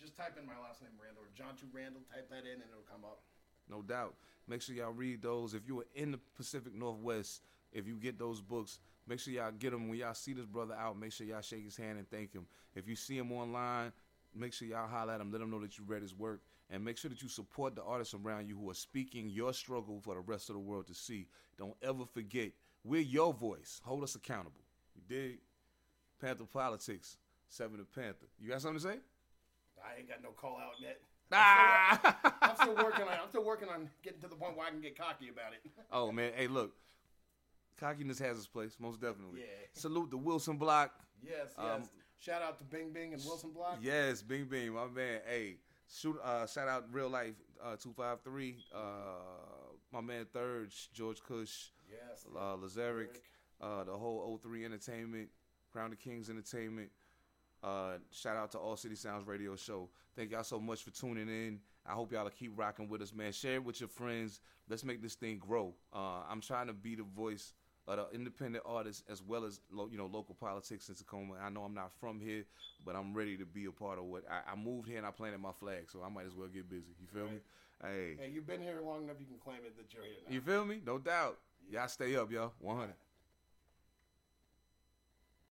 [0.00, 2.02] just type in my last name Randall or Jhantu Randall.
[2.12, 3.20] Type that in and it'll come up.
[3.68, 4.14] No doubt.
[4.48, 5.54] Make sure y'all read those.
[5.54, 9.52] If you are in the Pacific Northwest, if you get those books, make sure y'all
[9.52, 9.88] get them.
[9.88, 12.46] When y'all see this brother out, make sure y'all shake his hand and thank him.
[12.74, 13.92] If you see him online,
[14.34, 15.30] make sure y'all holler at him.
[15.30, 16.40] Let him know that you read his work.
[16.70, 20.00] And make sure that you support the artists around you who are speaking your struggle
[20.00, 21.26] for the rest of the world to see.
[21.58, 22.52] Don't ever forget,
[22.84, 23.80] we're your voice.
[23.84, 24.62] Hold us accountable.
[24.94, 25.38] You dig?
[26.22, 27.16] Pantha Politix,
[27.48, 28.26] Seven to Panther.
[28.38, 28.98] You got something to say?
[29.84, 31.00] I ain't got no call out yet.
[31.32, 32.18] Ah!
[32.42, 33.12] I'm still working on.
[33.22, 35.60] I'm still working on getting to the point where I can get cocky about it.
[35.92, 36.72] Oh man, hey look,
[37.78, 39.40] cockiness has its place, most definitely.
[39.40, 39.46] Yeah.
[39.72, 40.92] Salute the Wilson Block.
[41.22, 41.76] Yes, yes.
[41.76, 41.82] Um,
[42.18, 43.78] Shout out to Bing Bing and Wilson Block.
[43.80, 45.20] Yes, Bing Bing, my man.
[45.26, 45.56] Hey,
[45.88, 47.32] shoot, uh, shout out real life
[47.64, 48.56] uh, two five three.
[48.74, 52.26] Uh, my man Third George Cush, Yes.
[52.36, 53.20] uh, Lazaric,
[53.60, 55.28] uh, the whole O3 Entertainment,
[55.72, 56.90] Crown of Kings Entertainment.
[57.62, 59.88] Uh, shout out to All City Sounds Radio Show.
[60.16, 61.60] Thank y'all so much for tuning in.
[61.86, 63.32] I hope y'all keep rocking with us, man.
[63.32, 64.40] Share it with your friends.
[64.68, 65.74] Let's make this thing grow.
[65.92, 67.52] Uh, I'm trying to be the voice
[67.88, 71.34] of the independent artists as well as lo- you know local politics in Tacoma.
[71.42, 72.44] I know I'm not from here,
[72.84, 75.10] but I'm ready to be a part of what I, I moved here and I
[75.10, 76.92] planted my flag, so I might as well get busy.
[77.00, 77.38] You feel me?
[77.82, 79.16] Hey, Hey, you've been here long enough.
[79.18, 80.32] You can claim it that you're here now.
[80.34, 80.80] you feel me?
[80.86, 81.38] No doubt.
[81.70, 82.52] Y'all stay up, y'all.
[82.58, 82.92] 100.